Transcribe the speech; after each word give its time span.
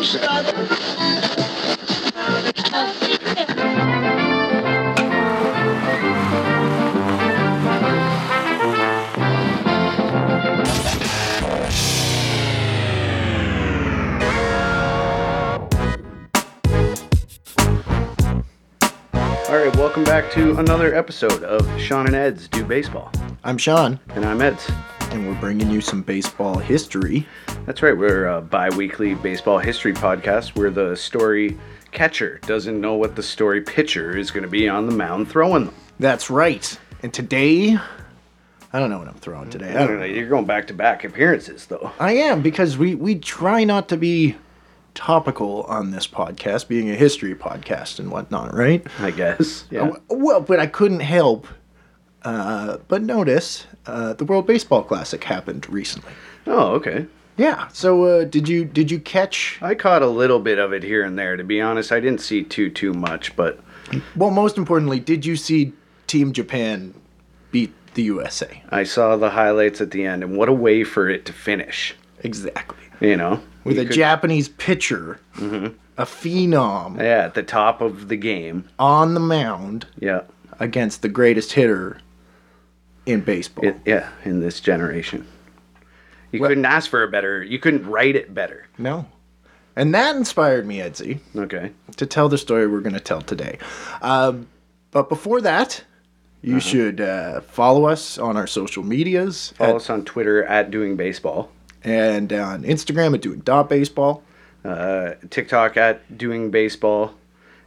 All 0.00 0.06
right, 19.58 19.76
welcome 19.76 20.04
back 20.04 20.30
to 20.30 20.56
another 20.56 20.94
episode 20.94 21.42
of 21.42 21.78
Sean 21.78 22.06
and 22.06 22.16
Ed's 22.16 22.48
Do 22.48 22.64
Baseball. 22.64 23.12
I'm 23.44 23.58
Sean, 23.58 24.00
And 24.14 24.24
I'm 24.24 24.40
Ed's. 24.40 24.66
And 25.10 25.26
we're 25.26 25.40
bringing 25.40 25.70
you 25.70 25.80
some 25.80 26.02
baseball 26.02 26.58
history. 26.58 27.26
That's 27.66 27.82
right, 27.82 27.96
we're 27.96 28.26
a 28.26 28.40
bi 28.40 28.68
weekly 28.70 29.14
baseball 29.14 29.58
history 29.58 29.92
podcast 29.92 30.56
where 30.56 30.70
the 30.70 30.96
story 30.96 31.58
catcher 31.90 32.38
doesn't 32.46 32.80
know 32.80 32.94
what 32.94 33.16
the 33.16 33.22
story 33.22 33.60
pitcher 33.60 34.16
is 34.16 34.30
going 34.30 34.44
to 34.44 34.48
be 34.48 34.68
on 34.68 34.86
the 34.86 34.94
mound 34.94 35.28
throwing 35.28 35.66
them. 35.66 35.74
That's 35.98 36.30
right. 36.30 36.78
And 37.02 37.12
today, 37.12 37.76
I 38.72 38.78
don't 38.78 38.90
know 38.90 38.98
what 38.98 39.08
I'm 39.08 39.14
throwing 39.14 39.50
today. 39.50 39.74
I 39.74 39.86
don't 39.86 39.98
know, 39.98 40.04
you're 40.04 40.28
going 40.28 40.46
back 40.46 40.68
to 40.68 40.74
back 40.74 41.02
appearances, 41.02 41.66
though. 41.66 41.90
I 41.98 42.12
am 42.12 42.40
because 42.40 42.78
we 42.78 42.94
we 42.94 43.16
try 43.16 43.64
not 43.64 43.88
to 43.88 43.96
be 43.96 44.36
topical 44.94 45.62
on 45.64 45.90
this 45.90 46.06
podcast, 46.06 46.68
being 46.68 46.90
a 46.90 46.94
history 46.94 47.34
podcast 47.34 47.98
and 47.98 48.10
whatnot, 48.10 48.54
right? 48.54 48.86
I 49.00 49.10
guess. 49.10 49.64
Yeah. 49.70 49.92
Well, 50.08 50.40
but 50.40 50.60
I 50.60 50.66
couldn't 50.66 51.00
help 51.00 51.46
uh, 52.24 52.78
but 52.88 53.02
notice 53.02 53.66
uh, 53.86 54.12
the 54.14 54.24
World 54.24 54.46
Baseball 54.46 54.82
Classic 54.82 55.22
happened 55.24 55.68
recently. 55.70 56.12
Oh, 56.46 56.72
okay. 56.72 57.06
Yeah. 57.36 57.68
So 57.68 58.04
uh, 58.04 58.24
did 58.24 58.48
you 58.48 58.64
did 58.64 58.90
you 58.90 58.98
catch? 59.00 59.58
I 59.62 59.74
caught 59.74 60.02
a 60.02 60.06
little 60.08 60.40
bit 60.40 60.58
of 60.58 60.72
it 60.72 60.82
here 60.82 61.02
and 61.04 61.18
there. 61.18 61.36
To 61.36 61.44
be 61.44 61.60
honest, 61.60 61.92
I 61.92 62.00
didn't 62.00 62.20
see 62.20 62.42
too 62.44 62.68
too 62.70 62.92
much, 62.92 63.34
but 63.36 63.60
Well, 64.16 64.30
most 64.30 64.58
importantly, 64.58 65.00
did 65.00 65.24
you 65.24 65.36
see 65.36 65.72
Team 66.06 66.32
Japan 66.32 66.92
beat 67.50 67.72
the 67.94 68.02
USA? 68.02 68.62
I 68.70 68.84
saw 68.84 69.16
the 69.16 69.30
highlights 69.30 69.80
at 69.80 69.90
the 69.90 70.04
end, 70.04 70.22
and 70.22 70.36
what 70.36 70.48
a 70.48 70.52
way 70.52 70.84
for 70.84 71.08
it 71.08 71.24
to 71.26 71.32
finish. 71.32 71.94
Exactly. 72.22 72.76
You 73.00 73.16
know, 73.16 73.40
with 73.64 73.76
You 73.76 73.82
a 73.82 73.84
could- 73.86 73.94
Japanese 73.94 74.48
pitcher, 74.50 75.20
a 75.96 76.04
phenom 76.04 76.98
Yeah, 76.98 77.24
at 77.24 77.34
the 77.34 77.42
top 77.42 77.80
of 77.80 78.08
the 78.08 78.16
game. 78.16 78.64
on 78.78 79.14
the 79.14 79.20
mound 79.20 79.86
Yeah, 79.98 80.22
against 80.58 81.00
the 81.00 81.08
greatest 81.08 81.52
hitter 81.52 81.98
in 83.06 83.20
baseball. 83.20 83.64
it, 83.66 83.76
yeah, 83.84 84.08
in 84.24 84.40
this 84.40 84.60
generation, 84.60 85.26
you 86.32 86.40
Well- 86.40 86.50
couldn't 86.50 86.64
ask 86.66 86.90
for 86.90 87.02
a 87.02 87.08
better. 87.08 87.42
You 87.42 87.58
couldn't 87.58 87.86
write 87.86 88.16
it 88.16 88.34
better. 88.34 88.66
no. 88.78 89.06
And 89.76 89.94
that 89.94 90.16
inspired 90.16 90.66
me, 90.66 90.78
Edsy, 90.78 91.20
Okay. 91.34 91.70
to 91.96 92.04
tell 92.04 92.28
the 92.28 92.36
story 92.36 92.66
we're 92.66 92.80
going 92.80 92.92
to 92.92 93.00
tell 93.00 93.22
today. 93.22 93.56
Um, 94.02 94.48
but 94.90 95.08
before 95.08 95.40
that, 95.42 95.84
you 96.42 96.56
Uh-huh. 96.56 96.60
should 96.60 97.00
uh, 97.00 97.40
follow 97.42 97.86
us 97.86 98.18
on 98.18 98.36
our 98.36 98.48
social 98.48 98.82
medias 98.82 99.54
Follow 99.56 99.70
at- 99.70 99.76
us 99.76 99.88
on 99.88 100.04
Twitter 100.04 100.42
at 100.44 100.70
Doing 100.72 100.96
Baseball, 100.96 101.52
and 101.84 102.32
on 102.32 102.64
Instagram 102.64 103.14
at 103.14 103.22
doing 103.22 103.40
dot 103.40 103.68
baseball. 103.70 104.22
uh, 104.64 105.12
TikTok 105.30 105.76
at 105.78 106.18
Doing 106.18 106.50
Baseball, 106.50 107.14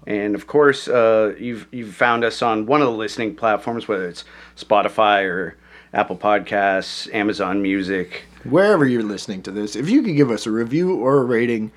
and 0.05 0.35
of 0.35 0.47
course, 0.47 0.87
uh, 0.87 1.35
you've 1.39 1.67
you've 1.71 1.95
found 1.95 2.23
us 2.23 2.41
on 2.41 2.65
one 2.65 2.81
of 2.81 2.87
the 2.87 2.93
listening 2.93 3.35
platforms, 3.35 3.87
whether 3.87 4.07
it's 4.07 4.23
Spotify 4.57 5.23
or 5.23 5.57
Apple 5.93 6.17
Podcasts, 6.17 7.13
Amazon 7.13 7.61
Music. 7.61 8.23
Wherever 8.43 8.85
you're 8.85 9.03
listening 9.03 9.41
to 9.43 9.51
this, 9.51 9.75
if 9.75 9.89
you 9.89 10.01
could 10.01 10.15
give 10.15 10.31
us 10.31 10.45
a 10.45 10.51
review 10.51 10.95
or 10.95 11.17
a 11.17 11.23
rating, 11.23 11.71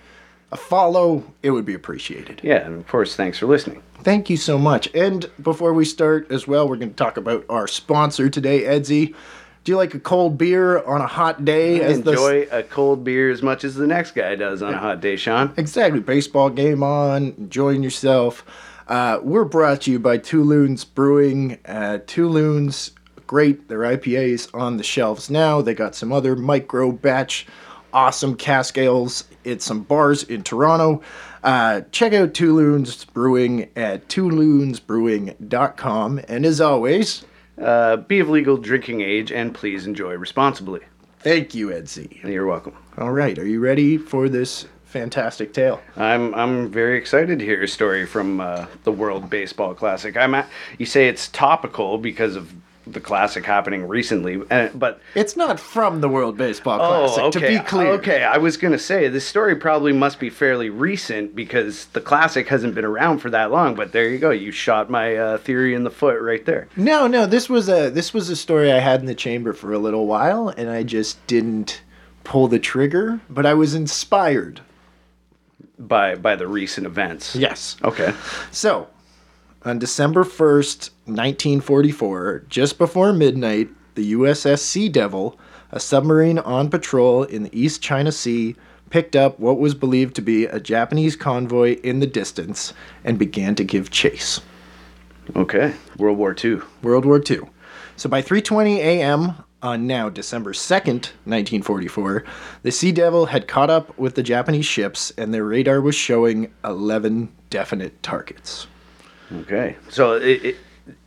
a 0.51 0.57
follow, 0.57 1.23
it 1.43 1.51
would 1.51 1.65
be 1.65 1.75
appreciated. 1.75 2.41
Yeah, 2.43 2.67
and 2.67 2.75
of 2.75 2.89
course, 2.89 3.15
thanks 3.15 3.39
for 3.39 3.47
listening. 3.47 3.83
Thank 4.03 4.31
you 4.31 4.37
so 4.37 4.59
much. 4.59 4.89
And 4.95 5.31
before 5.43 5.73
we 5.73 5.85
start 5.85 6.31
as 6.31 6.47
well, 6.47 6.69
we're 6.69 6.77
going 6.77 6.91
to 6.91 6.97
talk 6.97 7.17
about 7.17 7.45
our 7.49 7.67
sponsor 7.67 8.29
today, 8.29 8.63
Edsy. 8.63 9.15
Do 9.67 9.73
you 9.73 9.77
like 9.79 9.95
a 9.95 9.99
cold 9.99 10.39
beer 10.39 10.81
on 10.85 11.01
a 11.01 11.09
hot 11.09 11.45
day? 11.45 11.81
as 11.81 12.01
the- 12.03 12.13
Enjoy 12.13 12.47
a 12.53 12.63
cold 12.63 13.03
beer 13.03 13.33
as 13.33 13.43
much 13.43 13.65
as 13.65 13.75
the 13.75 13.85
next 13.89 14.15
guy 14.15 14.37
does 14.37 14.63
on 14.63 14.73
a 14.73 14.79
hot 14.79 15.01
day, 15.01 15.17
Sean. 15.17 15.53
exactly 15.57 15.99
baseball 15.99 16.51
game 16.51 16.85
on, 16.85 17.35
enjoying 17.37 17.83
yourself. 17.83 18.45
Uh, 18.87 19.19
we're 19.25 19.43
brought 19.45 19.81
to 19.81 19.91
you 19.91 19.99
by 19.99 20.19
Two 20.19 20.45
Loons 20.45 20.85
Brewing. 20.85 21.59
Uh, 21.67 21.99
Two 22.07 22.29
Loons, 22.29 22.93
great. 23.27 23.69
Their 23.69 23.81
IPAs 23.81 24.49
on 24.55 24.77
the 24.77 24.85
shelves 24.85 25.29
now. 25.31 25.61
They 25.61 25.75
got 25.75 25.97
some 25.97 26.13
other 26.13 26.37
micro 26.37 26.93
batch, 26.93 27.45
awesome 27.93 28.37
cask 28.37 28.79
ales 28.79 29.25
at 29.45 29.63
some 29.63 29.81
bars 29.83 30.23
in 30.23 30.45
Toronto. 30.45 31.03
Uh, 31.43 31.81
check 31.91 32.13
out 32.13 32.35
Two 32.35 32.55
Loons 32.55 33.05
Brewing 33.05 33.69
at 33.75 34.09
twoloonsbrewing.com. 34.09 36.21
And 36.29 36.47
as 36.47 36.61
always, 36.61 37.25
Uh, 37.59 37.97
be 37.97 38.21
of 38.21 38.29
legal 38.29 38.57
drinking 38.57 39.01
age 39.01 39.33
and 39.33 39.55
please 39.55 39.87
enjoy 39.87 40.15
responsibly. 40.15 40.81
thank 41.21 41.55
you, 41.55 41.69
Edsy. 41.69 42.23
You're 42.23 42.47
welcome. 42.47 42.75
All 42.99 43.13
right, 43.13 43.39
are 43.39 43.47
you 43.47 43.61
ready 43.61 43.97
for 43.99 44.29
this 44.29 44.67
fantastic 44.85 45.53
tale? 45.53 45.81
I'm 45.97 46.35
I'm 46.35 46.71
very 46.71 46.97
excited 46.99 47.39
to 47.39 47.45
hear 47.45 47.63
a 47.63 47.69
story 47.69 48.07
from 48.07 48.41
uh, 48.41 48.67
the 48.85 48.93
World 48.93 49.29
Baseball 49.31 49.75
Classic. 49.75 50.17
I'm 50.17 50.35
at, 50.35 50.49
you 50.79 50.87
say 50.87 51.09
it's 51.09 51.29
topical 51.29 51.99
because 51.99 52.37
of 52.37 52.55
the 52.87 53.01
classic 53.01 53.45
happening 53.45 53.89
recently, 53.89 54.41
uh, 54.51 54.69
but 54.75 55.01
It's 55.15 55.37
not 55.37 55.59
from 55.59 56.01
the 56.01 56.09
World 56.09 56.37
Baseball 56.37 56.81
oh, 56.81 57.07
Classic, 57.07 57.25
okay, 57.25 57.41
to 57.41 57.63
be 57.63 57.69
clear. 57.69 57.89
okay. 57.95 58.23
I 58.23 58.39
was 58.39 58.57
gonna 58.57 58.79
say 58.79 59.09
this 59.09 59.27
story 59.27 59.57
probably 59.57 59.93
must 59.93 60.21
be 60.21 60.31
fairly 60.31 60.71
recent 60.71 61.35
because 61.35 61.87
the 61.87 62.01
classic 62.01 62.49
hasn't 62.49 62.75
been 62.75 62.85
around 62.85 63.19
for 63.19 63.31
that 63.31 63.51
long. 63.51 63.75
But 63.75 63.93
there 63.93 64.09
you 64.09 64.19
go, 64.19 64.31
you 64.31 64.53
shot 64.53 64.89
my 64.89 65.17
uh, 65.17 65.39
theory 65.39 65.75
in 65.75 65.85
the 65.85 65.91
foot 65.91 66.21
right 66.21 66.45
there. 66.45 66.69
No, 66.77 67.07
no, 67.07 67.27
this 67.27 67.49
was 67.49 67.69
a 67.69 67.91
this 67.91 68.15
was 68.15 68.31
a 68.31 68.37
story 68.37 68.71
I 68.73 68.79
had 68.79 69.01
in 69.01 69.07
the 69.07 69.15
chamber 69.15 69.53
for 69.53 69.73
a 69.73 69.79
little 69.79 70.07
while, 70.07 70.49
and 70.49 70.71
I 70.71 70.83
just 70.85 71.25
didn't 71.27 71.83
pull 72.25 72.47
the 72.47 72.59
trigger. 72.59 73.21
But 73.29 73.47
I 73.47 73.55
was 73.55 73.75
inspired. 73.75 74.61
By 75.79 76.15
by 76.15 76.37
the 76.37 76.47
recent 76.47 76.87
events. 76.87 77.37
Yes. 77.37 77.77
Okay. 77.85 78.15
So, 78.51 78.89
on 79.63 79.79
December 79.79 80.25
first, 80.25 80.91
nineteen 81.07 81.61
forty 81.61 81.91
four, 81.91 82.43
just 82.49 82.79
before 82.79 83.13
midnight, 83.13 83.69
the 83.95 84.13
USS 84.13 84.61
Sea 84.61 84.89
Devil, 84.89 85.39
a 85.71 85.81
submarine 85.81 86.39
on 86.39 86.71
patrol 86.71 87.25
in 87.25 87.45
the 87.45 87.59
East 87.59 87.83
China 87.83 88.13
Sea, 88.13 88.55
picked 88.91 89.17
up 89.17 89.39
what 89.41 89.59
was 89.59 89.75
believed 89.75 90.15
to 90.17 90.23
be 90.23 90.47
a 90.47 90.61
Japanese 90.61 91.17
convoy 91.17 91.77
in 91.81 92.01
the 92.01 92.07
distance 92.07 92.73
and 93.05 93.19
began 93.19 93.55
to 93.57 93.65
give 93.65 93.91
chase. 93.91 94.41
Okay. 95.35 95.75
World 95.99 96.19
War 96.19 96.37
II. 96.43 96.61
World 96.83 97.05
War 97.05 97.21
II. 97.29 97.41
So 97.97 98.09
by 98.09 98.23
3:20 98.23 98.77
a.m. 98.77 99.35
on 99.63 99.87
now 99.87 100.09
December 100.09 100.53
2nd, 100.53 101.11
1944, 101.25 102.25
the 102.63 102.71
Sea 102.71 102.93
Devil 102.93 103.27
had 103.27 103.49
caught 103.49 103.71
up 103.71 103.97
with 103.99 104.15
the 104.15 104.23
Japanese 104.23 104.67
ships 104.67 105.13
and 105.17 105.33
their 105.33 105.45
radar 105.45 105.81
was 105.81 105.95
showing 105.95 106.53
11 106.65 107.29
definite 107.51 108.01
targets. 108.03 108.67
Okay. 109.41 109.77
So 109.89 110.13
it, 110.13 110.45
it 110.45 110.57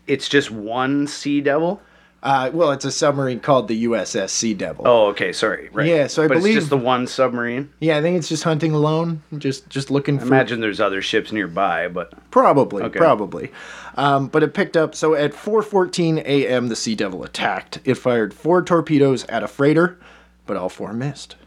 it's 0.10 0.28
just 0.28 0.52
one 0.52 1.08
Sea 1.08 1.40
Devil. 1.42 1.82
Uh, 2.22 2.50
well, 2.54 2.72
it's 2.72 2.84
a 2.84 2.92
submarine 2.92 3.40
called 3.40 3.70
the 3.70 3.86
USS 3.86 4.32
Sea 4.32 4.54
Devil. 4.54 4.84
Oh, 4.86 5.06
okay. 5.08 5.32
Sorry. 5.32 5.70
Right. 5.72 5.88
Yeah, 5.88 6.08
so 6.08 6.22
I 6.22 6.28
but 6.28 6.40
believe- 6.40 6.58
it's 6.58 6.64
just 6.64 6.70
the 6.70 6.76
one 6.78 7.08
submarine. 7.08 7.70
Yeah, 7.80 7.98
I 7.98 8.02
think 8.02 8.18
it's 8.18 8.28
just 8.28 8.44
hunting 8.44 8.74
alone, 8.74 9.24
just 9.38 9.70
just 9.70 9.90
looking 9.90 10.20
for 10.20 10.26
Imagine 10.26 10.60
there's 10.60 10.82
other 10.82 11.02
ships 11.02 11.32
nearby, 11.32 11.88
but 11.88 12.12
Probably, 12.30 12.84
Okay. 12.84 13.00
probably. 13.00 13.52
Um, 13.96 14.28
but 14.28 14.44
it 14.44 14.54
picked 14.54 14.76
up. 14.76 14.96
So 14.96 15.16
at 15.16 15.32
4:14 15.34 16.18
a.m., 16.26 16.68
the 16.68 16.76
Sea 16.76 16.94
Devil 16.96 17.24
attacked. 17.24 17.80
It 17.86 17.94
fired 17.96 18.34
four 18.34 18.64
torpedoes 18.64 19.24
at 19.30 19.42
a 19.44 19.48
freighter, 19.48 19.98
but 20.46 20.58
all 20.58 20.68
four 20.70 20.92
missed. 20.92 21.38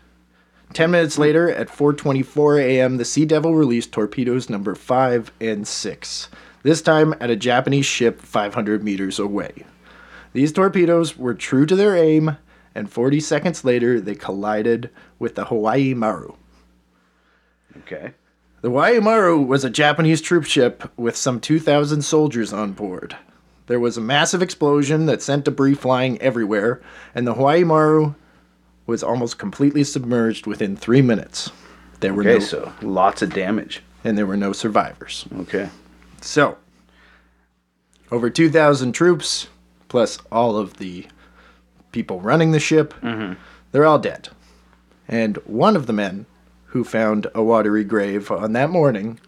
Ten 0.72 0.91
minutes 0.91 1.19
later, 1.19 1.50
at 1.50 1.69
4:24 1.69 2.62
a.m., 2.62 2.97
the 2.97 3.05
Sea 3.05 3.27
Devil 3.27 3.55
released 3.55 3.93
torpedoes 3.93 4.49
number 4.49 4.75
five 4.75 5.31
and 5.41 5.67
six. 5.69 6.29
This 6.62 6.81
time 6.81 7.14
at 7.20 7.31
a 7.31 7.37
Japanese 7.37 7.87
ship 7.87 8.20
500 8.20 8.82
meters 8.82 9.19
away. 9.19 9.64
These 10.32 10.52
torpedoes 10.52 11.19
were 11.19 11.35
true 11.35 11.67
to 11.67 11.76
their 11.76 11.96
aim, 11.96 12.38
and 12.75 12.91
40 12.91 13.20
seconds 13.20 13.64
later, 13.64 14.00
they 14.00 14.14
collided 14.14 14.88
with 15.19 15.35
the 15.35 15.46
Hawaii 15.46 15.93
Maru. 15.93 16.35
okay. 17.79 18.14
The 18.62 18.69
Hawaii 18.69 19.00
Maru 19.00 19.41
was 19.41 19.64
a 19.64 19.70
Japanese 19.70 20.20
troop 20.20 20.44
ship 20.44 20.91
with 20.96 21.17
some 21.17 21.41
2,000 21.41 22.02
soldiers 22.02 22.52
on 22.52 22.73
board. 22.73 23.17
There 23.67 23.81
was 23.81 23.96
a 23.96 24.00
massive 24.00 24.41
explosion 24.41 25.06
that 25.06 25.20
sent 25.20 25.44
debris 25.44 25.75
flying 25.75 26.20
everywhere, 26.23 26.81
and 27.14 27.26
the 27.26 27.35
Hawaii 27.35 27.64
Maru 27.64 28.14
was 28.93 29.03
almost 29.03 29.39
completely 29.39 29.85
submerged 29.85 30.47
within 30.47 30.77
three 30.77 31.00
minutes. 31.00 31.50
There 32.00 32.12
were 32.12 32.21
Okay, 32.21 32.35
no, 32.35 32.39
so 32.41 32.73
lots 32.83 33.23
of 33.23 33.33
damage. 33.33 33.83
and 34.05 34.19
there 34.19 34.27
were 34.27 34.37
no 34.37 34.53
survivors. 34.53 35.27
Okay. 35.41 35.71
So, 36.21 36.59
over 38.11 38.29
2,000 38.29 38.93
troops, 38.93 39.47
plus 39.89 40.19
all 40.31 40.59
of 40.59 40.77
the 40.77 41.06
people 41.91 42.21
running 42.21 42.50
the 42.53 42.61
ship, 42.61 42.93
mm-hmm. 43.00 43.41
they're 43.71 43.87
all 43.87 43.99
dead. 43.99 44.29
And 45.09 45.39
one 45.47 45.75
of 45.75 45.87
the 45.87 45.94
men 45.94 46.27
who 46.67 46.85
found 46.85 47.29
a 47.35 47.43
watery 47.43 47.85
grave 47.85 48.31
on 48.31 48.53
that 48.53 48.69
morning, 48.69 49.19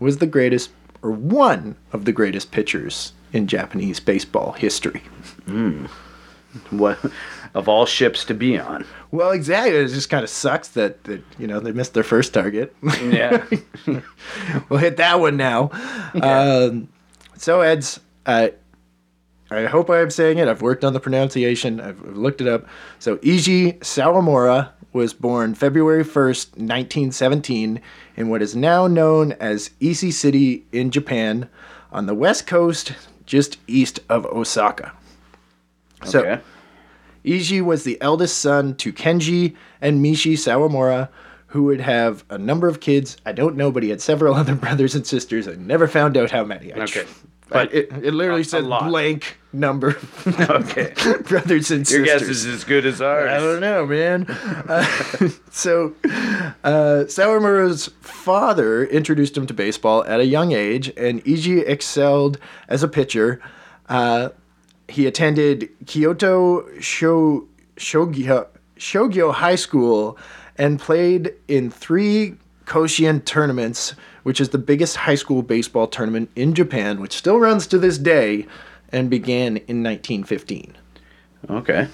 was 0.00 0.16
the 0.16 0.26
greatest, 0.26 0.70
or 1.02 1.10
one 1.10 1.76
of 1.92 2.06
the 2.06 2.12
greatest 2.12 2.52
pitchers 2.52 3.12
in 3.34 3.46
Japanese 3.46 4.00
baseball 4.00 4.52
history. 4.52 5.02
Hmm. 5.44 5.86
What 6.70 6.98
of 7.54 7.68
all 7.68 7.86
ships 7.86 8.24
to 8.26 8.34
be 8.34 8.58
on? 8.58 8.84
Well, 9.10 9.30
exactly. 9.30 9.76
It 9.76 9.88
just 9.88 10.10
kind 10.10 10.24
of 10.24 10.30
sucks 10.30 10.68
that, 10.68 11.04
that 11.04 11.22
you 11.38 11.46
know 11.46 11.60
they 11.60 11.72
missed 11.72 11.94
their 11.94 12.02
first 12.02 12.34
target. 12.34 12.74
Yeah. 13.02 13.44
we'll 14.68 14.80
hit 14.80 14.96
that 14.96 15.20
one 15.20 15.36
now. 15.36 15.70
Um, 16.20 16.88
so, 17.36 17.60
Eds, 17.60 18.00
uh, 18.26 18.48
I 19.50 19.64
hope 19.66 19.88
I'm 19.88 20.10
saying 20.10 20.38
it. 20.38 20.48
I've 20.48 20.62
worked 20.62 20.84
on 20.84 20.92
the 20.92 21.00
pronunciation. 21.00 21.80
I've, 21.80 22.00
I've 22.06 22.16
looked 22.16 22.40
it 22.40 22.48
up. 22.48 22.66
So, 22.98 23.16
Eiji 23.18 23.78
Sawamura 23.80 24.70
was 24.92 25.12
born 25.12 25.54
February 25.54 26.04
1st, 26.04 26.50
1917, 26.56 27.80
in 28.16 28.28
what 28.28 28.42
is 28.42 28.54
now 28.54 28.86
known 28.86 29.32
as 29.32 29.70
Ise 29.82 30.16
City 30.16 30.64
in 30.72 30.90
Japan, 30.90 31.48
on 31.92 32.06
the 32.06 32.14
west 32.14 32.46
coast, 32.46 32.94
just 33.26 33.58
east 33.66 34.00
of 34.08 34.24
Osaka. 34.26 34.92
So, 36.04 36.20
okay. 36.20 36.42
Eiji 37.24 37.62
was 37.62 37.84
the 37.84 38.00
eldest 38.00 38.38
son 38.38 38.74
to 38.76 38.92
Kenji 38.92 39.54
and 39.80 40.04
Mishi 40.04 40.34
Sawamura, 40.34 41.08
who 41.48 41.64
would 41.64 41.80
have 41.80 42.24
a 42.30 42.38
number 42.38 42.68
of 42.68 42.80
kids. 42.80 43.16
I 43.24 43.32
don't 43.32 43.56
know, 43.56 43.70
but 43.70 43.82
he 43.82 43.88
had 43.90 44.00
several 44.00 44.34
other 44.40 44.54
brothers 44.54 44.94
and 44.94 45.06
sisters. 45.06 45.48
I 45.48 45.54
never 45.54 45.86
found 45.88 46.16
out 46.16 46.30
how 46.30 46.44
many. 46.44 46.72
I 46.72 46.80
Okay. 46.80 47.02
tr- 47.04 47.08
But 47.50 47.72
it, 47.72 47.90
it 48.02 48.12
literally 48.14 48.40
a- 48.40 48.44
said 48.44 48.64
blank 48.64 49.38
number. 49.52 49.96
Okay. 50.26 50.92
brothers 51.28 51.70
and 51.70 51.80
Your 51.80 51.84
sisters. 51.84 51.92
Your 51.92 52.04
guess 52.04 52.22
is 52.22 52.46
as 52.46 52.64
good 52.64 52.84
as 52.86 53.00
ours. 53.00 53.30
I 53.30 53.38
don't 53.38 53.60
know, 53.60 53.86
man. 53.86 54.26
Uh, 54.28 54.84
so, 55.50 55.94
uh, 56.64 57.04
Sawamura's 57.06 57.88
father 58.00 58.84
introduced 58.86 59.36
him 59.36 59.46
to 59.46 59.54
baseball 59.54 60.04
at 60.04 60.18
a 60.20 60.24
young 60.26 60.52
age, 60.52 60.92
and 60.96 61.22
Eiji 61.24 61.62
excelled 61.66 62.38
as 62.68 62.82
a 62.82 62.88
pitcher. 62.88 63.40
Uh, 63.88 64.30
he 64.88 65.06
attended 65.06 65.68
Kyoto 65.86 66.66
Sho- 66.80 67.46
Shogyo, 67.76 68.46
Shogyo 68.76 69.32
High 69.32 69.56
School 69.56 70.18
and 70.56 70.78
played 70.78 71.32
in 71.48 71.70
three 71.70 72.36
Koshien 72.66 73.24
tournaments, 73.24 73.94
which 74.22 74.40
is 74.40 74.50
the 74.50 74.58
biggest 74.58 74.96
high 74.96 75.14
school 75.14 75.42
baseball 75.42 75.86
tournament 75.86 76.30
in 76.36 76.54
Japan, 76.54 77.00
which 77.00 77.12
still 77.12 77.38
runs 77.38 77.66
to 77.68 77.78
this 77.78 77.98
day 77.98 78.46
and 78.90 79.10
began 79.10 79.56
in 79.56 79.82
1915. 79.82 80.76
Okay. 81.50 81.88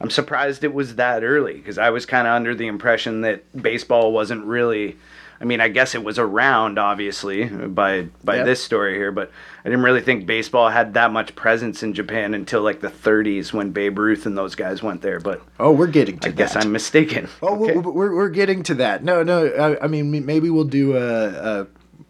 I'm 0.00 0.10
surprised 0.10 0.64
it 0.64 0.74
was 0.74 0.96
that 0.96 1.22
early 1.22 1.54
because 1.54 1.78
I 1.78 1.90
was 1.90 2.06
kind 2.06 2.26
of 2.26 2.34
under 2.34 2.54
the 2.54 2.66
impression 2.66 3.20
that 3.22 3.44
baseball 3.60 4.12
wasn't 4.12 4.44
really. 4.44 4.96
I 5.42 5.44
mean, 5.44 5.60
I 5.60 5.66
guess 5.68 5.96
it 5.96 6.04
was 6.04 6.20
around, 6.20 6.78
obviously, 6.78 7.46
by 7.46 8.06
by 8.22 8.36
Yep. 8.36 8.46
this 8.46 8.62
story 8.62 8.94
here, 8.94 9.10
but 9.10 9.32
I 9.64 9.68
didn't 9.68 9.82
really 9.84 10.00
think 10.00 10.24
baseball 10.24 10.68
had 10.68 10.94
that 10.94 11.10
much 11.12 11.34
presence 11.34 11.82
in 11.82 11.94
Japan 11.94 12.32
until 12.32 12.62
like 12.62 12.78
the 12.80 12.88
30s 12.88 13.52
when 13.52 13.72
Babe 13.72 13.98
Ruth 13.98 14.24
and 14.24 14.38
those 14.38 14.54
guys 14.54 14.82
went 14.84 15.02
there. 15.02 15.18
But 15.18 15.42
Oh, 15.58 15.72
we're 15.72 15.88
getting 15.88 16.18
to 16.20 16.28
I 16.28 16.30
guess 16.30 16.54
that. 16.54 16.64
I'm 16.64 16.70
mistaken. 16.72 17.28
Oh, 17.42 17.60
Okay. 17.64 17.76
we're, 17.76 17.90
we're, 17.92 18.14
we're 18.14 18.28
getting 18.28 18.62
to 18.64 18.74
that. 18.76 19.02
No, 19.02 19.22
no. 19.24 19.46
I, 19.48 19.84
I 19.84 19.86
mean, 19.88 20.24
maybe 20.24 20.48
we'll 20.48 20.64
do 20.64 20.96
a, 20.96 21.28
a 21.62 21.66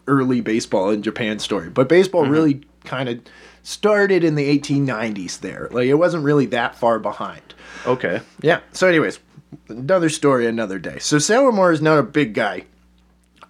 early 0.07 0.43
baseball 0.43 0.91
in 0.91 1.03
Japan 1.03 1.39
story, 1.39 1.71
but 1.71 1.89
baseball 1.89 2.25
Mm-hmm. 2.25 2.33
really 2.33 2.61
kind 2.85 3.09
of 3.09 3.21
started 3.63 4.25
in 4.25 4.35
the 4.35 4.59
1890s. 4.59 5.41
There, 5.41 5.69
like 5.71 5.87
it 5.87 5.95
wasn't 5.95 6.25
really 6.25 6.47
that 6.47 6.75
far 6.77 6.99
behind. 6.99 7.55
okay. 7.87 8.21
Yeah. 8.43 8.61
So, 8.73 8.89
anyways, 8.89 9.21
another 9.69 10.09
story, 10.11 10.47
another 10.47 10.79
day. 10.79 10.99
So 10.99 11.17
Sawamura 11.17 11.73
is 11.73 11.81
not 11.83 11.99
a 11.99 12.03
big 12.03 12.35
guy, 12.35 12.65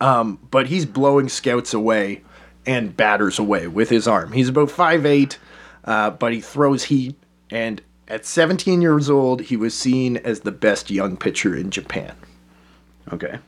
um, 0.02 0.38
but 0.50 0.66
he's 0.66 0.84
blowing 0.86 1.28
scouts 1.28 1.72
away 1.72 2.22
and 2.66 2.96
batters 2.96 3.38
away 3.38 3.66
with 3.68 3.88
his 3.88 4.06
arm. 4.08 4.32
He's 4.32 4.48
about 4.48 4.68
5'8", 4.68 5.36
uh, 5.84 6.10
but 6.10 6.32
he 6.32 6.40
throws 6.40 6.84
heat. 6.84 7.16
And 7.50 7.80
at 8.08 8.24
17 8.26 8.82
years 8.82 9.08
old, 9.10 9.42
he 9.42 9.56
was 9.56 9.74
seen 9.74 10.16
as 10.18 10.40
the 10.40 10.52
best 10.52 10.90
young 10.90 11.16
pitcher 11.16 11.54
in 11.56 11.70
Japan. 11.70 12.14
Okay. 13.12 13.38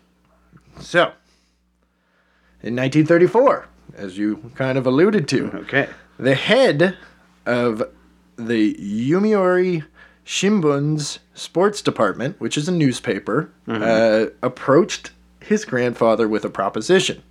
So, 0.80 1.12
in 2.62 2.74
1934, 2.76 3.66
as 3.96 4.18
you 4.18 4.50
kind 4.54 4.76
of 4.78 4.86
alluded 4.86 5.28
to, 5.28 5.50
Okay. 5.58 5.88
the 6.18 6.34
head 6.34 6.96
of 7.46 7.82
the 8.36 8.74
Yomiuri 8.74 9.84
Shimbun's 10.26 11.18
sports 11.34 11.80
department, 11.82 12.40
which 12.40 12.56
is 12.56 12.68
a 12.68 12.72
newspaper, 12.72 13.50
uh, 13.68 14.26
approached 14.42 15.10
his 15.44 15.64
grandfather 15.64 16.28
with 16.28 16.44
a 16.44 16.50
proposition. 16.50 17.22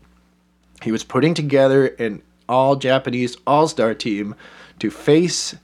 He 0.81 0.91
was 0.91 1.03
putting 1.03 1.33
together 1.33 1.87
an 1.87 2.21
all 2.47 2.75
Japanese 2.75 3.37
all 3.47 3.67
star 3.67 3.93
team 3.93 4.35
to 4.79 4.89
face 4.89 5.55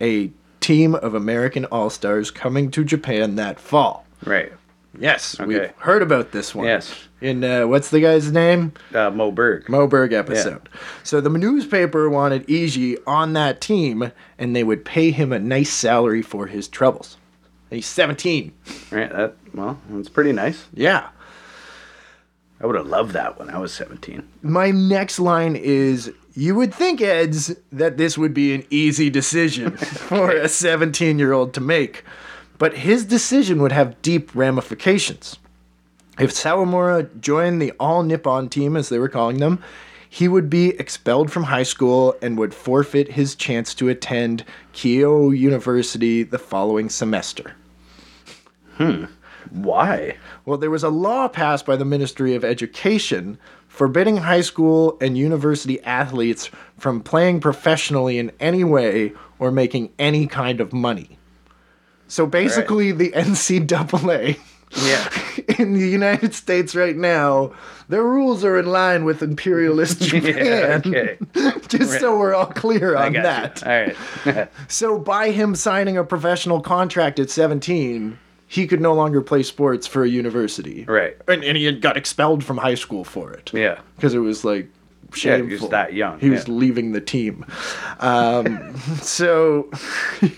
a 0.00 0.30
team 0.60 0.94
of 0.94 1.14
American 1.14 1.64
all 1.66 1.90
stars 1.90 2.30
coming 2.30 2.70
to 2.70 2.84
Japan 2.84 3.36
that 3.36 3.58
fall. 3.58 4.06
Right. 4.24 4.52
Yes, 4.98 5.38
we've 5.38 5.70
heard 5.78 6.02
about 6.02 6.32
this 6.32 6.54
one. 6.54 6.66
Yes. 6.66 6.92
In 7.20 7.44
uh, 7.44 7.66
what's 7.66 7.90
the 7.90 8.00
guy's 8.00 8.32
name? 8.32 8.72
Uh, 8.94 9.10
Moe 9.10 9.30
Berg. 9.30 9.68
Moe 9.68 9.86
Berg 9.86 10.12
episode. 10.12 10.68
So 11.04 11.20
the 11.20 11.30
newspaper 11.30 12.08
wanted 12.08 12.46
Eiji 12.46 12.96
on 13.06 13.32
that 13.34 13.60
team, 13.60 14.12
and 14.38 14.56
they 14.56 14.64
would 14.64 14.84
pay 14.84 15.10
him 15.10 15.32
a 15.32 15.38
nice 15.38 15.70
salary 15.72 16.22
for 16.22 16.46
his 16.46 16.68
troubles. 16.68 17.16
He's 17.70 17.86
17. 17.86 18.52
Right. 18.90 19.10
That 19.10 19.34
well, 19.54 19.78
that's 19.90 20.08
pretty 20.08 20.32
nice. 20.32 20.66
Yeah. 20.72 21.08
I 22.60 22.66
would 22.66 22.76
have 22.76 22.86
loved 22.86 23.12
that 23.12 23.38
when 23.38 23.50
I 23.50 23.58
was 23.58 23.72
17. 23.72 24.26
My 24.42 24.70
next 24.70 25.18
line 25.18 25.54
is 25.56 26.12
You 26.34 26.54
would 26.56 26.74
think, 26.74 27.00
Eds, 27.00 27.54
that 27.72 27.96
this 27.96 28.18
would 28.18 28.34
be 28.34 28.54
an 28.54 28.64
easy 28.70 29.10
decision 29.10 29.76
for 29.76 30.30
a 30.30 30.48
17 30.48 31.18
year 31.18 31.32
old 31.32 31.54
to 31.54 31.60
make, 31.60 32.04
but 32.58 32.78
his 32.78 33.04
decision 33.04 33.62
would 33.62 33.72
have 33.72 34.00
deep 34.02 34.34
ramifications. 34.34 35.38
If 36.18 36.32
Sawamura 36.32 37.20
joined 37.20 37.62
the 37.62 37.72
All 37.78 38.02
Nippon 38.02 38.48
team, 38.48 38.76
as 38.76 38.88
they 38.88 38.98
were 38.98 39.08
calling 39.08 39.38
them, 39.38 39.62
he 40.10 40.26
would 40.26 40.50
be 40.50 40.70
expelled 40.70 41.30
from 41.30 41.44
high 41.44 41.62
school 41.62 42.16
and 42.20 42.38
would 42.38 42.54
forfeit 42.54 43.12
his 43.12 43.34
chance 43.34 43.74
to 43.74 43.88
attend 43.88 44.44
Keio 44.72 45.36
University 45.36 46.22
the 46.24 46.38
following 46.38 46.88
semester. 46.88 47.54
Hmm. 48.76 49.04
Why? 49.50 50.16
Well, 50.44 50.58
there 50.58 50.70
was 50.70 50.82
a 50.82 50.88
law 50.88 51.28
passed 51.28 51.64
by 51.66 51.76
the 51.76 51.84
Ministry 51.84 52.34
of 52.34 52.44
Education 52.44 53.38
forbidding 53.68 54.16
high 54.18 54.40
school 54.40 54.96
and 55.00 55.16
university 55.16 55.80
athletes 55.84 56.50
from 56.78 57.00
playing 57.00 57.40
professionally 57.40 58.18
in 58.18 58.32
any 58.40 58.64
way 58.64 59.12
or 59.38 59.50
making 59.52 59.90
any 59.98 60.26
kind 60.26 60.60
of 60.60 60.72
money. 60.72 61.18
So 62.08 62.26
basically, 62.26 62.90
the 62.92 63.10
NCAA 63.16 64.38
Yeah. 64.76 65.08
in 65.58 65.74
the 65.74 65.86
United 65.88 66.34
States 66.34 66.74
right 66.74 66.96
now, 66.96 67.52
their 67.88 68.02
rules 68.02 68.44
are 68.44 68.58
in 68.58 68.66
line 68.66 69.04
with 69.04 69.22
imperialist 69.22 70.00
Japan. 70.02 70.82
okay. 70.86 71.18
Just 71.68 72.00
so 72.00 72.18
we're 72.18 72.34
all 72.34 72.46
clear 72.46 72.96
on 72.96 73.12
that. 73.14 73.62
you. 73.62 73.70
All 73.70 74.34
right. 74.34 74.50
So 74.68 74.98
by 74.98 75.30
him 75.30 75.54
signing 75.54 75.96
a 75.96 76.04
professional 76.04 76.60
contract 76.60 77.18
at 77.18 77.30
17, 77.30 78.18
he 78.48 78.66
could 78.66 78.80
no 78.80 78.94
longer 78.94 79.20
play 79.22 79.42
sports 79.42 79.86
for 79.86 80.02
a 80.04 80.08
university. 80.08 80.84
right. 80.88 81.16
And, 81.28 81.44
and 81.44 81.56
he 81.56 81.64
had 81.66 81.80
got 81.80 81.96
expelled 81.96 82.42
from 82.42 82.56
high 82.56 82.74
school 82.76 83.04
for 83.04 83.30
it. 83.32 83.50
Yeah. 83.54 83.78
Because 83.96 84.14
it 84.14 84.18
was 84.20 84.42
like 84.44 84.68
Yeah, 85.10 85.14
shameful. 85.16 85.46
he 85.48 85.62
was 85.62 85.70
that 85.70 85.92
young. 85.92 86.18
He 86.18 86.30
was 86.30 86.48
leaving 86.48 86.92
the 86.92 87.00
team. 87.00 87.44
Um, 88.00 88.74
so, 89.02 89.70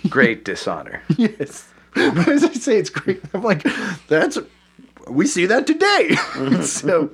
Great 0.09 0.45
dishonor. 0.45 1.03
yes. 1.17 1.69
But 1.95 2.29
as 2.29 2.45
I 2.45 2.53
say, 2.53 2.79
it's 2.79 2.91
great. 2.91 3.23
I'm 3.35 3.43
like, 3.43 3.65
that's. 4.09 4.39
We 5.11 5.27
see 5.27 5.47
that 5.47 5.67
today. 5.67 6.15
so, 6.63 7.11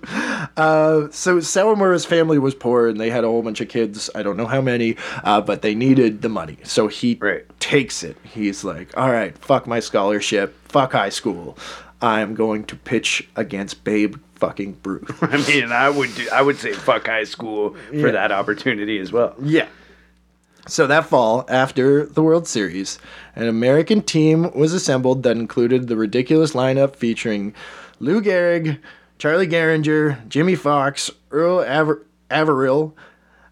uh, 0.57 1.09
so 1.11 1.38
Sawamura's 1.38 2.05
family 2.05 2.38
was 2.38 2.55
poor 2.55 2.88
and 2.88 3.00
they 3.00 3.11
had 3.11 3.25
a 3.25 3.26
whole 3.29 3.43
bunch 3.43 3.61
of 3.61 3.69
kids. 3.69 4.11
I 4.15 4.23
don't 4.23 4.37
know 4.37 4.47
how 4.47 4.61
many, 4.61 4.97
uh, 5.25 5.41
but 5.41 5.62
they 5.62 5.75
needed 5.75 6.23
the 6.23 6.29
money. 6.29 6.59
So 6.62 6.88
he 6.88 7.17
Right. 7.21 7.45
takes 7.61 8.03
it. 8.03 8.17
He's 8.23 8.65
like, 8.65 8.97
all 8.97 9.11
right, 9.11 9.37
fuck 9.38 9.67
my 9.67 9.81
scholarship, 9.81 10.55
fuck 10.69 10.93
high 10.93 11.09
school. 11.09 11.57
I'm 12.03 12.35
going 12.35 12.65
to 12.65 12.76
pitch 12.76 13.26
against 13.37 13.83
Babe 13.83 14.17
fucking 14.35 14.76
Ruth. 14.85 15.19
I 15.23 15.38
mean, 15.50 15.73
I 15.73 15.88
would 15.88 16.15
do, 16.15 16.29
I 16.33 16.43
would 16.43 16.59
say 16.59 16.73
fuck 16.75 17.07
high 17.07 17.25
school 17.25 17.71
for 17.88 17.95
Yeah. 17.97 18.11
that 18.12 18.33
opportunity 18.33 18.99
as 18.99 19.11
well. 19.12 19.35
Yeah. 19.43 19.67
So 20.69 20.87
that 20.88 21.07
fall, 21.07 21.47
after 21.49 22.05
the 22.05 22.23
World 22.25 22.49
Series, 22.49 22.99
an 23.37 23.47
American 23.47 24.03
team 24.03 24.50
was 24.53 24.73
assembled 24.75 25.23
that 25.23 25.37
included 25.37 25.87
the 25.87 25.97
ridiculous 25.97 26.53
lineup 26.55 26.97
featuring 26.97 27.55
Lou 28.00 28.21
Gehrig, 28.21 28.79
Charlie 29.19 29.47
Gehringer, 29.49 30.26
Jimmie 30.29 30.55
Foxx, 30.57 31.11
Earl 31.31 31.62
Aver- 31.62 32.05
Averill, 32.31 32.95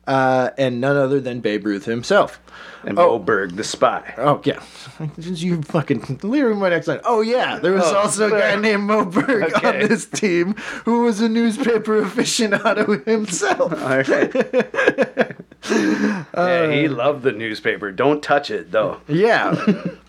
uh, 0.07 0.51
and 0.59 0.81
none 0.81 0.97
other 0.97 1.21
than 1.21 1.41
Babe 1.41 1.65
Ruth 1.67 1.87
himself. 1.87 2.41
And 2.87 2.97
Moe 2.97 3.19
Berg, 3.19 3.57
the 3.57 3.65
spy. 3.65 4.13
Oh 4.19 4.43
yeah, 4.45 4.63
you 5.17 5.63
fucking 5.63 6.21
literally 6.23 6.61
my 6.61 6.69
next 6.69 6.87
line. 6.87 7.01
Oh 7.05 7.23
yeah, 7.23 7.59
there 7.59 7.73
was 7.73 7.83
Oh, 7.85 7.97
also 7.97 8.27
a 8.27 8.31
guy 8.39 8.57
named 8.57 8.83
Moe 8.83 9.07
Berg 9.07 9.45
Okay. 9.55 9.83
on 9.83 9.89
this 9.89 10.05
team 10.05 10.55
who 10.85 11.03
was 11.05 11.23
a 11.23 11.29
newspaper 11.31 12.03
aficionado 12.05 13.03
himself. 13.07 13.73
All 13.73 13.89
right. 13.89 15.37
yeah, 15.71 16.71
he 16.73 16.89
loved 16.89 17.23
the 17.23 17.33
newspaper. 17.33 17.91
Don't 17.93 18.23
touch 18.23 18.51
it, 18.51 18.71
though. 18.71 19.01
Yeah, 19.09 19.55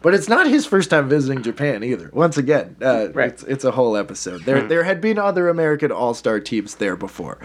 but 0.01 0.13
it's 0.13 0.27
not 0.29 0.47
his 0.47 0.65
first 0.65 0.89
time 0.89 1.07
visiting 1.09 1.43
Japan 1.43 1.83
either. 1.83 2.09
Once 2.13 2.38
again, 2.38 2.75
uh, 2.81 3.09
Right. 3.13 3.29
it's, 3.31 3.43
it's 3.43 3.63
a 3.63 3.71
whole 3.71 3.95
episode. 3.97 4.43
There, 4.43 4.62
there 4.67 4.83
had 4.83 5.01
been 5.01 5.17
other 5.17 5.47
American 5.50 5.91
All 5.91 6.13
Star 6.13 6.39
teams 6.39 6.75
there 6.75 6.95
before. 6.95 7.38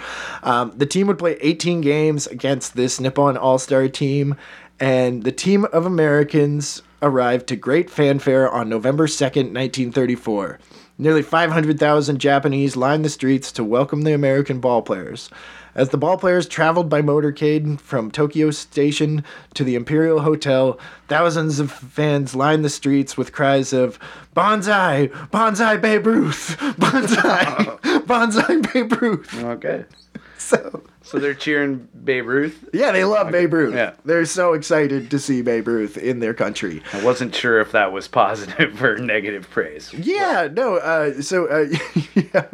Um, 0.43 0.73
the 0.77 0.87
team 0.87 1.07
would 1.07 1.19
play 1.19 1.37
18 1.41 1.81
games 1.81 2.27
against 2.27 2.75
this 2.77 2.99
Nippon 3.01 3.37
All 3.37 3.59
Star 3.59 3.89
team, 3.89 4.37
and 4.79 5.23
the 5.23 5.33
team 5.33 5.65
of 5.67 5.87
Americans 5.87 6.83
arrived 7.03 7.47
to 7.49 7.57
great 7.57 7.89
fanfare 7.91 8.51
on 8.51 8.69
November 8.69 9.07
2nd, 9.07 9.53
1934. 9.55 10.59
Nearly 10.99 11.23
500,000 11.23 12.19
Japanese 12.19 12.77
lined 12.77 13.07
the 13.07 13.09
streets 13.09 13.53
to 13.53 13.65
welcome 13.65 14.03
the 14.03 14.13
American 14.13 14.61
ball 14.61 14.83
players. 14.83 15.31
As 15.75 15.91
the 15.91 15.99
ball 15.99 16.17
players 16.17 16.49
traveled 16.49 16.89
by 16.89 17.03
motorcade 17.03 17.81
from 17.81 18.11
Tokyo 18.11 18.51
Station 18.51 19.25
to 19.55 19.63
the 19.63 19.75
Imperial 19.77 20.21
Hotel, 20.21 20.79
thousands 21.09 21.61
of 21.61 21.71
fans 21.71 22.35
lined 22.35 22.65
the 22.65 22.71
streets 22.71 23.17
with 23.17 23.33
cries 23.33 23.73
of 23.73 23.99
Banzai! 24.35 25.11
Banzai 25.31 25.77
Babe 25.77 26.07
Ruth! 26.07 26.57
Banzai! 26.79 27.79
Banzai 28.07 28.57
Babe 28.73 29.01
Ruth! 29.01 29.43
Okay. 29.45 29.85
So, 30.51 30.83
So 31.03 31.19
they're 31.19 31.35
cheering 31.35 31.89
Babe 32.05 32.27
Ruth. 32.27 32.69
yeah, 32.73 32.93
they 32.93 33.05
love 33.05 33.31
Babe 33.31 33.53
Ruth. 33.53 33.75
Yeah. 33.75 33.93
They're 34.05 34.25
so 34.27 34.53
excited 34.53 35.11
to 35.11 35.19
see 35.19 35.43
Babe 35.43 35.67
Ruth 35.69 35.97
in 35.97 36.19
their 36.21 36.35
country. 36.35 36.83
I 36.93 37.03
wasn't 37.05 37.35
sure 37.35 37.61
if 37.61 37.73
that 37.73 37.93
was 37.93 38.07
positive 38.09 38.83
or 38.83 38.99
negative 38.99 39.49
praise. 39.49 39.93
Yeah, 39.95 40.49
no. 40.53 40.77
Uh, 40.77 41.23
so 41.23 41.47
uh, 41.47 41.67
yeah. 42.15 42.47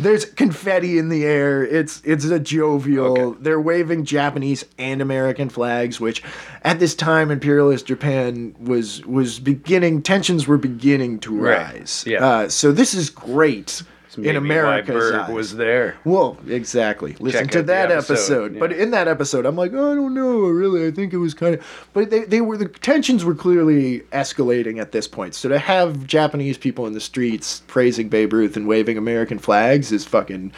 there's 0.00 0.24
confetti 0.24 0.98
in 0.98 1.08
the 1.08 1.24
air. 1.24 1.64
It's 1.64 2.02
it's 2.04 2.24
a 2.26 2.38
jovial. 2.40 3.18
Okay. 3.18 3.38
They're 3.42 3.60
waving 3.60 4.04
Japanese 4.04 4.64
and 4.78 5.00
American 5.00 5.48
flags, 5.48 5.98
which 6.00 6.22
at 6.62 6.78
this 6.80 6.94
time 6.94 7.30
imperialist 7.30 7.86
Japan 7.86 8.54
was 8.60 9.04
was 9.06 9.38
beginning. 9.40 10.02
Tensions 10.02 10.46
were 10.46 10.58
beginning 10.58 11.18
to 11.20 11.36
Right. 11.38 11.58
rise. 11.74 12.04
Yeah. 12.06 12.24
Uh, 12.26 12.48
so 12.48 12.72
this 12.72 12.94
is 12.94 13.10
great 13.10 13.82
in 14.24 14.36
America. 14.36 14.92
Berg 14.92 15.14
eyes. 15.14 15.30
was 15.30 15.56
there. 15.56 15.96
Well, 16.04 16.38
exactly. 16.48 17.16
Listen 17.18 17.44
Check 17.44 17.50
to 17.52 17.62
that 17.64 17.90
episode, 17.90 18.12
episode. 18.12 18.58
But 18.58 18.72
in 18.72 18.90
that 18.92 19.08
episode, 19.08 19.46
I'm 19.46 19.56
like, 19.56 19.72
oh, 19.72 19.92
I 19.92 19.94
don't 19.94 20.14
know, 20.14 20.40
really. 20.40 20.86
I 20.86 20.90
think 20.90 21.12
it 21.12 21.18
was 21.18 21.34
kind 21.34 21.54
of. 21.54 21.88
But 21.92 22.10
they, 22.10 22.24
they 22.24 22.40
were 22.40 22.56
the 22.56 22.68
tensions 22.68 23.24
were 23.24 23.34
clearly 23.34 24.00
escalating 24.12 24.80
at 24.80 24.92
this 24.92 25.08
point. 25.08 25.34
So 25.34 25.48
to 25.48 25.58
have 25.58 26.06
Japanese 26.06 26.58
people 26.58 26.86
in 26.86 26.92
the 26.92 27.00
streets 27.00 27.62
praising 27.66 28.08
Babe 28.08 28.32
Ruth 28.32 28.56
and 28.56 28.66
waving 28.66 28.98
American 28.98 29.38
flags 29.38 29.92
is 29.92 30.04
fucking 30.04 30.52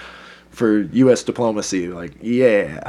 for 0.60 0.82
U.S. 0.82 1.22
diplomacy. 1.22 1.88
Like, 1.88 2.12
yeah, 2.20 2.82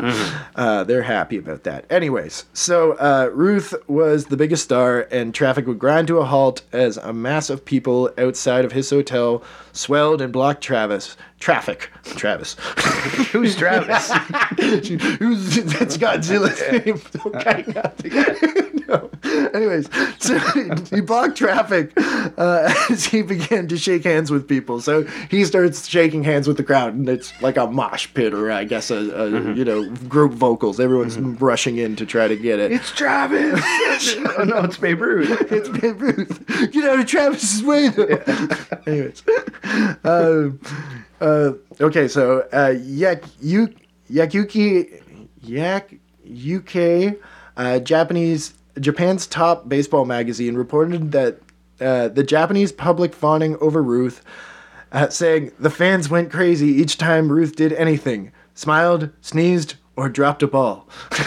uh, 0.57 0.83
they're 0.83 1.03
happy 1.03 1.37
about 1.37 1.63
that. 1.63 1.85
Anyways, 1.89 2.43
so 2.51 2.91
uh, 2.93 3.29
Ruth 3.33 3.73
was 3.87 4.25
the 4.25 4.35
biggest 4.35 4.65
star, 4.65 5.07
and 5.09 5.33
traffic 5.33 5.65
would 5.67 5.79
grind 5.79 6.09
to 6.09 6.17
a 6.17 6.25
halt 6.25 6.63
as 6.73 6.97
a 6.97 7.13
mass 7.13 7.49
of 7.49 7.63
people 7.63 8.11
outside 8.17 8.65
of 8.65 8.73
his 8.73 8.89
hotel 8.89 9.41
swelled 9.71 10.19
and 10.19 10.33
blocked 10.33 10.61
Travis. 10.61 11.15
Traffic, 11.41 11.89
Travis. 12.03 12.53
Who's 13.31 13.55
Travis? 13.55 14.11
Who's 14.59 15.55
that's 15.73 15.97
Godzilla's 15.97 16.85
name? 16.85 17.01
Okay, 17.25 17.65
nothing. 17.73 18.83
no. 18.87 19.09
Anyways, 19.51 19.89
so 20.19 20.37
he 20.95 21.01
blocked 21.01 21.35
traffic 21.35 21.93
uh, 21.97 22.71
as 22.91 23.05
he 23.05 23.23
began 23.23 23.67
to 23.69 23.77
shake 23.77 24.03
hands 24.03 24.29
with 24.29 24.47
people. 24.47 24.81
So 24.81 25.03
he 25.31 25.43
starts 25.43 25.87
shaking 25.87 26.23
hands 26.23 26.47
with 26.47 26.57
the 26.57 26.63
crowd, 26.63 26.93
and 26.93 27.09
it's 27.09 27.33
like 27.41 27.57
a 27.57 27.65
mosh 27.65 28.07
pit, 28.13 28.35
or 28.35 28.51
I 28.51 28.63
guess 28.63 28.91
a, 28.91 28.97
a 28.97 29.53
you 29.55 29.65
know 29.65 29.89
group 30.07 30.33
vocals. 30.33 30.79
Everyone's 30.79 31.17
rushing 31.17 31.77
in 31.77 31.95
to 31.95 32.05
try 32.05 32.27
to 32.27 32.35
get 32.35 32.59
it. 32.59 32.71
it's 32.71 32.91
Travis. 32.91 33.59
oh 34.37 34.43
no, 34.43 34.59
it's 34.59 34.77
Babe 34.77 35.01
Ruth. 35.01 35.51
It's 35.51 35.69
Babe 35.69 35.99
Ruth. 35.99 36.71
Get 36.71 36.83
out 36.87 36.99
of 36.99 37.07
Travis's 37.07 37.63
way, 37.63 37.89
though. 37.89 38.19
Anyways, 38.85 39.23
um, 40.03 40.59
uh, 41.21 41.53
okay, 41.79 42.07
so 42.07 42.47
uh, 42.51 42.73
Yak 42.81 43.23
Yu 43.39 43.73
Yakuki 44.11 45.01
Yak 45.41 45.93
UK 46.25 47.17
uh, 47.57 47.79
Japanese 47.79 48.53
Japan's 48.79 49.27
top 49.27 49.69
baseball 49.69 50.05
magazine 50.05 50.55
reported 50.55 51.11
that 51.11 51.39
uh, 51.79 52.07
the 52.07 52.23
Japanese 52.23 52.71
public 52.71 53.13
fawning 53.13 53.57
over 53.57 53.81
Ruth, 53.81 54.23
uh, 54.91 55.09
saying 55.09 55.51
the 55.59 55.69
fans 55.69 56.09
went 56.09 56.31
crazy 56.31 56.67
each 56.67 56.97
time 56.97 57.31
Ruth 57.31 57.55
did 57.55 57.73
anything, 57.73 58.31
smiled, 58.53 59.09
sneezed, 59.21 59.75
or 59.95 60.09
dropped 60.09 60.43
a 60.43 60.47
ball. 60.47 60.87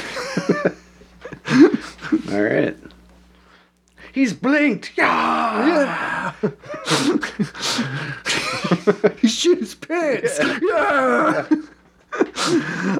All 2.30 2.42
right. 2.42 2.76
He's 4.12 4.32
blinked. 4.32 4.92
Yeah. 4.96 6.23
he 9.20 9.28
shit 9.28 9.58
his 9.58 9.74
pants. 9.74 10.38
Yeah. 10.62 11.46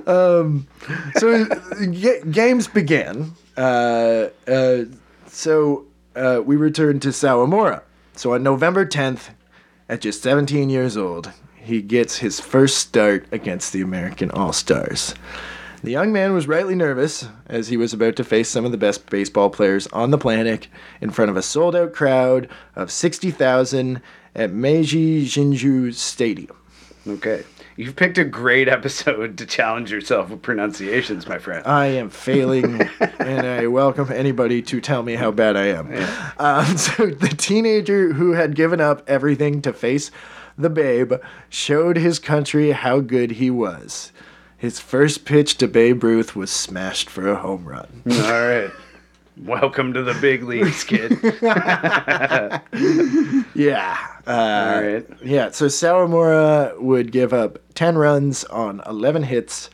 um, 0.07 0.67
so 1.17 1.47
g- 1.93 2.21
games 2.31 2.69
began. 2.69 3.33
Uh, 3.57 4.29
uh, 4.47 4.85
so 5.27 5.87
uh, 6.17 6.43
we 6.45 6.57
returned 6.57 7.03
to 7.03 7.09
Sawamura. 7.09 7.83
So 8.15 8.35
on 8.35 8.43
November 8.43 8.87
10th, 8.87 9.31
at 9.89 10.01
just 10.01 10.23
17 10.23 10.71
years 10.71 10.97
old, 10.97 11.33
he 11.57 11.83
gets 11.83 12.19
his 12.19 12.41
first 12.41 12.79
start 12.79 13.27
against 13.33 13.73
the 13.73 13.81
American 13.81 14.31
All 14.31 14.53
Stars. 14.53 15.15
The 15.85 15.91
young 15.91 16.15
man 16.15 16.33
was 16.33 16.49
rightly 16.49 16.75
nervous 16.75 17.29
as 17.47 17.69
he 17.69 17.77
was 17.77 17.93
about 17.93 18.17
to 18.17 18.25
face 18.25 18.49
some 18.49 18.65
of 18.65 18.73
the 18.73 18.79
best 18.79 19.11
baseball 19.11 19.51
players 19.51 19.87
on 19.89 20.13
the 20.13 20.17
planet 20.17 20.67
in 21.03 21.11
front 21.11 21.31
of 21.31 21.37
a 21.37 21.43
sold 21.43 21.77
out 21.77 21.93
crowd 21.93 22.49
of 22.75 22.91
60,000 22.91 24.01
at 24.35 24.51
Meiji 24.51 25.27
Jinju 25.27 25.93
Stadium. 25.93 26.57
Okay. 27.07 27.45
You've 27.77 27.97
picked 27.97 28.17
a 28.17 28.25
great 28.25 28.67
episode 28.67 29.37
to 29.37 29.45
challenge 29.45 29.93
yourself 29.93 30.31
with 30.31 30.41
pronunciations, 30.41 31.29
my 31.29 31.37
friend. 31.37 31.67
I 31.67 31.89
am 31.89 32.09
failing, 32.09 32.81
and 33.19 33.47
I 33.47 33.67
welcome 33.67 34.11
anybody 34.11 34.63
to 34.63 34.81
tell 34.81 35.03
me 35.03 35.17
how 35.17 35.33
bad 35.33 35.55
I 35.55 35.67
am. 35.67 35.93
Um, 36.39 36.77
so, 36.79 37.09
the 37.09 37.29
teenager 37.29 38.15
who 38.15 38.33
had 38.33 38.57
given 38.57 38.81
up 38.81 39.03
everything 39.07 39.61
to 39.61 39.75
face 39.75 40.11
the 40.57 40.71
babe 40.71 41.13
showed 41.51 41.99
his 41.99 42.19
country 42.19 42.71
how 42.71 43.01
good 43.01 43.33
he 43.33 43.51
was. 43.51 44.13
His 44.57 44.81
first 44.81 45.25
pitch 45.25 45.57
to 45.59 45.69
Babe 45.69 46.03
Ruth 46.03 46.35
was 46.35 46.51
smashed 46.51 47.11
for 47.11 47.29
a 47.29 47.37
home 47.37 47.65
run. 47.67 48.03
All 48.11 48.17
right. 48.47 48.71
Welcome 49.37 49.93
to 49.95 50.03
the 50.03 50.15
big 50.15 50.45
leagues, 50.45 50.85
kid. 50.85 51.13
Yeah. 53.55 53.99
Uh, 54.27 54.31
All 54.77 54.83
right. 54.83 55.07
Yeah, 55.23 55.51
so 55.51 55.67
Sawamura 55.67 56.81
would 56.81 57.13
give 57.13 57.33
up 57.33 57.59
10 57.75 57.97
runs 57.99 58.45
on 58.45 58.81
11 58.87 59.25
hits, 59.25 59.71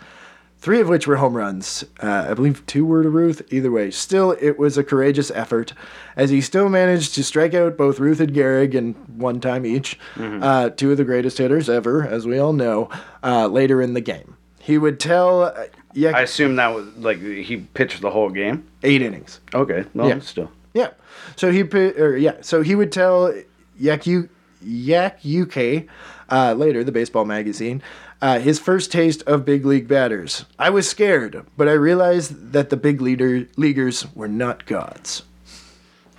three 0.58 0.80
of 0.80 0.88
which 0.88 1.06
were 1.06 1.16
home 1.16 1.36
runs. 1.36 1.84
Uh, 2.02 2.26
I 2.30 2.34
believe 2.34 2.64
two 2.66 2.84
were 2.84 3.02
to 3.02 3.08
Ruth. 3.10 3.42
Either 3.52 3.70
way, 3.70 3.90
still, 3.90 4.32
it 4.40 4.58
was 4.58 4.76
a 4.76 4.84
courageous 4.84 5.30
effort, 5.30 5.72
as 6.16 6.30
he 6.30 6.40
still 6.40 6.68
managed 6.68 7.14
to 7.14 7.24
strike 7.24 7.54
out 7.54 7.76
both 7.76 8.00
Ruth 8.00 8.20
and 8.20 8.32
Gehrig 8.34 8.74
in 8.74 8.94
one 9.16 9.40
time 9.40 9.64
each, 9.64 9.98
uh, 10.18 10.70
two 10.70 10.90
of 10.90 10.96
the 10.98 11.04
greatest 11.04 11.38
hitters 11.38 11.68
ever, 11.70 12.02
as 12.06 12.26
we 12.26 12.38
all 12.38 12.52
know, 12.52 12.90
uh, 13.22 13.46
later 13.46 13.80
in 13.80 13.94
the 13.94 14.00
game. 14.00 14.36
He 14.60 14.78
would 14.78 15.00
tell 15.00 15.42
uh, 15.42 15.64
yeah, 15.94 16.10
I 16.16 16.20
assume 16.20 16.56
that 16.56 16.74
was 16.74 16.86
like 16.96 17.18
he 17.20 17.56
pitched 17.74 18.00
the 18.00 18.10
whole 18.10 18.30
game. 18.30 18.66
eight 18.82 19.02
innings. 19.02 19.40
Okay. 19.54 19.84
Well, 19.94 20.08
Yeah. 20.08 20.20
still. 20.20 20.50
Yeah. 20.74 20.90
So 21.36 21.50
he 21.50 21.62
or 21.62 22.16
yeah, 22.16 22.36
so 22.42 22.62
he 22.62 22.74
would 22.74 22.92
tell 22.92 23.34
Yak 23.78 24.06
U 24.06 24.28
Yak 24.62 25.20
UK 25.24 25.84
uh, 26.28 26.54
later, 26.54 26.84
the 26.84 26.92
baseball 26.92 27.24
magazine, 27.24 27.82
uh, 28.22 28.38
his 28.38 28.58
first 28.60 28.92
taste 28.92 29.22
of 29.22 29.44
big 29.44 29.64
league 29.64 29.88
batters. 29.88 30.44
I 30.58 30.70
was 30.70 30.88
scared, 30.88 31.44
but 31.56 31.66
I 31.68 31.72
realized 31.72 32.52
that 32.52 32.70
the 32.70 32.76
big 32.76 33.00
leader 33.00 33.46
leaguers 33.56 34.06
were 34.14 34.28
not 34.28 34.66
gods. 34.66 35.22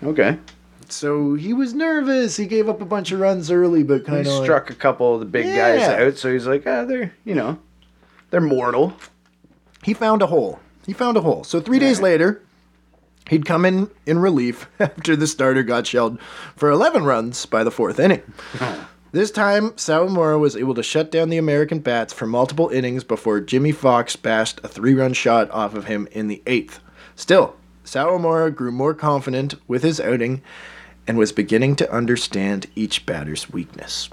Okay. 0.03 0.37
So 0.89 1.35
he 1.35 1.53
was 1.53 1.73
nervous. 1.73 2.35
He 2.35 2.45
gave 2.47 2.67
up 2.67 2.81
a 2.81 2.85
bunch 2.85 3.11
of 3.13 3.19
runs 3.21 3.49
early, 3.49 3.83
but 3.83 4.05
kind 4.05 4.27
of 4.27 4.43
struck 4.43 4.69
a 4.69 4.75
couple 4.75 5.13
of 5.13 5.21
the 5.21 5.25
big 5.25 5.45
guys 5.45 5.87
out, 5.87 6.17
so 6.17 6.33
he's 6.33 6.47
like, 6.47 6.67
ah, 6.67 6.83
they're 6.83 7.13
you 7.23 7.35
know, 7.35 7.57
they're 8.31 8.41
mortal. 8.41 8.93
he 9.83 9.93
found 9.93 10.21
a 10.21 10.27
hole. 10.27 10.59
He 10.85 10.93
found 10.93 11.15
a 11.17 11.21
hole. 11.21 11.43
So 11.43 11.61
three 11.61 11.77
days 11.79 12.01
later, 12.01 12.41
he'd 13.29 13.45
come 13.45 13.65
in 13.65 13.89
in 14.05 14.17
relief 14.19 14.67
after 14.79 15.15
the 15.15 15.27
starter 15.27 15.61
got 15.63 15.85
shelled 15.85 16.19
for 16.55 16.71
11 16.71 17.03
runs 17.03 17.45
by 17.45 17.63
the 17.63 17.71
fourth 17.71 17.99
inning. 17.99 18.23
This 19.13 19.29
time, 19.29 19.71
Sawamura 19.71 20.39
was 20.39 20.55
able 20.55 20.73
to 20.73 20.81
shut 20.81 21.11
down 21.11 21.27
the 21.27 21.37
American 21.37 21.79
bats 21.79 22.13
for 22.13 22.25
multiple 22.25 22.69
innings 22.69 23.03
before 23.03 23.41
Jimmie 23.41 23.73
Foxx 23.73 24.15
bashed 24.15 24.61
a 24.63 24.69
three 24.69 24.93
run 24.93 25.11
shot 25.11 25.51
off 25.51 25.75
of 25.75 25.83
him 25.83 26.07
in 26.13 26.29
the 26.29 26.41
eighth. 26.47 26.79
Still, 27.17 27.57
Sawamura 27.83 28.55
grew 28.55 28.71
more 28.71 28.93
confident 28.93 29.55
with 29.67 29.83
his 29.83 29.99
outing 29.99 30.41
and 31.05 31.17
was 31.17 31.33
beginning 31.33 31.75
to 31.75 31.91
understand 31.93 32.67
each 32.73 33.05
batter's 33.05 33.49
weakness. 33.49 34.09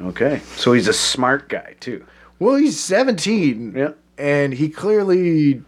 Okay. 0.00 0.40
So 0.54 0.74
he's 0.74 0.86
a 0.86 0.92
smart 0.92 1.48
guy 1.48 1.74
too. 1.80 2.04
Well, 2.44 2.56
he's 2.56 2.78
17. 2.78 3.72
Yeah. 3.74 3.92
And 4.18 4.52
he 4.52 4.68
clearly 4.68 5.62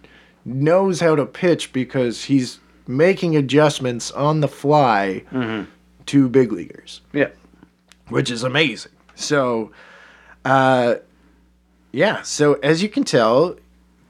knows 0.45 1.01
how 1.01 1.17
to 1.17 1.25
pitch 1.25 1.73
because 1.73 2.25
he's 2.25 2.61
making 2.87 3.35
adjustments 3.35 4.11
on 4.11 4.41
the 4.41 4.49
fly 4.49 5.23
to 6.07 6.29
big 6.29 6.53
leaguers, 6.53 7.01
Yeah. 7.15 7.29
which 8.11 8.31
is 8.31 8.43
amazing. 8.43 8.93
So, 9.15 9.73
uh, 10.45 10.97
yeah. 11.93 12.21
So, 12.23 12.55
as 12.63 12.83
you 12.83 12.91
can 12.91 13.05
tell, 13.05 13.57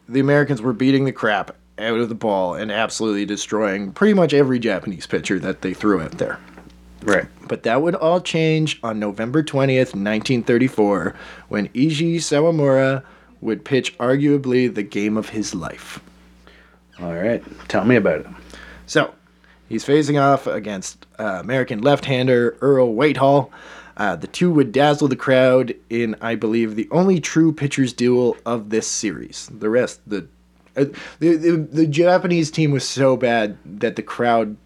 the 0.08 0.18
Americans 0.20 0.60
were 0.60 0.72
beating 0.72 1.04
the 1.04 1.12
crap 1.12 1.52
out 1.78 2.00
of 2.00 2.08
the 2.08 2.14
ball 2.16 2.54
and 2.54 2.72
absolutely 2.72 3.24
destroying 3.26 3.92
pretty 3.92 4.14
much 4.14 4.34
every 4.34 4.58
Japanese 4.58 5.06
pitcher 5.06 5.38
that 5.38 5.62
they 5.62 5.72
threw 5.72 6.00
out 6.02 6.18
there. 6.18 6.40
Right. 7.06 7.26
But 7.46 7.62
that 7.62 7.82
would 7.82 7.94
all 7.94 8.20
change 8.20 8.80
on 8.82 8.98
November 8.98 9.42
20th, 9.42 9.94
1934, 9.94 11.14
when 11.48 11.68
Eiji 11.68 12.16
Sawamura 12.16 13.04
would 13.40 13.64
pitch 13.64 13.96
arguably 13.98 14.74
the 14.74 14.82
game 14.82 15.16
of 15.16 15.28
his 15.28 15.54
life. 15.54 16.00
All 17.00 17.14
right. 17.14 17.44
Tell 17.68 17.84
me 17.84 17.94
about 17.94 18.20
it. 18.20 18.26
So, 18.86 19.14
he's 19.68 19.84
facing 19.84 20.18
off 20.18 20.48
against 20.48 21.06
uh, 21.20 21.38
American 21.40 21.80
left 21.80 22.06
hander 22.06 22.56
Earl 22.60 22.92
Whitehill. 22.92 23.52
Uh, 23.96 24.16
the 24.16 24.26
two 24.26 24.50
would 24.50 24.72
dazzle 24.72 25.06
the 25.06 25.16
crowd 25.16 25.74
in, 25.88 26.16
I 26.20 26.34
believe, 26.34 26.74
the 26.74 26.88
only 26.90 27.20
true 27.20 27.52
pitcher's 27.52 27.92
duel 27.92 28.36
of 28.44 28.70
this 28.70 28.88
series. 28.88 29.48
The 29.56 29.70
rest, 29.70 30.00
the, 30.08 30.26
uh, 30.76 30.86
the, 31.20 31.36
the, 31.36 31.56
the 31.56 31.86
Japanese 31.86 32.50
team 32.50 32.72
was 32.72 32.86
so 32.86 33.16
bad 33.16 33.56
that 33.64 33.94
the 33.94 34.02
crowd 34.02 34.56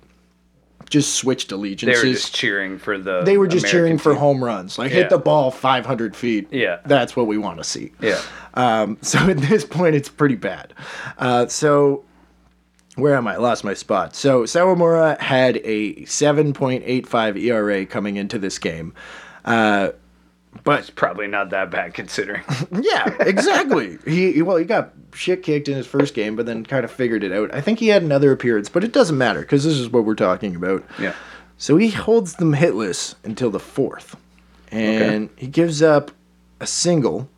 just 0.91 1.15
switched 1.15 1.51
allegiances. 1.53 2.03
They 2.03 2.09
were 2.09 2.13
just 2.15 2.35
cheering 2.35 2.79
for 2.79 2.99
the. 2.99 3.23
They 3.23 3.39
were 3.39 3.47
just 3.49 3.65
American 3.65 3.79
cheering 3.79 3.99
for 3.99 4.13
team. 4.13 4.21
home 4.21 4.45
runs. 4.45 4.79
Like 4.79 4.91
Yeah. 4.91 4.99
hit 4.99 5.11
the 5.11 5.19
ball 5.19 5.51
500 5.51 6.15
feet. 6.15 6.49
Yeah. 6.53 6.81
That's 6.85 7.17
what 7.17 7.27
we 7.27 7.39
want 7.39 7.59
to 7.59 7.65
see. 7.65 7.93
Yeah. 8.01 8.21
Um, 8.55 8.99
so 9.03 9.19
at 9.21 9.39
this 9.39 9.65
point, 9.65 9.95
it's 9.95 10.09
pretty 10.09 10.35
bad. 10.37 10.75
Uh, 11.17 11.47
so 11.47 12.05
where 12.97 13.15
am 13.15 13.27
I? 13.29 13.35
I 13.35 13.37
lost 13.39 13.65
my 13.65 13.73
spot. 13.73 14.15
So 14.15 14.43
Sawamura 14.43 15.19
had 15.21 15.57
a 15.65 15.95
7.85 16.05 17.37
ERA 17.41 17.87
coming 17.87 18.17
into 18.17 18.39
this 18.39 18.59
game. 18.59 18.93
Uh, 19.45 19.91
but 20.65 20.81
it's 20.81 20.91
Probably 20.91 21.27
not 21.27 21.51
that 21.51 21.71
bad 21.71 21.95
considering. 21.95 22.43
yeah, 22.73 23.15
exactly. 23.21 23.99
he 24.07 24.43
well, 24.43 24.57
he 24.57 24.65
got 24.65 24.93
shit 25.15 25.43
kicked 25.43 25.69
in 25.69 25.77
his 25.77 25.87
first 25.87 26.15
game, 26.15 26.37
but 26.37 26.47
then 26.47 26.65
kind 26.65 26.85
of 26.85 26.91
figured 26.91 27.25
it 27.25 27.33
out. 27.33 27.55
I 27.55 27.61
think 27.61 27.79
he 27.79 27.89
had 27.89 28.03
another 28.03 28.33
appearance, 28.33 28.69
but 28.69 28.85
it 28.85 28.93
doesn't 28.93 29.17
matter 29.17 29.41
because 29.41 29.65
this 29.65 29.75
is 29.75 29.89
what 29.91 30.05
we're 30.05 30.15
talking 30.15 30.57
about. 30.57 30.85
yeah. 30.99 31.15
So 31.57 31.77
he 31.77 31.91
holds 31.91 32.37
them 32.37 32.55
hitless 32.55 33.17
until 33.23 33.51
the 33.51 33.61
fourth. 33.61 34.17
And 34.73 35.29
he 35.37 35.47
gives 35.47 35.83
up 35.83 36.11
a 36.59 36.67
single 36.67 37.29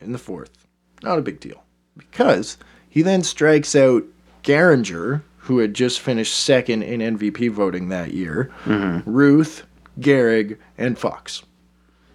in 0.00 0.12
the 0.12 0.18
fourth. 0.18 0.66
Not 1.02 1.18
a 1.18 1.22
big 1.22 1.40
deal. 1.40 1.64
Because 1.96 2.58
he 2.88 3.00
then 3.00 3.22
strikes 3.22 3.74
out 3.74 4.04
Gehringer, 4.42 5.22
who 5.38 5.58
had 5.58 5.72
just 5.72 6.00
finished 6.00 6.34
second 6.34 6.82
in 6.82 7.18
MVP 7.18 7.50
voting 7.50 7.88
that 7.88 8.12
year, 8.12 8.50
mm-hmm. 8.64 9.10
Ruth, 9.10 9.64
Gehrig, 9.98 10.58
and 10.76 10.98
Foxx. 10.98 11.42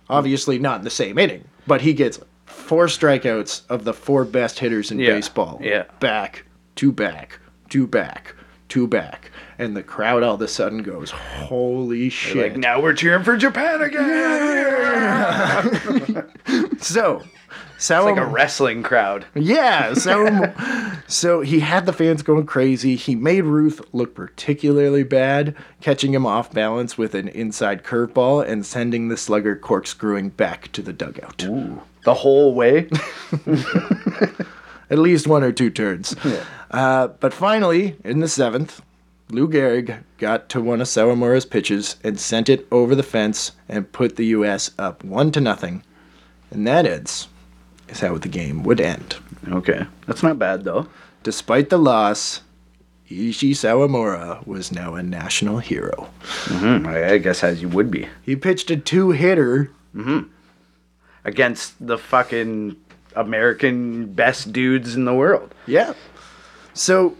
Obviously 0.10 0.60
not 0.60 0.80
in 0.80 0.84
the 0.84 0.90
same 0.90 1.18
inning, 1.18 1.44
but 1.68 1.82
he 1.82 1.94
gets 1.94 2.20
four 2.46 2.86
strikeouts 2.88 3.64
of 3.70 3.84
the 3.84 3.94
four 3.94 4.26
best 4.26 4.60
hitters 4.60 4.92
in 4.92 5.00
Yeah, 5.00 5.14
baseball. 5.14 5.60
yeah. 5.62 5.84
Back, 6.00 6.46
to 6.76 6.92
back, 6.92 7.40
to 7.70 7.88
back, 7.88 8.36
to 8.70 8.88
back. 8.88 9.32
And 9.60 9.76
the 9.78 9.84
crowd 9.84 10.24
all 10.24 10.36
of 10.36 10.42
a 10.42 10.48
sudden 10.48 10.82
goes, 10.84 11.12
Holy 11.12 12.10
shit. 12.10 12.54
Like 12.54 12.58
now 12.58 12.82
we're 12.82 12.94
cheering 12.94 13.24
for 13.24 13.38
Japan 13.38 13.82
again. 13.82 14.04
so, 16.80 17.22
It's 17.84 18.06
like 18.06 18.16
a 18.16 18.25
wrestling 18.25 18.82
crowd. 18.82 19.25
Yeah, 19.36 19.94
so 19.94 20.54
so 21.08 21.41
he 21.41 21.60
had 21.60 21.86
the 21.86 21.91
fans 21.91 22.24
going 22.24 22.46
crazy. 22.46 22.96
He 22.96 23.13
made 23.13 23.43
Ruth 23.43 23.82
look 23.91 24.15
particularly 24.15 25.04
bad, 25.04 25.54
catching 25.82 26.13
him 26.13 26.26
off 26.26 26.50
balance 26.54 26.98
with 26.98 27.13
an 27.13 27.28
inside 27.28 27.84
curveball 27.84 28.48
and 28.48 28.65
sending 28.65 29.10
the 29.10 29.17
slugger 29.17 29.58
corkscrewing 29.58 30.30
back 30.30 30.72
to 30.72 30.82
the 30.82 30.93
dugout. 30.93 31.43
Ooh. 31.43 31.82
The 32.06 32.13
whole 32.13 32.54
way. 32.54 32.89
At 34.89 35.00
least 35.00 35.28
one 35.28 35.43
or 35.43 35.52
two 35.52 35.69
turns. 35.69 36.15
Uh, 36.72 37.08
but 37.08 37.34
finally, 37.34 37.98
in 38.06 38.19
the 38.19 38.30
seventh, 38.30 38.82
Lou 39.30 39.50
Gehrig 39.50 40.04
got 40.19 40.48
to 40.50 40.62
one 40.62 40.80
of 40.80 40.88
Sawamura's 40.88 41.46
pitches 41.46 41.98
and 42.02 42.17
sent 42.17 42.48
it 42.48 42.65
over 42.72 42.96
the 42.96 43.04
fence 43.04 43.52
and 43.67 43.91
put 43.91 44.15
the 44.15 44.28
U.S. 44.28 44.72
up 44.80 45.04
one 45.04 45.32
to 45.34 45.41
nothing. 45.41 45.84
And 46.50 46.65
that 46.65 46.86
ends 46.86 47.28
is 47.89 48.00
how 48.00 48.17
the 48.17 48.28
game 48.28 48.63
would 48.63 48.80
end. 48.82 49.17
Okay. 49.50 49.86
That's 50.08 50.24
not 50.24 50.39
bad 50.39 50.63
though. 50.63 50.88
Despite 51.24 51.69
the 51.69 51.78
loss, 51.78 52.41
Ishi 53.10 53.54
Sawamura 53.54 54.46
was 54.48 54.72
now 54.72 54.96
a 54.96 55.04
national 55.04 55.60
hero. 55.60 56.10
Hmm, 56.22 56.88
I 56.88 57.12
I 57.12 57.17
guess 57.17 57.43
as 57.43 57.62
you 57.62 57.69
would 57.69 57.91
be. 57.91 58.08
He 58.24 58.36
pitched 58.36 58.72
a 58.72 58.78
two 58.78 59.12
hitter. 59.12 59.69
mm-hmm. 59.96 60.30
Against 61.26 61.76
the 61.86 61.98
fucking 61.98 62.76
American 63.15 64.12
best 64.13 64.52
dudes 64.52 64.93
in 64.96 65.06
the 65.06 65.13
world. 65.13 65.56
Yeah. 65.67 65.93
So, 66.74 67.15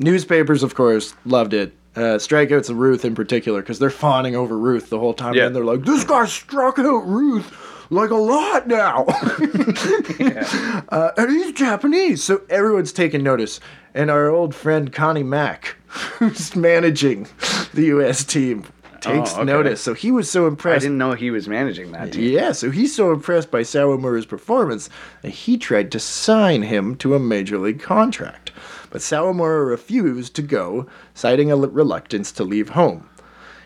newspapers, 0.00 0.64
of 0.64 0.74
course, 0.74 1.14
loved 1.24 1.54
it. 1.54 1.72
Uh, 1.94 2.18
strikeouts 2.18 2.68
of 2.70 2.76
Ruth 2.78 3.04
in 3.04 3.14
particular, 3.14 3.60
because 3.60 3.78
they're 3.78 3.90
fawning 3.90 4.34
over 4.34 4.58
Ruth 4.58 4.90
the 4.90 4.98
whole 4.98 5.14
time. 5.14 5.34
Yeah. 5.34 5.46
And 5.46 5.54
they're 5.54 5.64
like, 5.64 5.84
this 5.84 6.02
guy 6.04 6.26
struck 6.26 6.78
out 6.80 7.06
Ruth 7.06 7.52
like 7.90 8.10
a 8.10 8.16
lot 8.16 8.66
now. 8.66 9.04
uh, 10.88 11.10
and 11.16 11.30
he's 11.30 11.52
Japanese. 11.52 12.22
So 12.22 12.42
everyone's 12.50 12.92
taking 12.92 13.22
notice. 13.22 13.60
And 13.94 14.10
our 14.10 14.28
old 14.28 14.54
friend 14.54 14.92
Connie 14.92 15.22
Mack, 15.22 15.76
who's 15.86 16.54
managing 16.54 17.28
the 17.74 17.86
U.S. 17.86 18.24
team, 18.24 18.64
takes 19.00 19.34
okay. 19.34 19.44
notice. 19.44 19.80
So 19.80 19.94
he 19.94 20.10
was 20.10 20.30
so 20.30 20.46
impressed. 20.46 20.82
I 20.82 20.86
didn't 20.86 20.98
know 20.98 21.12
he 21.12 21.30
was 21.30 21.48
managing 21.48 21.92
that 21.92 22.12
team. 22.12 22.32
Yeah, 22.32 22.52
so 22.52 22.70
he's 22.70 22.94
so 22.94 23.12
impressed 23.12 23.50
by 23.50 23.62
Sawamura's 23.62 24.26
performance 24.26 24.88
that 25.22 25.30
he 25.30 25.56
tried 25.56 25.90
to 25.92 26.00
sign 26.00 26.62
him 26.62 26.96
to 26.96 27.14
a 27.14 27.20
major 27.20 27.58
league 27.58 27.80
contract. 27.80 28.52
But 28.90 29.00
Sawamura 29.00 29.68
refused 29.68 30.34
to 30.36 30.42
go, 30.42 30.86
citing 31.14 31.52
a 31.52 31.56
reluctance 31.56 32.32
to 32.32 32.44
leave 32.44 32.70
home. 32.70 33.08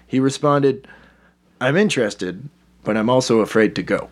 He 0.07 0.21
responded, 0.21 0.89
I'm 1.61 1.77
interested, 1.77 2.49
but 2.85 2.97
I'm 2.97 3.11
also 3.11 3.41
afraid 3.41 3.75
to 3.77 3.83
go. 3.83 4.09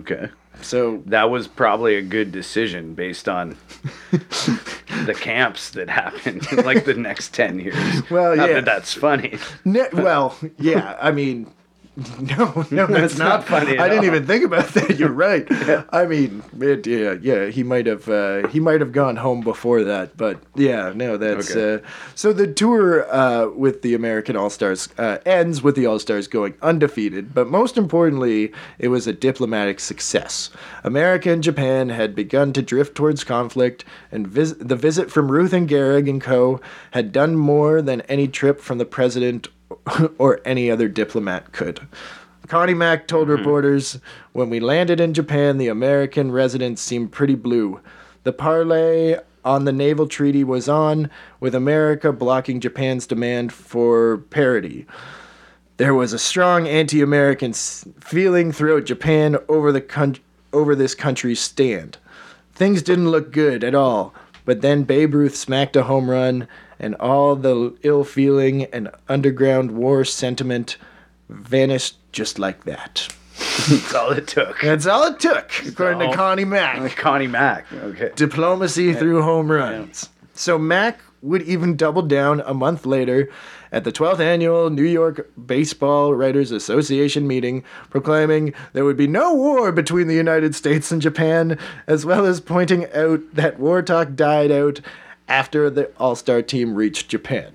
Okay. 0.00 0.28
So, 0.62 1.02
That 1.06 1.30
was 1.30 1.48
probably 1.48 1.96
a 1.96 2.02
good 2.02 2.30
decision 2.32 2.94
based 2.94 3.28
on 3.28 3.56
the 4.12 5.14
camps 5.18 5.70
that 5.70 5.90
happened 5.90 6.46
in 6.52 6.64
like 6.64 6.84
the 6.84 6.94
next 6.94 7.34
10 7.34 7.58
years. 7.60 8.10
Well, 8.10 8.36
Not 8.36 8.48
yeah. 8.48 8.54
that 8.56 8.64
that's 8.64 8.94
funny. 8.94 9.38
ne- 9.64 9.88
well, 9.92 10.36
yeah, 10.58 10.96
I 11.00 11.10
mean, 11.10 11.50
no, 12.20 12.66
no, 12.72 12.86
that's 12.88 13.18
not, 13.18 13.44
funny 13.46 13.78
I 13.78 13.88
didn't 13.88 14.00
all. 14.00 14.04
even 14.06 14.26
think 14.26 14.44
about 14.44 14.66
that. 14.70 14.98
You're 14.98 15.12
right. 15.12 15.46
I 15.92 16.06
mean, 16.06 16.42
it, 16.60 16.86
yeah, 16.86 17.14
yeah, 17.22 17.46
he 17.46 17.62
might 17.62 17.86
have, 17.86 18.08
uh, 18.08 18.48
he 18.48 18.58
might 18.58 18.80
have 18.80 18.90
gone 18.90 19.14
home 19.16 19.42
before 19.42 19.84
that, 19.84 20.16
but 20.16 20.40
yeah, 20.56 20.92
no, 20.94 21.16
that's. 21.16 21.54
Okay. 21.54 21.84
Uh, 21.84 21.88
so 22.16 22.32
the 22.32 22.52
tour 22.52 23.08
uh, 23.14 23.48
with 23.50 23.82
the 23.82 23.94
American 23.94 24.34
All 24.34 24.50
Stars 24.50 24.88
uh, 24.98 25.18
ends 25.24 25.62
with 25.62 25.76
the 25.76 25.86
All 25.86 26.00
Stars 26.00 26.26
going 26.26 26.54
undefeated, 26.62 27.32
but 27.32 27.46
most 27.46 27.78
importantly, 27.78 28.52
it 28.78 28.88
was 28.88 29.06
a 29.06 29.12
diplomatic 29.12 29.78
success. 29.78 30.50
America 30.82 31.30
and 31.30 31.44
Japan 31.44 31.90
had 31.90 32.16
begun 32.16 32.52
to 32.54 32.62
drift 32.62 32.96
towards 32.96 33.22
conflict, 33.22 33.84
and 34.10 34.26
vis- 34.26 34.54
the 34.58 34.76
visit 34.76 35.12
from 35.12 35.30
Ruth 35.30 35.52
and 35.52 35.68
Gehrig 35.68 36.10
and 36.10 36.20
co. 36.20 36.60
had 36.90 37.12
done 37.12 37.36
more 37.36 37.80
than 37.80 38.00
any 38.02 38.26
trip 38.26 38.60
from 38.60 38.78
the 38.78 38.84
president 38.84 39.46
or 40.18 40.40
any 40.44 40.70
other 40.70 40.88
diplomat 40.88 41.52
could. 41.52 41.86
Connie 42.46 42.74
Mack 42.74 43.08
told 43.08 43.28
reporters, 43.28 43.94
hmm. 43.94 43.98
When 44.32 44.50
we 44.50 44.60
landed 44.60 45.00
in 45.00 45.14
Japan, 45.14 45.58
the 45.58 45.68
American 45.68 46.30
residents 46.30 46.82
seemed 46.82 47.12
pretty 47.12 47.34
blue. 47.34 47.80
The 48.24 48.32
parley 48.32 49.16
on 49.44 49.64
the 49.64 49.72
naval 49.72 50.06
treaty 50.06 50.42
was 50.42 50.68
on, 50.68 51.10
with 51.40 51.54
America 51.54 52.12
blocking 52.12 52.60
Japan's 52.60 53.06
demand 53.06 53.52
for 53.52 54.18
parity. 54.30 54.86
There 55.76 55.94
was 55.94 56.12
a 56.12 56.18
strong 56.18 56.66
anti-American 56.66 57.52
feeling 57.52 58.52
throughout 58.52 58.84
Japan 58.84 59.36
over 59.48 59.72
the 59.72 59.80
coun- 59.80 60.18
over 60.52 60.74
this 60.74 60.94
country's 60.94 61.40
stand. 61.40 61.98
Things 62.54 62.80
didn't 62.80 63.10
look 63.10 63.32
good 63.32 63.64
at 63.64 63.74
all, 63.74 64.14
but 64.44 64.60
then 64.60 64.84
Babe 64.84 65.14
Ruth 65.14 65.34
smacked 65.34 65.76
a 65.76 65.82
home 65.82 66.08
run, 66.08 66.46
and 66.84 66.94
all 66.96 67.34
the 67.34 67.74
ill 67.82 68.04
feeling 68.04 68.64
and 68.64 68.90
underground 69.08 69.70
war 69.70 70.04
sentiment 70.04 70.76
vanished 71.30 71.96
just 72.12 72.38
like 72.38 72.64
that. 72.64 73.08
That's 73.68 73.94
all 73.94 74.10
it 74.10 74.28
took. 74.28 74.60
That's 74.60 74.86
all 74.86 75.04
it 75.04 75.18
took, 75.18 75.50
according 75.66 76.10
to 76.10 76.14
Connie 76.14 76.44
Mack. 76.44 76.94
Connie 76.96 77.26
Mack. 77.26 77.72
Okay. 77.72 78.12
Diplomacy 78.14 78.92
through 78.92 79.22
home 79.22 79.50
runs. 79.50 80.10
So 80.34 80.58
Mack 80.58 81.00
would 81.22 81.40
even 81.42 81.74
double 81.74 82.02
down 82.02 82.40
a 82.40 82.52
month 82.52 82.84
later 82.84 83.30
at 83.72 83.84
the 83.84 83.90
12th 83.90 84.20
annual 84.20 84.68
New 84.68 84.84
York 84.84 85.28
Baseball 85.46 86.14
Writers 86.14 86.52
Association 86.52 87.26
meeting, 87.26 87.64
proclaiming 87.88 88.52
there 88.74 88.84
would 88.84 88.98
be 88.98 89.06
no 89.06 89.34
war 89.34 89.72
between 89.72 90.06
the 90.06 90.14
United 90.14 90.54
States 90.54 90.92
and 90.92 91.00
Japan, 91.00 91.58
as 91.86 92.04
well 92.04 92.26
as 92.26 92.40
pointing 92.42 92.92
out 92.92 93.20
that 93.32 93.58
war 93.58 93.80
talk 93.80 94.14
died 94.14 94.52
out 94.52 94.80
after 95.28 95.70
the 95.70 95.90
All 95.98 96.16
Star 96.16 96.42
team 96.42 96.74
reached 96.74 97.08
Japan. 97.08 97.52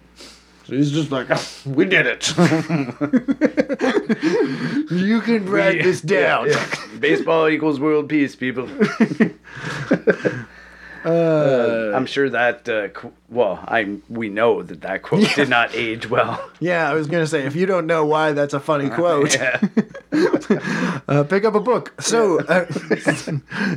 So 0.66 0.76
he's 0.76 0.92
just 0.92 1.12
like, 1.12 1.28
"Oh, 1.30 1.44
we 1.66 1.86
did 1.86 2.06
it. 2.06 2.28
you 4.92 5.22
can 5.22 5.46
write 5.50 5.82
this 5.82 6.02
down. 6.02 6.48
Yeah, 6.50 6.54
yeah. 6.54 6.98
Baseball 7.00 7.48
equals 7.50 7.80
world 7.80 8.08
peace, 8.08 8.36
people. 8.36 8.70
Uh, 11.06 11.92
I'm 11.96 12.06
sure 12.06 12.30
that. 12.30 12.68
Uh, 12.68 12.88
qu- 12.90 13.14
well, 13.30 13.64
I 13.68 13.98
we 14.10 14.30
know 14.30 14.62
that 14.64 14.82
that 14.82 15.02
quote 15.04 15.28
did 15.36 15.50
not 15.50 15.74
age 15.76 16.10
well. 16.10 16.44
Yeah, 16.60 16.90
I 16.90 16.94
was 16.94 17.08
gonna 17.08 17.28
say 17.28 17.46
if 17.46 17.56
you 17.56 17.66
don't 17.66 17.88
know 17.88 18.06
why 18.06 18.34
that's 18.34 18.54
a 18.54 18.60
funny 18.60 18.90
quote, 19.00 19.34
Yeah. 19.34 19.62
uh, 21.08 21.24
pick 21.24 21.46
up 21.46 21.56
a 21.56 21.60
book. 21.62 21.94
So, 22.02 22.40
uh, 22.42 22.66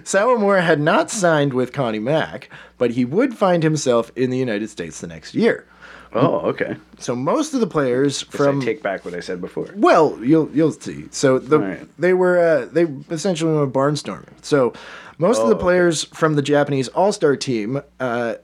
Sawamura 0.05 0.63
had 0.63 0.81
not 0.81 1.11
signed 1.11 1.55
with 1.55 1.73
Connie 1.73 1.99
Mack, 1.99 2.51
but 2.79 2.93
he 2.93 3.05
would 3.05 3.37
find 3.37 3.63
himself 3.63 4.11
in 4.17 4.31
the 4.31 4.39
United 4.39 4.69
States 4.71 5.01
the 5.01 5.07
next 5.07 5.35
year. 5.35 5.67
Oh, 6.15 6.41
okay. 6.41 6.77
So 6.99 7.15
most 7.17 7.55
of 7.55 7.61
the 7.61 7.67
players 7.67 8.21
From 8.23 8.61
from 8.61 8.61
take 8.63 8.83
back 8.83 9.05
what 9.05 9.15
I 9.15 9.21
said 9.21 9.41
before. 9.41 9.69
well, 9.75 10.19
you'll 10.23 10.51
you'll 10.53 10.73
see. 10.73 11.07
So 11.11 11.39
the 11.39 11.59
Right. 11.59 11.89
they 11.99 12.13
were 12.13 12.39
uh, 12.39 12.67
they 12.71 12.85
essentially 13.11 13.57
went 13.57 13.73
barnstorming. 13.73 14.29
So 14.43 14.75
most 15.23 15.39
of 15.41 15.49
the 15.49 15.55
Oh, 15.55 15.57
okay. 15.57 15.63
players 15.63 16.05
from 16.05 16.35
the 16.35 16.43
Japanese 16.43 16.89
All 16.89 17.13
Star 17.13 17.37
team 17.37 17.81
uh, 18.01 18.35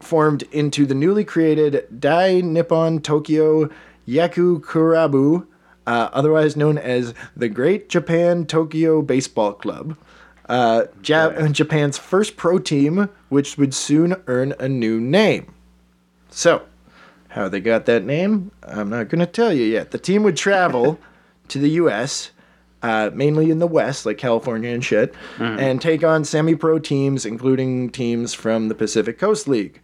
formed 0.00 0.42
into 0.52 0.86
the 0.86 0.94
newly 0.94 1.24
created 1.24 1.86
Dai 2.00 2.40
Nippon 2.40 3.00
Tokyo 3.00 3.68
Yakyu 4.06 4.60
Kurabu, 4.62 5.46
uh, 5.86 6.08
otherwise 6.12 6.56
known 6.56 6.78
as 6.78 7.14
the 7.36 7.48
Great 7.48 7.88
Japan 7.88 8.46
Tokyo 8.46 9.02
Baseball 9.02 9.52
Club. 9.52 9.96
Uh, 10.48 10.84
Ja- 11.04 11.26
Okay. 11.26 11.52
Japan's 11.52 11.98
first 11.98 12.36
pro 12.36 12.58
team, 12.58 13.08
which 13.28 13.58
would 13.58 13.74
soon 13.74 14.16
earn 14.26 14.54
a 14.58 14.68
new 14.68 14.98
name. 15.00 15.52
So, 16.30 16.62
how 17.28 17.48
they 17.50 17.60
got 17.60 17.84
that 17.86 18.04
name, 18.04 18.50
I'm 18.62 18.88
not 18.88 19.08
going 19.10 19.20
to 19.20 19.26
tell 19.26 19.52
you 19.52 19.64
yet. 19.64 19.90
The 19.90 19.98
team 19.98 20.22
would 20.22 20.36
travel 20.36 20.98
to 21.48 21.58
the 21.58 21.70
U.S., 21.82 22.30
uh, 22.82 23.10
mainly 23.12 23.50
in 23.50 23.58
the 23.58 23.66
West, 23.66 24.06
like 24.06 24.18
California 24.18 24.70
and 24.70 24.84
shit, 24.84 25.14
and 25.58 25.80
take 25.80 26.04
on 26.04 26.24
semi 26.24 26.54
pro 26.54 26.78
teams, 26.78 27.26
including 27.26 27.90
teams 27.90 28.34
from 28.34 28.68
the 28.68 28.74
Pacific 28.74 29.18
Coast 29.18 29.48
League. 29.48 29.80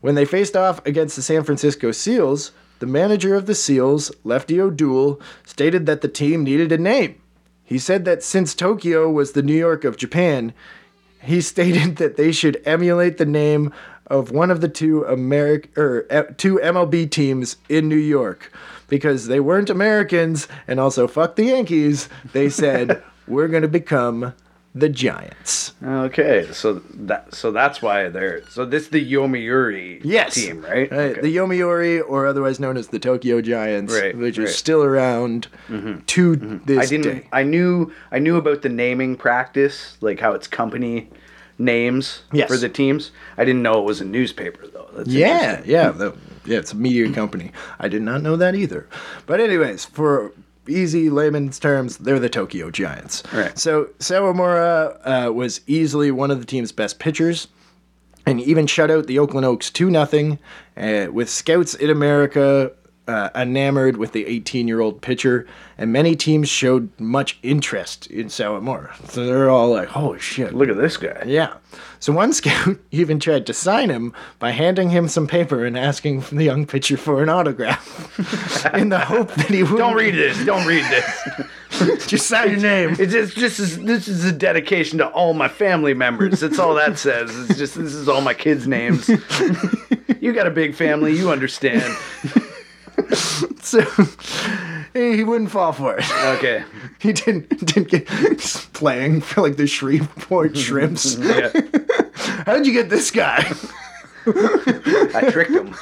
When 0.00 0.14
they 0.14 0.24
faced 0.24 0.56
off 0.56 0.84
against 0.86 1.16
the 1.16 1.22
San 1.22 1.44
Francisco 1.44 1.90
Seals, 1.92 2.52
the 2.78 2.86
manager 2.86 3.34
of 3.34 3.46
the 3.46 3.54
Seals, 3.54 4.12
Lefty 4.24 4.60
O'Doul, 4.60 5.20
stated 5.44 5.86
that 5.86 6.00
the 6.00 6.08
team 6.08 6.44
needed 6.44 6.70
a 6.70 6.78
name. 6.78 7.20
He 7.64 7.78
said 7.78 8.04
that 8.04 8.22
since 8.22 8.54
Tokyo 8.54 9.10
was 9.10 9.32
the 9.32 9.42
New 9.42 9.56
York 9.56 9.84
of 9.84 9.96
Japan, 9.96 10.54
he 11.22 11.40
stated 11.42 11.96
that 11.96 12.16
they 12.16 12.32
should 12.32 12.62
emulate 12.64 13.18
the 13.18 13.26
name 13.26 13.72
of 14.06 14.30
one 14.30 14.50
of 14.50 14.62
the 14.62 14.68
two 14.68 15.04
Americ 15.06 15.76
or 15.76 16.06
uh, 16.10 16.22
two 16.38 16.58
MLB 16.62 17.10
teams 17.10 17.56
in 17.68 17.88
New 17.88 17.96
York 17.96 18.50
because 18.88 19.26
they 19.28 19.40
weren't 19.40 19.70
Americans 19.70 20.48
and 20.66 20.80
also 20.80 21.06
fuck 21.06 21.36
the 21.36 21.44
Yankees. 21.44 22.08
They 22.32 22.48
said 22.48 23.02
we're 23.26 23.48
going 23.48 23.62
to 23.62 23.68
become 23.68 24.34
the 24.74 24.88
Giants. 24.88 25.72
Okay, 25.82 26.46
so 26.52 26.74
that 26.94 27.34
so 27.34 27.50
that's 27.50 27.80
why 27.82 28.08
they're 28.08 28.46
so 28.48 28.64
this 28.64 28.84
is 28.84 28.88
the 28.90 29.12
Yomiuri 29.12 30.00
Yes, 30.04 30.34
team, 30.34 30.62
right? 30.62 30.90
Right, 30.90 30.98
Okay. 31.10 31.20
The 31.20 31.36
Yomiuri, 31.36 32.02
or 32.06 32.26
otherwise 32.26 32.60
known 32.60 32.76
as 32.76 32.88
the 32.88 32.98
Tokyo 32.98 33.40
Giants, 33.40 33.92
Right, 33.92 34.16
which 34.16 34.38
right. 34.38 34.48
is 34.48 34.56
still 34.56 34.82
around 34.82 35.48
mm-hmm. 35.68 36.00
to 36.00 36.36
mm-hmm. 36.36 36.64
this 36.64 36.78
I 36.78 36.86
didn't. 36.86 37.18
day. 37.18 37.28
I 37.32 37.42
knew. 37.42 37.92
I 38.12 38.18
knew 38.18 38.36
about 38.36 38.62
the 38.62 38.68
naming 38.68 39.16
practice, 39.16 39.96
like 40.00 40.20
how 40.20 40.32
it's 40.32 40.46
company 40.46 41.08
names 41.58 42.22
Yes. 42.32 42.48
for 42.48 42.56
the 42.56 42.68
teams. 42.68 43.10
I 43.36 43.44
didn't 43.44 43.62
know 43.62 43.80
it 43.80 43.84
was 43.84 44.00
a 44.00 44.04
newspaper 44.04 44.66
though. 44.66 44.88
That's 44.94 45.08
Yeah, 45.08 45.62
yeah, 45.64 45.90
the, 46.02 46.14
yeah. 46.48 46.58
It's 46.58 46.72
a 46.72 46.76
media 46.76 47.12
company. 47.12 47.52
I 47.78 47.88
did 47.88 48.02
not 48.02 48.22
know 48.22 48.36
that 48.36 48.54
either. 48.54 48.88
But 49.26 49.40
anyways, 49.40 49.84
for 49.84 50.32
easy 50.68 51.10
layman's 51.10 51.58
terms, 51.58 51.98
they're 51.98 52.18
the 52.18 52.28
Tokyo 52.28 52.70
Giants. 52.70 53.22
Right. 53.32 53.58
So 53.58 53.86
Sawamura 53.98 55.28
uh, 55.28 55.32
was 55.32 55.60
easily 55.66 56.10
one 56.10 56.30
of 56.30 56.40
the 56.40 56.46
team's 56.46 56.72
best 56.72 56.98
pitchers, 56.98 57.48
and 58.26 58.40
even 58.40 58.66
shut 58.66 58.90
out 58.90 59.06
the 59.06 59.18
Oakland 59.18 59.46
Oaks 59.46 59.70
two 59.70 59.90
nothing. 59.90 60.38
Uh, 60.76 61.08
with 61.10 61.28
scouts 61.28 61.74
in 61.74 61.90
America 61.90 62.70
uh, 63.08 63.30
enamored 63.34 63.96
with 63.96 64.12
the 64.12 64.24
18-year-old 64.26 65.00
pitcher, 65.00 65.46
and 65.76 65.90
many 65.92 66.14
teams 66.14 66.48
showed 66.48 66.90
much 67.00 67.38
interest 67.42 68.06
in 68.08 68.26
Sawamura. 68.26 68.94
So 69.10 69.24
they're 69.26 69.48
all 69.50 69.70
like, 69.70 69.88
"Holy 69.88 70.18
shit, 70.20 70.54
Look 70.54 70.68
at 70.68 70.76
this 70.76 70.96
guy. 70.96 71.22
yeah. 71.26 71.54
So 72.00 72.12
one 72.12 72.32
scout 72.34 72.76
even 72.92 73.18
tried 73.18 73.46
to 73.46 73.54
sign 73.54 73.90
him 73.90 74.12
by 74.38 74.50
handing 74.50 74.90
him 74.90 75.08
some 75.08 75.26
paper 75.26 75.64
and 75.64 75.76
asking 75.76 76.20
the 76.30 76.44
young 76.44 76.64
pitcher 76.66 76.96
for 76.96 77.22
an 77.22 77.28
autograph 77.28 78.70
in 78.74 78.90
the 78.90 79.00
hope 79.00 79.32
that 79.34 79.46
he 79.48 79.62
would 79.64 79.78
Don't 79.78 79.96
read 79.96 80.14
this. 80.14 80.44
Don't 80.44 80.66
read 80.66 80.84
this. 80.84 82.06
Just 82.06 82.26
sign 82.28 82.50
your 82.50 82.60
name. 82.60 82.96
It's 82.98 83.12
just, 83.12 83.36
just 83.36 83.60
is, 83.60 83.78
this 83.82 84.08
is 84.08 84.24
a 84.24 84.32
dedication 84.32 84.98
to 84.98 85.06
all 85.08 85.34
my 85.34 85.48
family 85.48 85.92
members. 85.94 86.40
That's 86.40 86.58
all 86.58 86.74
that 86.74 86.98
says. 86.98 87.30
It's 87.48 87.58
just 87.58 87.74
this 87.74 87.94
is 87.94 88.08
all 88.08 88.20
my 88.22 88.32
kids' 88.34 88.66
names. 88.66 89.08
you 90.20 90.32
got 90.32 90.46
a 90.46 90.50
big 90.50 90.74
family. 90.74 91.14
You 91.16 91.30
understand. 91.30 91.94
So 93.62 93.82
he 94.94 95.24
wouldn't 95.24 95.50
fall 95.50 95.72
for 95.72 95.96
it. 95.98 96.04
Okay. 96.38 96.64
He 97.00 97.12
didn't 97.12 97.48
didn't 97.66 97.88
get 97.88 98.06
playing 98.72 99.20
for 99.20 99.42
like 99.42 99.56
the 99.56 99.66
Shreveport 99.66 100.56
Shrimps. 100.56 101.16
Yeah. 101.18 101.50
How'd 102.46 102.66
you 102.66 102.72
get 102.72 102.88
this 102.90 103.10
guy? 103.10 103.44
I 104.26 105.28
tricked 105.30 105.52
him. 105.52 105.74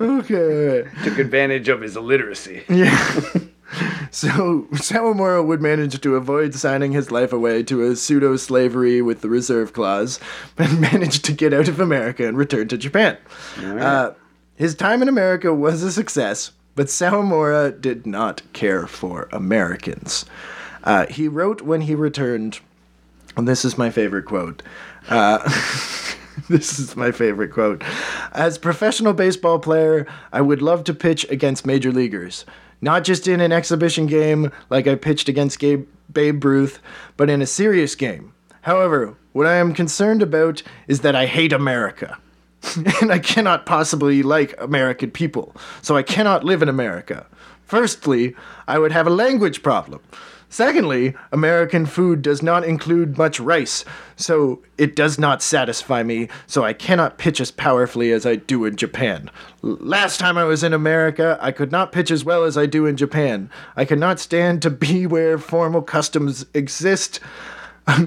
Okay. 0.00 0.88
Took 1.04 1.18
advantage 1.18 1.68
of 1.68 1.80
his 1.80 1.96
illiteracy. 1.96 2.64
Yeah. 2.68 3.22
So 4.10 4.68
Sawamura 4.72 5.44
would 5.44 5.60
manage 5.60 6.00
to 6.00 6.14
avoid 6.14 6.54
signing 6.54 6.92
his 6.92 7.10
life 7.10 7.32
away 7.32 7.64
to 7.64 7.82
a 7.82 7.96
pseudo 7.96 8.36
slavery 8.36 9.02
with 9.02 9.22
the 9.22 9.28
reserve 9.28 9.72
clause, 9.72 10.20
but 10.54 10.70
managed 10.78 11.24
to 11.24 11.32
get 11.32 11.52
out 11.52 11.66
of 11.66 11.80
America 11.80 12.26
and 12.26 12.36
return 12.36 12.68
to 12.68 12.78
Japan. 12.78 13.18
Uh, 13.60 14.12
his 14.54 14.76
time 14.76 15.02
in 15.02 15.08
America 15.08 15.52
was 15.52 15.82
a 15.82 15.90
success, 15.90 16.52
but 16.76 16.86
Sawamura 16.86 17.80
did 17.80 18.06
not 18.06 18.42
care 18.52 18.86
for 18.86 19.28
Americans. 19.32 20.24
Uh, 20.84 21.06
he 21.06 21.26
wrote 21.26 21.62
when 21.62 21.80
he 21.82 21.96
returned, 21.96 22.60
and 23.36 23.48
this 23.48 23.64
is 23.64 23.76
my 23.76 23.90
favorite 23.90 24.26
quote. 24.26 24.62
Uh, 25.08 25.38
this 26.48 26.78
is 26.78 26.94
my 26.96 27.10
favorite 27.10 27.52
quote. 27.52 27.82
As 28.32 28.58
professional 28.58 29.12
baseball 29.12 29.58
player, 29.58 30.06
I 30.32 30.40
would 30.40 30.62
love 30.62 30.84
to 30.84 30.94
pitch 30.94 31.28
against 31.30 31.66
major 31.66 31.90
leaguers. 31.90 32.44
Not 32.84 33.02
just 33.02 33.26
in 33.26 33.40
an 33.40 33.50
exhibition 33.50 34.06
game 34.06 34.52
like 34.68 34.86
I 34.86 34.94
pitched 34.94 35.30
against 35.30 35.58
Gabe, 35.58 35.88
Babe 36.12 36.44
Ruth, 36.44 36.80
but 37.16 37.30
in 37.30 37.40
a 37.40 37.46
serious 37.46 37.94
game. 37.94 38.34
However, 38.60 39.16
what 39.32 39.46
I 39.46 39.54
am 39.54 39.72
concerned 39.72 40.20
about 40.20 40.62
is 40.86 41.00
that 41.00 41.16
I 41.16 41.24
hate 41.24 41.54
America. 41.54 42.18
and 43.00 43.10
I 43.10 43.20
cannot 43.20 43.64
possibly 43.64 44.22
like 44.22 44.54
American 44.60 45.10
people, 45.10 45.56
so 45.80 45.96
I 45.96 46.02
cannot 46.02 46.44
live 46.44 46.60
in 46.60 46.68
America. 46.68 47.24
Firstly, 47.64 48.36
I 48.68 48.78
would 48.78 48.92
have 48.92 49.06
a 49.06 49.10
language 49.24 49.62
problem. 49.62 50.02
Secondly, 50.54 51.16
American 51.32 51.84
food 51.84 52.22
does 52.22 52.40
not 52.40 52.62
include 52.62 53.18
much 53.18 53.40
rice, 53.40 53.84
so 54.14 54.62
it 54.78 54.94
does 54.94 55.18
not 55.18 55.42
satisfy 55.42 56.04
me, 56.04 56.28
so 56.46 56.62
I 56.62 56.72
cannot 56.72 57.18
pitch 57.18 57.40
as 57.40 57.50
powerfully 57.50 58.12
as 58.12 58.24
I 58.24 58.36
do 58.36 58.64
in 58.64 58.76
Japan. 58.76 59.32
Last 59.62 60.20
time 60.20 60.38
I 60.38 60.44
was 60.44 60.62
in 60.62 60.72
America, 60.72 61.36
I 61.40 61.50
could 61.50 61.72
not 61.72 61.90
pitch 61.90 62.12
as 62.12 62.24
well 62.24 62.44
as 62.44 62.56
I 62.56 62.66
do 62.66 62.86
in 62.86 62.96
Japan. 62.96 63.50
I 63.74 63.84
cannot 63.84 64.20
stand 64.20 64.62
to 64.62 64.70
be 64.70 65.06
where 65.08 65.38
formal 65.38 65.82
customs 65.82 66.46
exist 66.54 67.18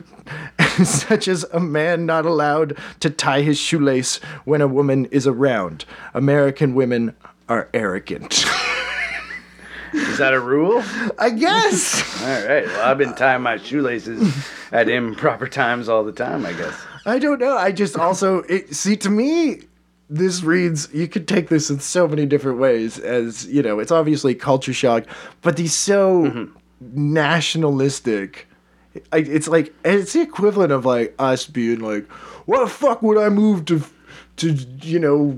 such 0.85 1.27
as 1.27 1.43
a 1.51 1.59
man 1.59 2.05
not 2.05 2.25
allowed 2.25 2.77
to 3.01 3.09
tie 3.09 3.41
his 3.41 3.59
shoelace 3.59 4.21
when 4.45 4.61
a 4.61 4.69
woman 4.69 5.03
is 5.07 5.27
around. 5.27 5.83
American 6.13 6.75
women 6.75 7.13
are 7.49 7.67
arrogant. 7.73 8.45
Is 9.93 10.17
that 10.17 10.33
a 10.33 10.39
rule? 10.39 10.83
I 11.17 11.29
guess. 11.29 12.21
All 12.21 12.47
right. 12.47 12.65
Well, 12.65 12.85
I've 12.85 12.97
been 12.97 13.15
tying 13.15 13.41
my 13.41 13.57
shoelaces 13.57 14.45
at 14.71 14.89
improper 14.89 15.47
times 15.47 15.89
all 15.89 16.03
the 16.03 16.11
time. 16.11 16.45
I 16.45 16.53
guess. 16.53 16.79
I 17.05 17.19
don't 17.19 17.39
know. 17.39 17.57
I 17.57 17.71
just 17.71 17.97
also 17.97 18.39
it, 18.43 18.75
see 18.75 18.97
to 18.97 19.09
me 19.09 19.61
this 20.09 20.43
reads 20.43 20.89
you 20.93 21.07
could 21.07 21.27
take 21.27 21.49
this 21.49 21.69
in 21.69 21.79
so 21.79 22.07
many 22.07 22.25
different 22.25 22.59
ways 22.59 22.97
as 22.99 23.45
you 23.47 23.61
know 23.61 23.79
it's 23.79 23.91
obviously 23.91 24.33
culture 24.33 24.71
shock 24.71 25.03
but 25.41 25.57
he's 25.57 25.73
so 25.73 26.23
mm-hmm. 26.23 27.13
nationalistic 27.13 28.47
I, 29.11 29.17
it's 29.17 29.47
like 29.47 29.73
it's 29.83 30.13
the 30.13 30.21
equivalent 30.21 30.71
of 30.71 30.85
like 30.85 31.13
us 31.19 31.45
being 31.45 31.81
like 31.81 32.09
"What 32.45 32.63
the 32.63 32.69
fuck 32.69 33.03
would 33.03 33.17
i 33.17 33.29
move 33.29 33.65
to 33.65 33.83
to 34.37 34.53
you 34.81 34.99
know 34.99 35.37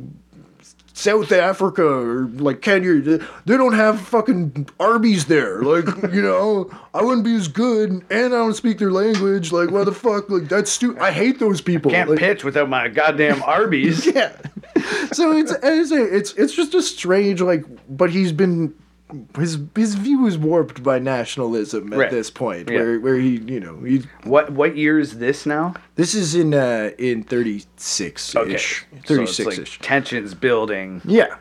South 1.00 1.32
Africa 1.32 1.86
or 1.86 2.26
like 2.26 2.62
Kenya, 2.62 3.00
they 3.46 3.58
don't 3.58 3.74
have 3.74 4.02
fucking 4.02 4.68
Arby's 4.82 5.26
there. 5.28 5.62
Like, 5.62 5.86
you 6.14 6.22
know, 6.22 6.70
I 6.94 7.02
wouldn't 7.02 7.24
be 7.24 7.36
as 7.36 7.48
good, 7.48 7.92
and 7.92 8.04
I 8.12 8.28
don't 8.28 8.54
speak 8.54 8.80
their 8.80 8.92
language. 8.92 9.54
Like, 9.54 9.72
why 9.72 9.86
the 9.86 9.94
fuck? 9.94 10.30
Like, 10.30 10.50
that's 10.50 10.70
stupid. 10.70 11.02
I 11.02 11.12
hate 11.12 11.40
those 11.40 11.62
people. 11.62 11.92
I 11.92 11.96
Can't 11.96 12.10
like, 12.10 12.20
pitch 12.20 12.44
without 12.44 12.68
my 12.68 12.90
goddamn 12.90 13.42
Arby's. 13.44 14.06
yeah. 14.14 14.36
So 15.14 15.32
it's 15.32 15.54
it's 15.64 15.92
it's 15.92 16.34
it's 16.34 16.54
just 16.54 16.74
a 16.74 16.82
strange 16.82 17.42
like, 17.42 17.64
but 17.88 18.10
he's 18.10 18.34
been 18.34 18.76
his 19.38 19.58
his 19.76 19.96
view 19.96 20.26
is 20.28 20.38
warped 20.38 20.84
by 20.84 21.00
nationalism 21.00 21.92
at 21.94 22.00
Right. 22.00 22.12
this 22.12 22.30
point, 22.30 22.70
Yeah. 22.70 22.78
where 22.80 23.00
where 23.00 23.16
he 23.16 23.38
you 23.38 23.60
know 23.60 23.78
he 23.84 24.04
What 24.24 24.52
what 24.52 24.78
year 24.78 25.00
is 25.00 25.18
this 25.20 25.46
now? 25.46 25.74
this 25.96 26.14
is 26.14 26.36
in 26.36 26.54
uh 26.54 26.92
in 26.98 27.24
thirty 27.24 27.64
six 27.78 28.36
ish 28.36 28.86
thirty 29.06 29.26
six 29.26 29.58
ish 29.58 29.80
tensions 29.80 30.34
building, 30.34 31.02
yeah. 31.06 31.36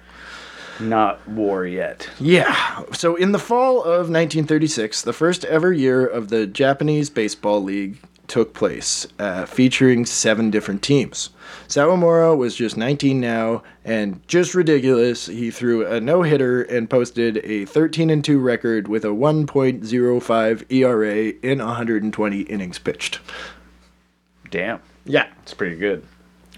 not 0.80 1.26
war 1.28 1.66
yet. 1.66 2.08
Yeah. 2.20 2.54
So 2.92 3.16
in 3.16 3.32
the 3.32 3.38
fall 3.38 3.82
of 3.82 4.08
1936, 4.08 5.02
the 5.02 5.12
first 5.12 5.44
ever 5.46 5.72
year 5.72 6.06
of 6.06 6.28
the 6.28 6.46
Japanese 6.46 7.10
Baseball 7.10 7.62
League 7.62 7.98
took 8.28 8.54
place, 8.54 9.06
uh, 9.18 9.44
featuring 9.46 10.04
seven 10.06 10.50
different 10.50 10.82
teams. 10.82 11.30
Sawamura 11.66 12.36
was 12.36 12.54
just 12.54 12.76
19 12.76 13.18
now, 13.20 13.62
and 13.84 14.20
just 14.28 14.54
ridiculous. 14.54 15.26
He 15.26 15.50
threw 15.50 15.86
a 15.86 16.00
no 16.00 16.22
hitter 16.22 16.62
and 16.62 16.88
posted 16.88 17.38
a 17.44 17.64
13 17.64 18.10
and 18.10 18.24
2 18.24 18.38
record 18.38 18.86
with 18.86 19.04
a 19.04 19.08
1.05 19.08 20.64
ERA 20.70 21.32
in 21.42 21.58
120 21.58 22.40
innings 22.42 22.78
pitched. 22.78 23.18
Damn, 24.50 24.80
Yeah. 25.04 25.26
it's 25.42 25.54
pretty 25.54 25.76
good. 25.76 26.04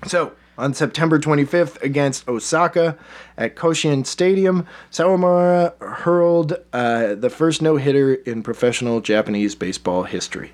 So, 0.06 0.33
on 0.59 0.74
September 0.74 1.18
25th 1.18 1.80
against 1.83 2.28
Osaka 2.28 2.96
at 3.38 3.56
Koshien 3.56 4.04
Stadium, 4.06 4.66
Sawamura 4.92 5.72
hurled 5.80 6.54
uh, 6.72 7.14
the 7.14 7.30
first 7.30 7.62
no 7.62 7.76
hitter 7.76 8.14
in 8.14 8.42
professional 8.42 9.00
Japanese 9.00 9.54
baseball 9.54 10.02
history. 10.04 10.52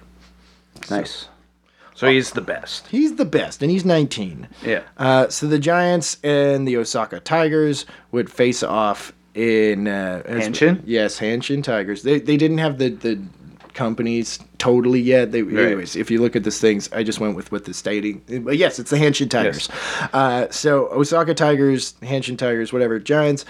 Nice. 0.90 1.28
So 1.94 2.10
he's 2.10 2.32
the 2.32 2.42
best. 2.42 2.86
He's 2.88 3.16
the 3.16 3.24
best, 3.24 3.62
and 3.62 3.70
he's 3.70 3.84
19. 3.86 4.48
Yeah. 4.62 4.82
Uh, 4.98 5.28
so 5.28 5.46
the 5.46 5.58
Giants 5.58 6.18
and 6.22 6.68
the 6.68 6.76
Osaka 6.76 7.20
Tigers 7.20 7.86
would 8.12 8.30
face 8.30 8.62
off 8.62 9.14
in 9.34 9.88
uh, 9.88 10.22
as- 10.26 10.46
Hanshin? 10.48 10.82
Yes, 10.84 11.18
Hanshin 11.18 11.64
Tigers. 11.64 12.02
They 12.02 12.20
they 12.20 12.36
didn't 12.36 12.58
have 12.58 12.76
the 12.78 12.90
the 12.90 13.18
companies 13.72 14.38
totally 14.58 15.00
yet. 15.00 15.32
They 15.32 15.40
anyways, 15.40 15.96
if 15.96 16.10
you 16.10 16.20
look 16.20 16.36
at 16.36 16.44
these 16.44 16.60
things, 16.60 16.90
I 16.92 17.02
just 17.02 17.18
went 17.18 17.34
with 17.34 17.50
what 17.50 17.64
the 17.64 17.72
stating. 17.72 18.22
But 18.44 18.58
yes, 18.58 18.78
it's 18.78 18.90
the 18.90 18.96
Hanshin 18.98 19.30
Tigers. 19.30 19.68
Uh, 20.12 20.48
so 20.50 20.88
Osaka 20.92 21.32
Tigers, 21.34 21.94
Hanshin 22.02 22.36
Tigers, 22.36 22.72
whatever. 22.72 22.98
Giants. 22.98 23.44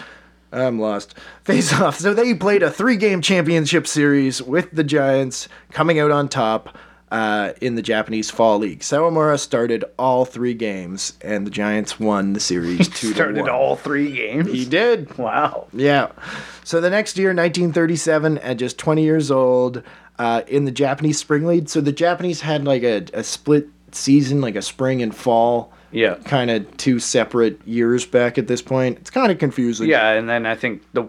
I'm 0.52 0.78
lost. 0.78 1.14
Face 1.44 1.72
off. 1.72 1.98
So 1.98 2.14
they 2.14 2.32
played 2.32 2.62
a 2.62 2.70
three 2.70 2.96
game 2.96 3.20
championship 3.22 3.86
series 3.88 4.40
with 4.40 4.70
the 4.70 4.84
Giants 4.84 5.48
coming 5.72 5.98
out 5.98 6.12
on 6.12 6.28
top 6.28 6.76
uh, 7.10 7.52
in 7.60 7.74
the 7.76 7.82
Japanese 7.82 8.30
Fall 8.30 8.58
League. 8.58 8.80
Sawamura 8.80 9.38
started 9.38 9.84
all 9.98 10.24
three 10.24 10.54
games, 10.54 11.12
and 11.22 11.46
the 11.46 11.50
Giants 11.50 12.00
won 12.00 12.32
the 12.32 12.40
series 12.40 12.88
two 12.94 13.08
to 13.10 13.14
Started 13.14 13.42
one. 13.42 13.50
all 13.50 13.76
three 13.76 14.12
games. 14.12 14.50
He 14.50 14.64
did. 14.64 15.16
Wow. 15.16 15.68
Yeah. 15.72 16.10
So 16.64 16.80
the 16.80 16.90
next 16.90 17.16
year, 17.16 17.28
1937, 17.28 18.38
at 18.38 18.56
just 18.56 18.78
20 18.78 19.02
years 19.04 19.30
old, 19.30 19.82
uh, 20.18 20.42
in 20.48 20.64
the 20.64 20.70
Japanese 20.72 21.18
Spring 21.18 21.46
League. 21.46 21.68
So 21.68 21.80
the 21.80 21.92
Japanese 21.92 22.40
had 22.40 22.64
like 22.64 22.82
a, 22.82 23.04
a 23.14 23.22
split 23.22 23.68
season, 23.92 24.40
like 24.40 24.56
a 24.56 24.62
spring 24.62 25.02
and 25.02 25.14
fall. 25.14 25.72
Yeah. 25.92 26.14
Kind 26.24 26.50
of 26.50 26.76
two 26.76 26.98
separate 26.98 27.60
years 27.66 28.04
back 28.04 28.36
at 28.38 28.48
this 28.48 28.60
point. 28.62 28.98
It's 28.98 29.10
kind 29.10 29.30
of 29.30 29.38
confusing. 29.38 29.88
Yeah, 29.88 30.10
and 30.12 30.28
then 30.28 30.44
I 30.44 30.54
think 30.56 30.82
the 30.92 31.04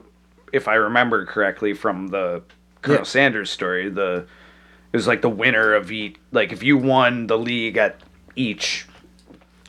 if 0.53 0.67
I 0.67 0.75
remember 0.75 1.25
correctly 1.25 1.73
from 1.73 2.07
the 2.09 2.41
Colonel 2.81 2.99
Yeah. 3.01 3.03
Sanders 3.05 3.49
story, 3.49 3.89
the 3.89 4.25
it 4.93 4.97
was 4.97 5.07
like 5.07 5.21
the 5.21 5.29
winner 5.29 5.73
of 5.73 5.91
each 5.91 6.15
like 6.31 6.51
if 6.51 6.63
you 6.63 6.77
won 6.77 7.27
the 7.27 7.37
league 7.37 7.77
at 7.77 7.97
each 8.35 8.85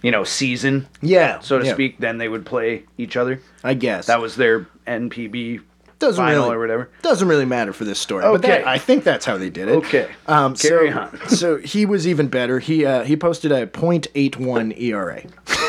you 0.02 0.10
know 0.10 0.24
season, 0.24 0.86
Yeah. 1.02 1.40
so 1.40 1.58
to 1.58 1.66
yeah, 1.66 1.72
speak, 1.74 1.98
then 1.98 2.18
they 2.18 2.28
would 2.28 2.46
play 2.46 2.84
each 2.98 3.16
other. 3.16 3.40
I 3.64 3.74
guess. 3.74 4.06
That 4.06 4.20
was 4.20 4.36
their 4.36 4.66
NPB 4.86 5.60
doesn't 5.98 6.24
final 6.24 6.44
really, 6.44 6.54
or 6.54 6.58
whatever. 6.60 6.90
Doesn't 7.02 7.26
really 7.26 7.44
matter 7.44 7.72
for 7.72 7.84
this 7.84 7.98
story. 7.98 8.22
But 8.22 8.42
that, 8.42 8.60
Okay. 8.60 8.70
I 8.70 8.78
think 8.78 9.02
that's 9.02 9.26
how 9.26 9.36
they 9.36 9.50
did 9.50 9.66
it. 9.68 9.72
Okay. 9.78 10.08
Um, 10.28 10.54
Carry 10.54 10.92
so, 10.92 10.98
on. 11.00 11.28
so 11.28 11.56
he 11.56 11.84
was 11.86 12.06
even 12.06 12.28
better. 12.28 12.60
He 12.60 12.86
uh, 12.86 13.02
he 13.02 13.16
posted 13.16 13.50
a 13.50 13.66
.81 13.66 14.80
ERA. 14.80 15.22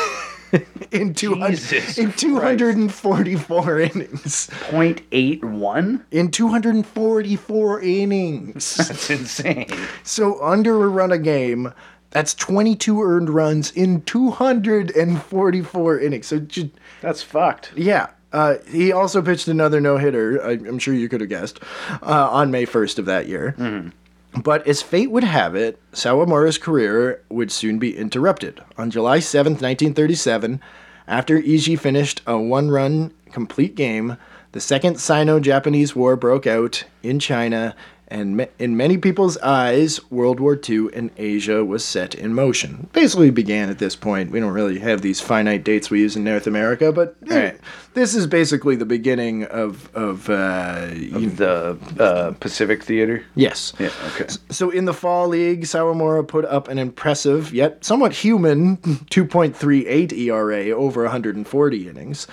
in, 0.90 1.14
200, 1.14 1.56
Jesus 1.56 1.98
in 1.98 2.12
244 2.12 3.80
innings. 3.80 4.50
Point 4.62 5.02
eight 5.12 5.44
one? 5.44 6.04
In 6.10 6.30
244 6.30 7.80
innings. 7.82 8.74
That's 8.76 9.10
insane. 9.10 9.68
so 10.02 10.42
under 10.42 10.84
a 10.84 10.88
run 10.88 11.12
a 11.12 11.18
game, 11.18 11.72
that's 12.10 12.34
22 12.34 13.00
earned 13.02 13.30
runs 13.30 13.70
in 13.70 14.02
244 14.02 15.98
innings. 16.00 16.26
So 16.26 16.38
just, 16.40 16.68
That's 17.00 17.22
fucked. 17.22 17.72
yeah. 17.76 18.08
Uh, 18.32 18.54
he 18.68 18.92
also 18.92 19.20
pitched 19.22 19.48
another 19.48 19.80
no 19.80 19.96
hitter. 19.96 20.38
I'm 20.38 20.78
sure 20.78 20.94
you 20.94 21.08
could 21.08 21.20
have 21.20 21.30
guessed 21.30 21.58
uh, 22.02 22.28
on 22.30 22.52
May 22.52 22.64
1st 22.64 23.00
of 23.00 23.06
that 23.06 23.26
year. 23.26 23.92
But 24.32 24.66
as 24.66 24.82
fate 24.82 25.10
would 25.10 25.24
have 25.24 25.54
it, 25.54 25.78
Sawamura's 25.92 26.58
career 26.58 27.22
would 27.28 27.50
soon 27.50 27.78
be 27.78 27.96
interrupted. 27.96 28.60
On 28.78 28.90
July 28.90 29.18
7, 29.18 29.52
1937, 29.52 30.60
after 31.08 31.40
Eiji 31.40 31.78
finished 31.78 32.22
a 32.26 32.38
one 32.38 32.70
run 32.70 33.12
complete 33.32 33.74
game, 33.74 34.16
the 34.52 34.60
Second 34.60 35.00
Sino 35.00 35.40
Japanese 35.40 35.96
War 35.96 36.16
broke 36.16 36.46
out 36.46 36.84
in 37.02 37.18
China, 37.18 37.74
and 38.10 38.36
ma- 38.36 38.46
in 38.58 38.76
many 38.76 38.98
people's 38.98 39.38
eyes, 39.38 40.00
World 40.10 40.40
War 40.40 40.58
II 40.68 40.88
in 40.92 41.10
Asia 41.16 41.64
was 41.64 41.84
set 41.84 42.14
in 42.14 42.34
motion. 42.34 42.88
Basically 42.92 43.30
began 43.30 43.70
at 43.70 43.78
this 43.78 43.94
point. 43.96 44.30
We 44.30 44.40
don't 44.40 44.52
really 44.52 44.78
have 44.80 45.02
these 45.02 45.20
finite 45.20 45.62
dates 45.64 45.90
we 45.90 46.00
use 46.00 46.16
in 46.16 46.24
North 46.24 46.46
America, 46.46 46.90
but 46.92 47.16
eh, 47.30 47.40
Right. 47.50 47.60
this 47.94 48.14
is 48.14 48.26
basically 48.26 48.74
the 48.76 48.84
beginning 48.84 49.44
of, 49.44 49.88
of, 49.94 50.28
uh, 50.28 50.88
you- 50.94 51.30
The 51.30 51.78
uh, 51.98 52.32
Pacific 52.40 52.82
Theater. 52.82 53.24
yes. 53.34 53.72
Yeah. 53.78 53.90
Okay. 54.14 54.26
So 54.50 54.70
in 54.70 54.84
the 54.86 54.94
fall 54.94 55.28
league, 55.28 55.62
Sawamura 55.62 56.26
put 56.26 56.44
up 56.46 56.68
an 56.68 56.78
impressive 56.78 57.52
yet 57.54 57.84
somewhat 57.84 58.12
human 58.12 58.76
2.38 59.10 60.12
ERA 60.12 60.70
over 60.70 61.02
140 61.02 61.88
innings, 61.88 62.26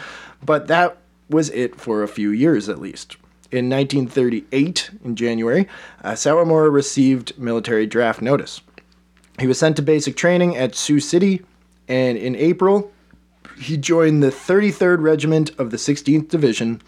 but 0.44 0.68
that 0.68 0.98
was 1.30 1.50
it 1.52 1.76
for 1.76 2.04
a 2.04 2.08
few 2.08 2.32
years 2.32 2.70
at 2.70 2.80
least. 2.80 3.18
In 3.50 3.70
1938, 3.70 4.92
in 5.06 5.16
January, 5.16 5.68
uh, 6.04 6.12
Sawamura 6.12 6.72
received 6.72 7.38
military 7.40 7.86
draft 7.86 8.22
notice. 8.22 8.62
He 9.40 9.48
was 9.48 9.58
sent 9.60 9.76
to 9.78 9.82
basic 9.82 10.16
training 10.18 10.58
at 10.58 10.74
Tsu 10.74 11.00
City, 11.00 11.46
and 11.88 12.18
in 12.18 12.36
April, 12.36 12.92
he 13.60 13.78
joined 13.78 14.22
the 14.22 14.32
33rd 14.32 15.02
Regiment 15.02 15.52
of 15.58 15.72
the 15.72 15.78
16th 15.78 16.28
Division, 16.28 16.82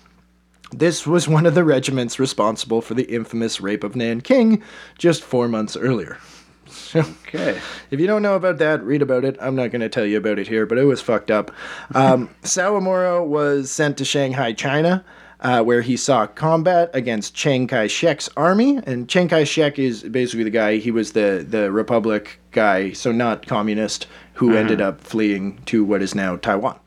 this 0.72 1.08
was 1.08 1.28
one 1.28 1.46
of 1.46 1.56
the 1.56 1.64
regiments 1.64 2.20
responsible 2.20 2.82
for 2.82 2.94
the 2.94 3.04
infamous 3.12 3.60
rape 3.60 3.84
of 3.84 3.96
Nanking 3.96 4.62
just 4.98 5.24
four 5.24 5.48
months 5.48 5.76
earlier. 5.78 6.18
So, 6.72 7.00
Okay. 7.00 7.60
if 7.90 8.00
you 8.00 8.06
don't 8.06 8.22
know 8.22 8.36
about 8.36 8.60
that, 8.60 8.84
read 8.84 9.02
about 9.02 9.26
it. 9.26 9.36
I'm 9.42 9.56
not 9.56 9.72
going 9.72 9.82
to 9.82 9.90
tell 9.90 10.06
you 10.06 10.18
about 10.18 10.38
it 10.38 10.48
here, 10.48 10.68
but 10.68 10.78
it 10.78 10.84
was 10.84 11.02
fucked 11.02 11.32
up. 11.32 11.50
Um, 11.96 12.30
Sawamura 12.44 13.26
was 13.26 13.72
sent 13.72 13.98
to 13.98 14.06
Shanghai, 14.06 14.54
China, 14.54 15.04
uh, 15.42 15.64
where 15.64 15.82
he 15.82 15.96
saw 15.96 16.28
combat 16.28 16.90
against 16.94 17.34
Chiang 17.34 17.68
Kai 17.68 17.88
shek's 17.88 18.30
army. 18.36 18.80
And 18.86 19.08
Chiang 19.08 19.28
Kai 19.30 19.44
shek 19.44 19.80
is 19.80 20.04
basically 20.04 20.44
the 20.44 20.50
guy, 20.50 20.78
he 20.78 20.92
was 20.92 21.14
the, 21.14 21.46
the 21.48 21.72
Republic 21.72 22.40
guy, 22.52 22.92
so 22.92 23.12
not 23.12 23.48
communist, 23.48 24.08
who 24.34 24.56
ended 24.56 24.82
up 24.82 25.02
fleeing 25.02 25.60
to 25.66 25.84
what 25.84 26.02
is 26.02 26.16
now 26.16 26.36
Taiwan. 26.38 26.80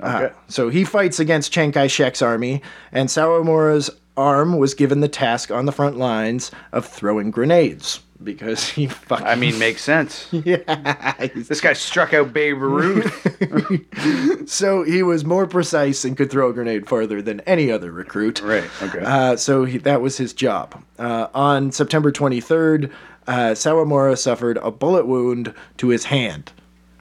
Uh, 0.00 0.20
Okay. 0.24 0.34
so 0.48 0.68
he 0.68 0.84
fights 0.84 1.20
against 1.20 1.52
Chiang 1.52 1.70
Kai 1.72 1.86
shek's 1.86 2.20
army, 2.20 2.60
and 2.92 3.08
Sawamura's 3.08 3.90
arm 4.16 4.58
was 4.58 4.74
given 4.74 5.00
the 5.00 5.08
task 5.08 5.50
on 5.50 5.66
the 5.66 5.72
front 5.72 5.96
lines 5.96 6.50
of 6.72 6.84
throwing 6.86 7.30
grenades 7.30 8.00
because 8.24 8.68
he 8.70 8.86
fucking. 8.86 9.26
I 9.26 9.34
mean, 9.34 9.58
makes 9.58 9.82
sense. 9.82 10.28
yeah. 10.32 11.14
This 11.34 11.60
guy 11.60 11.72
struck 11.74 12.14
out 12.14 12.32
Babe 12.32 12.58
Ruth. 12.58 14.48
so 14.50 14.82
he 14.82 15.02
was 15.02 15.24
more 15.24 15.46
precise 15.46 16.04
and 16.04 16.16
could 16.16 16.30
throw 16.30 16.50
a 16.50 16.52
grenade 16.52 16.88
farther 16.88 17.22
than 17.22 17.40
any 17.40 17.70
other 17.70 17.92
recruit. 17.92 18.40
Right, 18.40 18.68
okay. 18.82 19.00
Uh, 19.00 19.36
so 19.36 19.64
he, 19.64 19.78
that 19.78 20.00
was 20.00 20.16
his 20.16 20.32
job. 20.32 20.82
Uh, 20.98 21.28
on 21.34 21.72
September 21.72 22.10
23rd, 22.10 22.90
uh, 23.26 23.32
Sawamura 23.50 24.18
suffered 24.18 24.58
a 24.58 24.70
bullet 24.70 25.06
wound 25.06 25.54
to 25.78 25.88
his 25.88 26.04
hand. 26.04 26.52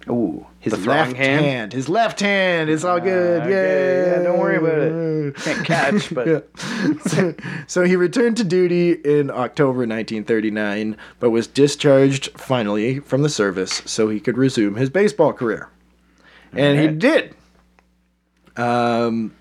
Ooh. 0.09 0.45
His 0.63 0.85
left 0.87 1.15
hand? 1.17 1.45
hand. 1.45 1.73
His 1.73 1.89
left 1.89 2.19
hand. 2.21 2.69
It's 2.69 2.83
all 2.83 2.99
good. 2.99 3.41
okay, 3.41 3.51
yeah. 3.51 4.17
yeah, 4.17 4.23
don't 4.23 4.39
worry 4.39 4.55
about 4.57 4.77
it. 4.79 5.35
Can't 5.35 5.65
catch, 5.65 6.13
but- 6.13 6.27
Yeah. 6.27 6.93
so, 7.05 7.35
so 7.67 7.83
he 7.83 7.95
returned 7.95 8.37
to 8.37 8.43
duty 8.43 8.91
in 8.93 9.29
October 9.29 9.79
1939, 9.79 10.95
but 11.19 11.29
was 11.31 11.47
discharged 11.47 12.29
finally 12.39 12.99
from 12.99 13.21
the 13.23 13.29
service 13.29 13.81
so 13.85 14.07
he 14.09 14.19
could 14.19 14.37
resume 14.37 14.75
his 14.75 14.89
baseball 14.89 15.33
career. 15.33 15.69
And 16.53 16.79
he 16.79 16.87
did. 16.95 17.35
Um, 18.55 19.33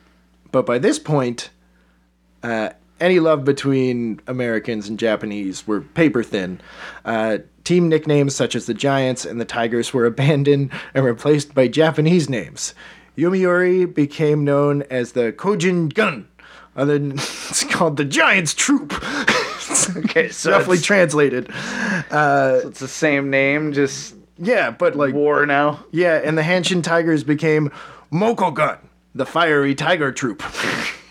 but 0.50 0.66
by 0.66 0.78
this 0.78 0.98
point, 0.98 1.50
uh, 2.42 2.70
any 3.00 3.20
love 3.20 3.44
between 3.44 4.20
Americans 4.26 4.88
and 4.88 4.98
Japanese 4.98 5.66
were 5.66 5.80
paper 5.80 6.22
thin. 6.22 6.60
Uh, 7.04 7.38
team 7.64 7.88
nicknames 7.88 8.34
such 8.34 8.54
as 8.54 8.66
the 8.66 8.74
Giants 8.74 9.24
and 9.24 9.40
the 9.40 9.44
Tigers 9.44 9.92
were 9.94 10.06
abandoned 10.06 10.70
and 10.94 11.04
replaced 11.04 11.54
by 11.54 11.68
Japanese 11.68 12.28
names. 12.28 12.74
Yomiuri 13.16 13.92
became 13.92 14.44
known 14.44 14.82
as 14.90 15.12
the 15.12 15.32
Kojin 15.32 15.92
Gun. 15.92 16.28
Other 16.74 16.98
than, 16.98 17.12
it's 17.18 17.64
called 17.64 17.96
the 17.96 18.04
Giants 18.04 18.54
Troop. 18.54 18.92
Okay, 19.96 20.28
so 20.28 20.50
roughly 20.50 20.76
it's, 20.76 20.86
translated. 20.86 21.48
Uh, 22.10 22.60
it's 22.64 22.80
the 22.80 22.88
same 22.88 23.30
name, 23.30 23.72
just 23.72 24.14
Yeah, 24.36 24.70
but 24.70 24.96
like 24.96 25.14
war 25.14 25.46
now. 25.46 25.82
yeah, 25.92 26.20
and 26.22 26.36
the 26.36 26.42
Hanshin 26.42 26.82
Tigers 26.82 27.24
became 27.24 27.70
Moko 28.12 28.52
Gun, 28.52 28.76
the 29.14 29.24
fiery 29.24 29.74
tiger 29.74 30.12
troop. 30.12 30.42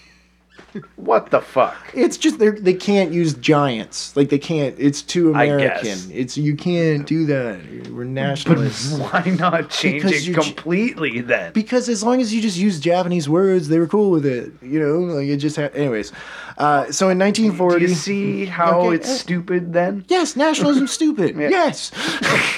What 0.96 1.32
the 1.32 1.42
fuck? 1.42 1.76
It's 1.94 2.16
just 2.18 2.40
they 2.40 2.50
they 2.52 2.74
can't 2.74 3.12
use 3.12 3.34
giants. 3.34 4.16
Like 4.16 4.30
they 4.30 4.38
can't. 4.40 4.76
It's 4.80 5.02
too 5.02 5.34
I 5.36 5.46
American. 5.46 5.84
guess. 5.84 6.08
It's 6.10 6.38
you 6.38 6.56
can't 6.56 7.06
do 7.06 7.26
that. 7.26 7.60
We're 7.92 8.04
nationalists. 8.06 8.94
Why 8.98 9.36
not 9.38 9.70
change 9.70 10.04
Because 10.04 10.22
it 10.22 10.28
you 10.28 10.36
j- 10.36 10.42
completely 10.42 11.22
then? 11.22 11.52
because 11.54 11.90
as 11.90 12.04
long 12.04 12.22
as 12.22 12.34
you 12.34 12.42
just 12.42 12.58
use 12.58 12.80
Japanese 12.80 13.28
words, 13.28 13.68
they 13.68 13.80
were 13.80 13.88
cool 13.88 14.12
with 14.12 14.26
it. 14.26 14.54
You 14.62 14.80
know, 14.80 15.00
like 15.16 15.28
it 15.28 15.38
just. 15.38 15.58
Ha- 15.58 15.70
anyways, 15.74 16.12
uh, 16.58 16.92
so 16.92 17.10
in 17.10 17.18
Do 17.18 17.26
1940. 17.26 17.82
you 17.82 17.88
see 17.96 18.46
how 18.46 18.82
Okay, 18.82 18.96
it's 18.96 19.10
uh, 19.10 19.14
stupid 19.16 19.74
then? 19.74 20.06
Yes, 20.08 20.36
nationalism's 20.36 20.92
stupid. 20.92 21.36
Yes, 21.52 21.92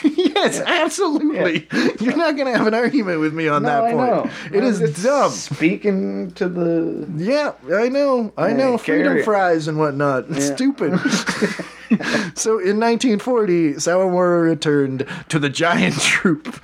yes, 0.04 0.60
absolutely. 0.60 1.68
You're 2.00 2.16
not 2.18 2.36
gonna 2.38 2.56
have 2.58 2.68
an 2.68 2.74
argument 2.74 3.22
with 3.22 3.34
me 3.34 3.48
on 3.48 3.64
that 3.64 3.84
I 3.86 3.94
point. 3.94 4.08
know. 4.12 4.30
It 4.52 4.64
I'm 4.64 4.70
is 4.70 5.04
dumb. 5.04 5.32
Speaking 5.32 6.32
to 6.32 6.48
the 6.50 7.08
Yeah, 7.16 7.54
I 7.74 7.90
know. 7.90 8.03
I 8.38 8.54
know. 8.54 8.78
Freedom 8.78 9.18
it. 9.18 9.24
fries 9.24 9.68
and 9.68 9.78
whatnot. 9.78 10.26
It's 10.30 10.48
Stupid. 10.48 11.00
so 12.36 12.60
in 12.60 12.80
1940, 12.80 13.74
Sawamura 13.74 14.44
returned 14.44 15.06
to 15.30 15.40
the 15.40 15.50
giant 15.50 15.96
troop. 16.00 16.60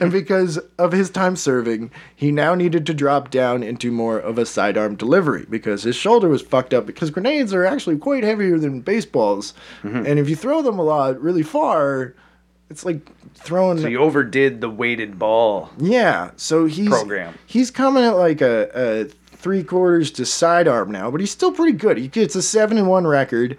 and 0.00 0.10
because 0.10 0.58
of 0.78 0.92
his 0.92 1.10
time 1.10 1.36
serving, 1.36 1.90
he 2.14 2.32
now 2.32 2.54
needed 2.54 2.86
to 2.86 2.94
drop 2.94 3.30
down 3.30 3.62
into 3.62 3.90
more 3.90 4.18
of 4.18 4.38
a 4.38 4.46
sidearm 4.46 4.96
delivery 4.96 5.46
because 5.48 5.82
his 5.82 5.96
shoulder 5.96 6.28
was 6.28 6.42
fucked 6.42 6.74
up 6.74 6.86
because 6.86 7.10
grenades 7.10 7.52
are 7.52 7.64
actually 7.64 7.98
quite 7.98 8.24
heavier 8.24 8.58
than 8.58 8.80
baseballs. 8.80 9.54
Mm-hmm. 9.82 10.06
And 10.06 10.18
if 10.18 10.28
you 10.28 10.36
throw 10.36 10.62
them 10.62 10.78
a 10.78 10.84
lot 10.84 11.20
really 11.20 11.42
far, 11.42 12.14
it's 12.70 12.84
like 12.84 13.10
throwing 13.34 13.78
so 13.78 13.88
he 13.88 13.96
overdid 13.96 14.60
the 14.60 14.70
weighted 14.70 15.18
ball. 15.18 15.70
yeah, 15.78 16.30
so 16.36 16.66
he's 16.66 16.88
Program. 16.88 17.34
He's 17.46 17.70
coming 17.70 18.04
at 18.04 18.16
like 18.16 18.40
a, 18.40 18.70
a 18.74 19.04
three 19.40 19.62
quarters 19.64 20.10
to 20.12 20.24
sidearm 20.26 20.90
now, 20.90 21.10
but 21.10 21.20
he's 21.20 21.30
still 21.30 21.52
pretty 21.52 21.76
good. 21.76 21.98
He 21.98 22.08
gets 22.08 22.34
a 22.34 22.42
seven 22.42 22.78
and 22.78 22.88
one 22.88 23.06
record. 23.06 23.56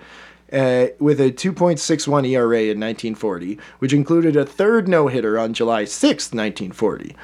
Uh, 0.54 0.88
with 1.00 1.22
a 1.22 1.32
2.61 1.32 2.28
ERA 2.28 2.60
in 2.63 2.78
1940, 2.78 3.58
which 3.80 3.94
included 3.94 4.36
a 4.36 4.46
third 4.46 4.86
no 4.86 5.08
hitter 5.08 5.39
on 5.39 5.54
July 5.54 5.84
6th, 5.86 6.34
1940. 6.36 7.15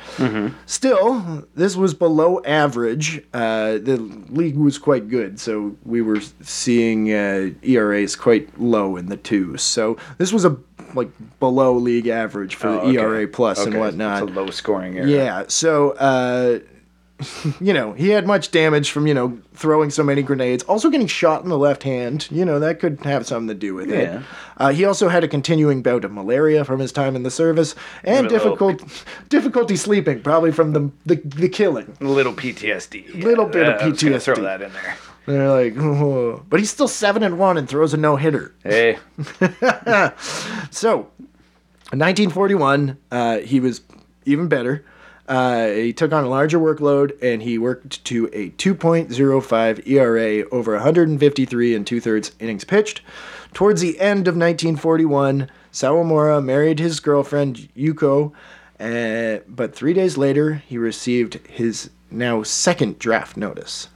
Still, 0.65 1.46
this 1.54 1.76
was 1.76 1.93
below 1.93 2.41
average. 2.46 3.22
Uh, 3.34 3.80
the 3.80 3.98
league 4.30 4.56
was 4.56 4.78
quite 4.78 5.10
good, 5.10 5.41
so 5.41 5.76
we 5.84 6.02
were 6.02 6.22
seeing 6.41 7.12
uh, 7.13 7.50
ERAs 7.63 8.15
quite 8.15 8.58
low 8.58 8.96
in 8.96 9.08
the 9.08 9.17
twos. 9.17 9.62
So 9.62 9.98
this 10.17 10.32
was 10.32 10.46
a 10.46 10.56
like 10.93 11.10
below 11.41 11.74
league 11.76 12.08
average 12.08 12.56
for 12.56 12.67
Oh, 12.70 12.74
the 12.91 12.98
okay. 12.98 12.98
ERA 13.00 13.28
plus 13.28 13.60
and 13.60 13.70
Okay, 13.74 13.78
whatnot. 13.78 14.24
It's 14.24 14.32
a 14.32 14.36
low 14.36 14.50
scoring 14.52 14.98
area. 14.98 15.17
Yeah. 15.26 15.43
So, 15.50 15.91
uh, 15.91 16.60
you 17.60 17.73
know, 17.73 17.93
he 17.93 18.10
had 18.10 18.27
much 18.27 18.51
damage 18.51 18.91
from, 18.91 19.08
you 19.08 19.13
know, 19.13 19.39
throwing 19.53 19.89
so 19.89 20.03
many 20.03 20.21
grenades. 20.21 20.63
Also 20.63 20.89
getting 20.89 21.08
shot 21.08 21.43
in 21.43 21.49
the 21.49 21.58
left 21.58 21.84
hand. 21.84 22.27
You 22.30 22.45
know, 22.45 22.60
that 22.60 22.80
could 22.80 22.99
have 23.01 23.25
something 23.25 23.47
to 23.47 23.56
do 23.56 23.73
with 23.73 23.91
it. 23.91 24.21
Uh, 24.58 24.69
he 24.69 24.86
also 24.86 25.10
had 25.10 25.23
a 25.23 25.27
continuing 25.27 25.82
bout 25.82 26.06
of 26.06 26.12
malaria 26.12 26.63
from 26.63 26.80
his 26.80 26.91
time 26.91 27.15
in 27.15 27.23
the 27.23 27.32
service 27.32 27.75
and 28.03 28.25
Maybe 28.27 28.36
a 28.36 28.38
little 28.38 28.67
difficult, 28.67 29.06
difficulty 29.30 29.75
sleeping, 29.75 30.21
probably 30.21 30.51
from 30.51 30.73
the, 30.73 30.91
the, 31.06 31.15
the 31.15 31.49
killing. 31.49 31.97
A 32.01 32.06
little 32.06 32.34
PTSD. 32.34 33.23
Little 33.23 33.45
bit 33.45 33.67
of 33.67 33.82
I 33.82 33.88
was 33.88 34.01
PTSD. 34.01 34.21
Throw 34.21 34.43
that 34.43 34.62
in 34.62 34.71
there. 34.73 34.97
They're 35.25 35.49
like, 35.49 35.77
oh. 35.77 36.45
but 36.49 36.60
he's 36.60 36.69
still 36.69 36.88
7 36.88 37.21
and 37.21 37.38
1 37.38 37.58
and 37.58 37.67
throws 37.67 37.93
a 37.93 37.97
no 37.97 38.15
hitter. 38.15 38.56
Hey, 38.63 38.97
So, 40.71 41.10
in 41.91 41.99
1941, 41.99 42.97
uh, 43.12 43.39
he 43.39 43.60
was 43.60 43.82
even 44.25 44.47
better. 44.47 44.86
Uh, 45.27 45.67
he 45.67 45.91
took 45.91 46.13
on 46.13 46.23
a 46.23 46.29
larger 46.29 46.57
workload 46.57 47.21
and 47.21 47.41
he 47.41 47.57
worked 47.57 48.03
to 48.05 48.29
a 48.31 48.51
2.05 48.51 49.87
ERA 49.87 50.49
over 50.51 50.73
153 50.73 51.75
and 51.75 51.85
two 51.85 51.99
thirds 51.99 52.31
innings 52.39 52.63
pitched. 52.63 53.01
Towards 53.53 53.81
the 53.81 53.99
end 53.99 54.27
of 54.27 54.35
1941, 54.35 55.49
Sawamura 55.73 56.43
married 56.43 56.79
his 56.79 56.99
girlfriend 56.99 57.69
Yuko, 57.75 58.31
uh, 58.79 59.41
but 59.47 59.75
three 59.75 59.93
days 59.93 60.17
later, 60.17 60.55
he 60.67 60.77
received 60.77 61.35
his 61.47 61.89
now 62.09 62.43
second 62.43 62.99
draft 62.99 63.35
notice. 63.35 63.89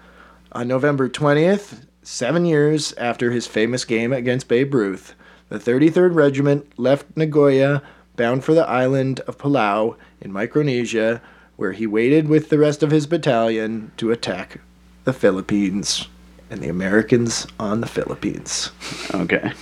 On 0.51 0.67
November 0.67 1.07
20th, 1.07 1.85
seven 2.03 2.45
years 2.45 2.93
after 2.93 3.31
his 3.31 3.47
famous 3.47 3.85
game 3.85 4.11
against 4.11 4.47
Babe 4.47 4.73
Ruth, 4.73 5.13
the 5.49 5.59
33rd 5.59 6.15
Regiment 6.15 6.67
left 6.77 7.05
Nagoya 7.15 7.81
bound 8.21 8.43
for 8.43 8.53
the 8.53 8.69
island 8.69 9.19
of 9.21 9.39
Palau 9.39 9.95
in 10.21 10.31
Micronesia, 10.31 11.23
where 11.55 11.71
he 11.71 11.87
waited 11.87 12.27
with 12.27 12.49
the 12.49 12.59
rest 12.59 12.83
of 12.83 12.91
his 12.91 13.07
battalion 13.07 13.91
to 13.97 14.11
attack 14.11 14.61
the 15.05 15.11
Philippines 15.11 16.07
and 16.51 16.61
the 16.61 16.69
Americans 16.69 17.47
on 17.59 17.81
the 17.81 17.87
Philippines. 17.87 18.69
okay. 19.15 19.53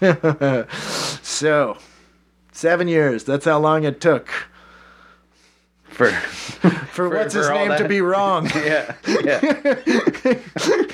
So, 1.22 1.76
seven 2.52 2.88
years, 2.88 3.24
that's 3.24 3.44
how 3.44 3.58
long 3.58 3.84
it 3.84 4.00
took 4.00 4.30
For 6.00 6.12
for, 6.92 7.10
what's 7.10 7.34
his 7.34 7.46
for 7.46 7.52
all 7.52 7.68
name 7.68 7.76
to 7.76 7.86
be 7.86 8.00
wrong. 8.00 8.46
yeah, 8.54 8.94
yeah. 9.06 9.40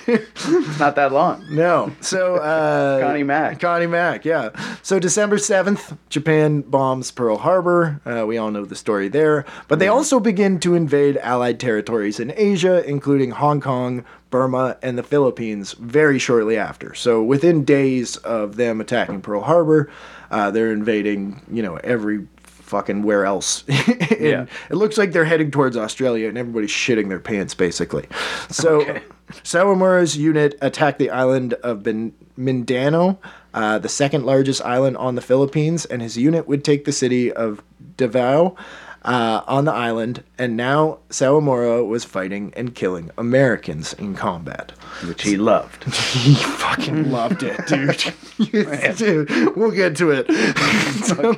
it's 0.09 0.79
not 0.81 0.97
that 0.97 1.13
long. 1.13 1.47
No. 1.49 1.93
So 2.01 2.37
uh 2.39 3.01
Connie 3.01 3.23
Mack. 3.23 3.61
Connie 3.61 3.87
Mack, 3.87 4.25
yeah. 4.25 4.51
So 4.83 4.99
December 4.99 5.37
7th, 5.37 5.97
Japan 6.09 6.63
bombs 6.63 7.13
Pearl 7.13 7.37
Harbor. 7.37 8.01
Uh, 8.05 8.27
we 8.27 8.37
all 8.37 8.51
know 8.51 8.65
the 8.65 8.75
story 8.75 9.07
there. 9.07 9.45
But 9.69 9.79
they 9.79 9.87
also 9.87 10.19
begin 10.19 10.59
to 10.61 10.75
invade 10.75 11.19
allied 11.19 11.61
territories 11.61 12.19
in 12.19 12.33
Asia, 12.37 12.85
including 12.85 13.31
Hong 13.31 13.61
Kong, 13.61 14.05
Burma, 14.31 14.77
and 14.83 14.99
the 14.99 15.05
Philippines 15.05 15.75
very 15.75 16.19
shortly 16.19 16.57
after. 16.57 16.95
So 16.95 17.23
within 17.23 17.65
days 17.65 18.17
of 18.17 18.57
them 18.57 18.81
attacking 18.81 19.23
Pearl 19.23 19.43
Harbor, 19.43 19.89
uh, 20.31 20.51
they're 20.51 20.73
invading, 20.73 21.43
you 21.51 21.63
know, 21.63 21.77
every 21.77 22.27
fucking 22.67 23.03
where 23.03 23.25
else. 23.25 23.65
Yeah. 24.19 24.47
It 24.71 24.77
looks 24.77 24.97
like 24.97 25.13
they're 25.13 25.27
heading 25.27 25.51
towards 25.51 25.77
Australia 25.77 26.29
and 26.29 26.39
everybody's 26.39 26.71
shitting 26.71 27.09
their 27.11 27.21
pants 27.21 27.55
basically. 27.55 28.07
So 28.51 28.81
Okay. 28.81 29.03
Sawamura's 29.45 30.17
unit 30.17 30.57
attacked 30.63 30.99
the 30.99 31.11
island 31.11 31.53
of 31.55 31.83
ben- 31.83 32.13
Mindanao, 32.37 33.19
uh, 33.55 33.79
the 33.79 33.89
second 33.91 34.25
largest 34.25 34.63
island 34.63 34.97
on 34.97 35.17
the 35.17 35.21
Philippines, 35.21 35.85
and 35.85 36.01
his 36.01 36.17
unit 36.17 36.49
would 36.49 36.65
take 36.65 36.87
the 36.87 36.93
city 36.93 37.31
of 37.33 37.63
Davao 37.97 38.57
uh, 39.05 39.43
on 39.47 39.65
the 39.67 39.73
island. 39.73 40.23
And 40.39 40.57
now 40.57 40.99
Sawamura 41.11 41.87
was 41.87 42.05
fighting 42.05 42.53
and 42.57 42.75
killing 42.75 43.11
Americans 43.19 43.93
in 43.95 44.15
combat. 44.15 44.73
Which 45.07 45.23
he 45.23 45.37
loved. 45.37 45.85
He 46.27 46.35
fucking 46.35 47.11
loved 47.13 47.43
it, 47.45 47.67
dude. 47.67 48.97
dude. 48.97 49.57
We'll 49.57 49.71
get 49.71 49.95
to 49.97 50.11
it. 50.11 50.27
So, 51.05 51.35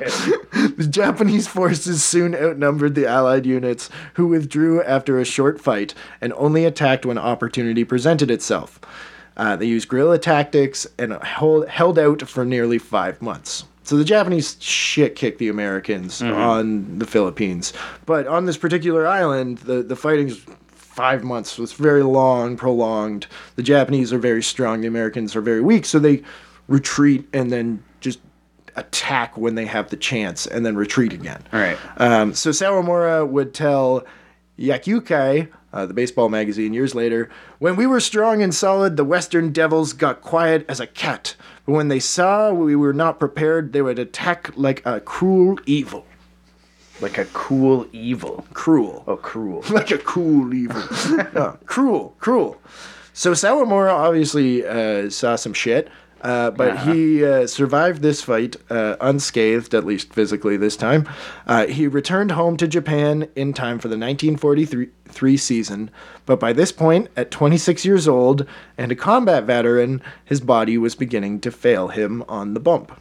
The 0.79 0.87
Japanese 0.87 1.45
forces 1.45 2.05
soon 2.05 2.33
outnumbered 2.33 2.95
the 2.95 3.05
Allied 3.05 3.45
units, 3.45 3.89
who 4.13 4.27
withdrew 4.27 4.81
after 4.83 5.19
a 5.19 5.25
short 5.25 5.59
fight 5.59 5.93
and 6.21 6.31
only 6.37 6.63
attacked 6.63 7.05
when 7.05 7.17
opportunity 7.17 7.83
presented 7.83 8.31
itself. 8.31 8.79
Uh, 9.35 9.57
they 9.57 9.65
used 9.65 9.89
guerrilla 9.89 10.17
tactics 10.17 10.87
and 10.97 11.11
hold, 11.11 11.67
held 11.67 11.99
out 11.99 12.21
for 12.21 12.45
nearly 12.45 12.77
five 12.77 13.21
months. 13.21 13.65
So 13.83 13.97
the 13.97 14.05
Japanese 14.05 14.55
shit 14.61 15.17
kicked 15.17 15.39
the 15.39 15.49
Americans 15.49 16.21
on 16.21 16.97
the 16.97 17.05
Philippines. 17.05 17.73
But 18.05 18.25
on 18.27 18.45
this 18.45 18.55
particular 18.55 19.05
island, 19.05 19.57
the, 19.57 19.83
the 19.83 19.97
fighting's 19.97 20.45
five 20.71 21.25
months. 21.25 21.59
It's 21.59 21.73
very 21.73 22.03
long, 22.03 22.55
prolonged. 22.55 23.27
The 23.57 23.63
Japanese 23.63 24.13
are 24.13 24.17
very 24.17 24.41
strong. 24.41 24.79
The 24.79 24.87
Americans 24.87 25.35
are 25.35 25.41
very 25.41 25.61
weak. 25.61 25.83
So 25.83 25.99
they 25.99 26.23
retreat 26.69 27.27
and 27.33 27.51
then 27.51 27.83
attack 28.79 29.37
when 29.37 29.55
they 29.55 29.65
have 29.65 29.89
the 29.89 29.97
chance 29.97 30.47
and 30.47 30.65
then 30.65 30.75
retreat 30.75 31.13
again. 31.13 31.43
All 31.53 31.59
right. 31.59 31.77
Um, 31.97 32.33
so 32.33 32.49
Sawamura 32.49 33.27
would 33.27 33.53
tell 33.53 34.05
Yakyukai, 34.57 35.49
uh, 35.71 35.85
the 35.85 35.93
baseball 35.93 36.29
magazine, 36.29 36.73
years 36.73 36.95
later, 36.95 37.29
when 37.59 37.75
we 37.75 37.85
were 37.85 37.99
strong 37.99 38.41
and 38.41 38.53
solid, 38.53 38.97
the 38.97 39.03
Western 39.05 39.51
Devils 39.51 39.93
got 39.93 40.21
quiet 40.21 40.65
as 40.67 40.79
a 40.79 40.87
cat. 40.87 41.35
But 41.65 41.73
when 41.73 41.87
they 41.87 41.99
saw 41.99 42.51
we 42.51 42.75
were 42.75 42.93
not 42.93 43.19
prepared, 43.19 43.73
they 43.73 43.81
would 43.81 43.99
attack 43.99 44.51
like 44.55 44.81
a 44.85 44.99
cruel 44.99 45.59
evil. 45.65 46.05
Like 47.01 47.17
a 47.17 47.25
cool 47.25 47.87
evil. 47.93 48.45
Cruel. 48.53 49.03
Oh, 49.07 49.15
cruel. 49.15 49.63
like 49.69 49.91
a 49.91 49.97
cool 49.99 50.53
evil. 50.53 50.81
Uh, 51.35 51.55
cruel, 51.65 52.15
cruel. 52.19 52.59
So 53.13 53.31
Sawamura 53.33 53.91
obviously 53.91 54.65
uh, 54.65 55.09
saw 55.09 55.35
some 55.35 55.53
shit, 55.53 55.89
uh, 56.21 56.51
but 56.51 56.79
he 56.79 57.23
uh, 57.23 57.47
survived 57.47 58.01
this 58.01 58.21
fight 58.21 58.55
uh, 58.69 58.95
unscathed, 59.01 59.73
at 59.73 59.85
least 59.85 60.13
physically 60.13 60.57
this 60.57 60.75
time. 60.75 61.07
Uh, 61.47 61.67
he 61.67 61.87
returned 61.87 62.31
home 62.31 62.57
to 62.57 62.67
Japan 62.67 63.29
in 63.35 63.53
time 63.53 63.79
for 63.79 63.87
the 63.87 63.97
1943 63.97 65.37
season, 65.37 65.91
but 66.25 66.39
by 66.39 66.53
this 66.53 66.71
point, 66.71 67.09
at 67.15 67.31
26 67.31 67.85
years 67.85 68.07
old 68.07 68.45
and 68.77 68.91
a 68.91 68.95
combat 68.95 69.45
veteran, 69.45 70.01
his 70.25 70.41
body 70.41 70.77
was 70.77 70.95
beginning 70.95 71.39
to 71.41 71.51
fail 71.51 71.89
him 71.89 72.23
on 72.27 72.53
the 72.53 72.59
bump. 72.59 72.99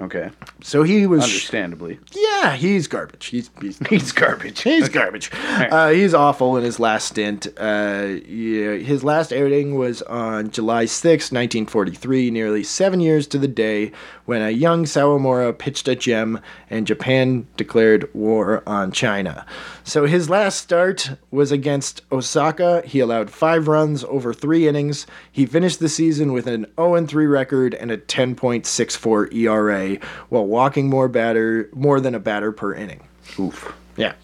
Okay. 0.00 0.30
So 0.62 0.82
he 0.82 1.06
was. 1.06 1.22
Understandably. 1.22 1.98
Yeah, 2.12 2.56
he's 2.56 2.86
garbage. 2.86 3.26
He's, 3.26 3.50
he's 3.60 3.78
He's 3.88 4.12
garbage. 4.12 4.62
He's 4.72 4.88
garbage. 4.88 5.30
Uh, 5.34 5.90
he's 5.90 6.14
awful 6.14 6.56
in 6.56 6.64
his 6.64 6.80
last 6.80 7.08
stint. 7.08 7.46
Uh, 7.58 8.16
yeah, 8.26 8.74
his 8.76 9.04
last 9.04 9.32
outing 9.32 9.74
was 9.74 10.00
on 10.02 10.50
July 10.50 10.86
6, 10.86 11.30
1943, 11.30 12.30
nearly 12.30 12.64
seven 12.64 13.00
years 13.00 13.26
to 13.28 13.38
the 13.38 13.48
day 13.48 13.92
when 14.24 14.40
a 14.40 14.50
young 14.50 14.84
Sawamura 14.84 15.56
pitched 15.58 15.88
a 15.88 15.94
gem 15.94 16.40
and 16.70 16.86
Japan 16.86 17.46
declared 17.56 18.08
war 18.14 18.62
on 18.66 18.92
China. 18.92 19.44
So 19.84 20.06
his 20.06 20.30
last 20.30 20.58
start 20.58 21.10
was 21.30 21.52
against 21.52 22.02
Osaka. 22.10 22.82
He 22.86 23.00
allowed 23.00 23.30
five 23.30 23.68
runs 23.68 24.04
over 24.04 24.32
three 24.32 24.68
innings. 24.68 25.06
He 25.30 25.44
finished 25.44 25.80
the 25.80 25.88
season 25.88 26.32
with 26.32 26.46
an 26.46 26.66
0 26.76 27.06
3 27.06 27.26
record 27.26 27.74
and 27.74 27.90
a 27.90 27.98
10.64 27.98 29.34
ERA 29.34 29.81
while 30.28 30.46
walking 30.46 30.88
more 30.88 31.08
batter 31.08 31.68
more 31.72 32.00
than 32.00 32.14
a 32.14 32.20
batter 32.20 32.52
per 32.52 32.74
inning. 32.74 33.00
Oof. 33.38 33.74
Yeah. 33.96 34.14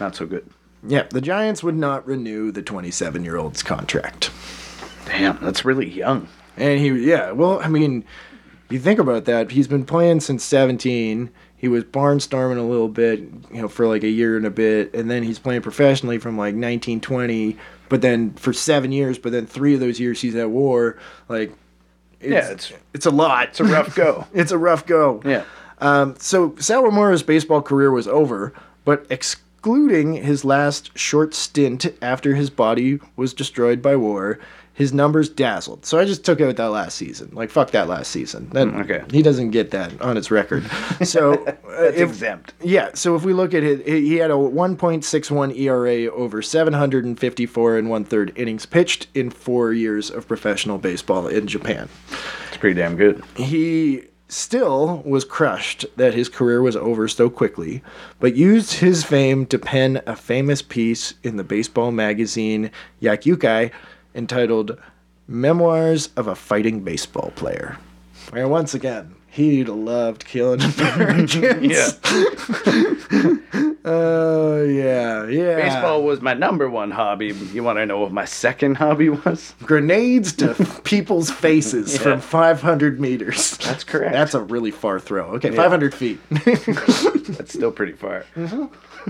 Not 0.00 0.14
so 0.14 0.26
good. 0.26 0.48
Yeah, 0.86 1.04
the 1.10 1.20
Giants 1.20 1.62
would 1.62 1.74
not 1.74 2.06
renew 2.06 2.52
the 2.52 2.62
27 2.62 3.24
year 3.24 3.36
old's 3.36 3.62
contract. 3.62 4.30
Damn, 5.06 5.38
that's 5.40 5.64
really 5.64 5.88
young. 5.88 6.28
And 6.56 6.78
he, 6.78 6.90
yeah, 6.90 7.32
well, 7.32 7.60
I 7.60 7.68
mean, 7.68 8.04
you 8.68 8.78
think 8.78 8.98
about 8.98 9.24
that. 9.26 9.50
He's 9.50 9.68
been 9.68 9.84
playing 9.84 10.20
since 10.20 10.44
17. 10.44 11.30
He 11.56 11.68
was 11.68 11.84
barnstorming 11.84 12.58
a 12.58 12.62
little 12.62 12.88
bit, 12.88 13.20
you 13.52 13.62
know, 13.62 13.68
for 13.68 13.86
like 13.86 14.02
a 14.02 14.08
year 14.08 14.36
and 14.36 14.46
a 14.46 14.50
bit. 14.50 14.94
And 14.94 15.10
then 15.10 15.22
he's 15.22 15.38
playing 15.38 15.62
professionally 15.62 16.18
from 16.18 16.36
like 16.36 16.54
1920, 16.54 17.56
but 17.88 18.02
then 18.02 18.32
for 18.34 18.52
seven 18.52 18.92
years, 18.92 19.18
but 19.18 19.32
then 19.32 19.46
three 19.46 19.74
of 19.74 19.80
those 19.80 19.98
years 19.98 20.20
he's 20.20 20.34
at 20.34 20.50
war. 20.50 20.98
Like, 21.28 21.52
it's, 22.20 22.30
Yeah, 22.30 22.50
it's- 22.50 22.72
it's 22.94 23.06
a 23.06 23.10
lot. 23.10 23.48
It's 23.50 23.60
a 23.60 23.64
rough 23.64 23.94
go. 23.94 24.26
it's 24.34 24.52
a 24.52 24.58
rough 24.58 24.86
go. 24.86 25.20
Yeah. 25.24 25.44
Um, 25.78 26.14
so 26.18 26.50
Sawamura's 26.52 27.22
baseball 27.22 27.60
career 27.62 27.90
was 27.90 28.08
over, 28.08 28.52
but 28.86 29.06
excluding 29.10 30.14
his 30.14 30.44
last 30.44 30.96
short 30.96 31.34
stint 31.34 31.86
after 32.00 32.34
his 32.34 32.48
body 32.50 32.98
was 33.16 33.34
destroyed 33.34 33.82
by 33.82 33.96
war, 33.96 34.38
his 34.76 34.92
numbers 34.92 35.28
dazzled. 35.28 35.84
So 35.86 35.98
I 35.98 36.04
just 36.04 36.24
took 36.24 36.40
out 36.40 36.54
that 36.56 36.66
last 36.66 36.96
season. 36.96 37.30
Like 37.32 37.50
fuck 37.50 37.70
that 37.72 37.88
last 37.88 38.10
season. 38.12 38.48
That, 38.50 38.68
okay. 38.68 39.02
He 39.10 39.22
doesn't 39.22 39.50
get 39.50 39.72
that 39.72 40.00
on 40.00 40.14
his 40.16 40.30
record. 40.30 40.64
So 41.04 41.32
uh, 41.34 41.54
That's 41.80 41.96
if- 41.96 42.08
exempt. 42.10 42.54
yeah, 42.62 42.90
so 42.94 43.16
if 43.16 43.24
we 43.24 43.32
look 43.32 43.52
at 43.54 43.62
it, 43.62 43.86
he 43.86 44.16
had 44.16 44.30
a 44.30 44.34
1.61 44.34 45.58
ERA 45.58 46.10
over 46.12 46.42
754 46.42 47.78
and 47.78 47.90
one 47.90 48.04
third 48.04 48.32
innings 48.36 48.66
pitched 48.66 49.08
in 49.14 49.30
four 49.30 49.72
years 49.72 50.10
of 50.10 50.26
professional 50.28 50.78
baseball 50.78 51.26
in 51.28 51.46
Japan 51.46 51.88
It's 52.48 52.56
pretty 52.56 52.74
damn 52.80 52.96
good. 52.96 53.22
he 53.36 54.04
still 54.28 55.02
was 55.06 55.24
crushed 55.24 55.86
that 55.96 56.12
his 56.14 56.28
career 56.28 56.60
was 56.60 56.74
over 56.76 57.06
so 57.08 57.30
quickly, 57.30 57.82
but 58.18 58.34
used 58.34 58.74
his 58.74 59.04
fame 59.04 59.46
to 59.46 59.58
pen 59.58 60.02
a 60.06 60.16
famous 60.16 60.62
piece 60.62 61.14
in 61.22 61.36
the 61.36 61.44
baseball 61.44 61.92
magazine 61.92 62.70
Yakyukai 63.00 63.70
entitled 64.16 64.76
Memoirs 65.28 66.08
of 66.16 66.26
a 66.26 66.34
Fighting 66.34 66.80
Baseball 66.80 67.32
Player. 67.36 67.76
And 68.32 68.50
once 68.50 68.74
again, 68.74 69.14
he 69.28 69.62
loved 69.64 70.24
killing 70.24 70.60
Americans. 70.78 71.34
Yeah. 71.62 71.90
Oh, 73.88 74.64
yeah, 74.64 75.28
yeah. 75.28 75.54
Baseball 75.54 76.02
was 76.02 76.20
my 76.20 76.34
number 76.34 76.68
one 76.68 76.90
hobby. 76.90 77.28
You 77.52 77.62
want 77.62 77.78
to 77.78 77.86
know 77.86 78.00
what 78.00 78.10
my 78.10 78.24
second 78.24 78.76
hobby 78.78 79.10
was? 79.10 79.54
Grenades 79.62 80.32
to 80.38 80.54
people's 80.84 81.30
faces 81.30 81.94
Yeah. 81.94 82.00
from 82.00 82.20
500 82.20 82.98
meters. 82.98 83.56
That's 83.58 83.84
correct. 83.84 84.12
That's 84.12 84.34
a 84.34 84.40
really 84.40 84.72
far 84.72 84.98
throw. 84.98 85.26
Okay, 85.36 85.52
500 85.52 85.94
feet. 85.94 86.18
That's 86.30 87.52
still 87.52 87.70
pretty 87.70 87.92
far. 87.92 88.24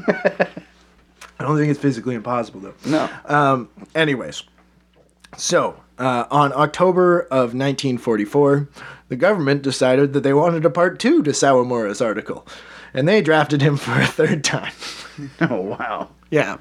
I 0.07 0.47
don't 1.39 1.57
think 1.57 1.71
it's 1.71 1.81
physically 1.81 2.15
impossible 2.15 2.61
though. 2.61 2.75
No. 2.85 3.09
Um, 3.25 3.71
anyways, 3.95 4.43
so 5.37 5.81
uh, 5.99 6.25
on 6.31 6.53
October 6.53 7.23
of 7.23 7.55
1944, 7.55 8.69
the 9.09 9.17
government 9.17 9.63
decided 9.63 10.13
that 10.13 10.21
they 10.23 10.35
wanted 10.35 10.65
a 10.65 10.71
part 10.71 10.99
two 10.99 11.23
to 11.23 11.31
Sawamura's 11.31 12.01
article, 12.01 12.47
and 12.93 13.07
they 13.07 13.21
drafted 13.23 13.63
him 13.63 13.77
for 13.77 13.93
a 14.01 14.07
third 14.07 14.43
time. 14.45 14.73
oh 15.43 15.61
wow. 15.61 16.09
Yeah. 16.29 16.57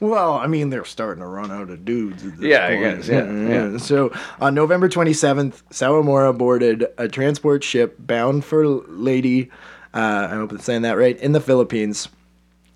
Well, 0.00 0.32
I 0.34 0.46
mean, 0.46 0.70
they're 0.70 0.84
starting 0.86 1.20
to 1.20 1.26
run 1.28 1.50
out 1.50 1.68
of 1.68 1.84
dudes 1.84 2.24
at 2.24 2.38
this 2.38 2.40
Yeah, 2.46 2.64
I 2.66 2.70
point. 2.76 2.96
guess, 2.96 3.08
yeah, 3.08 3.30
yeah. 3.30 3.76
So 3.76 4.12
on 4.40 4.54
November 4.54 4.88
27th, 4.88 5.62
Sawamura 5.70 6.36
boarded 6.36 6.86
a 6.96 7.06
transport 7.06 7.62
ship 7.62 7.96
bound 7.98 8.46
for 8.46 8.66
Leyte, 8.66 9.50
uh, 9.92 10.28
I 10.30 10.34
hope 10.36 10.52
I'm 10.52 10.58
saying 10.58 10.82
that 10.82 10.96
right, 10.96 11.18
in 11.18 11.32
the 11.32 11.40
Philippines. 11.40 12.08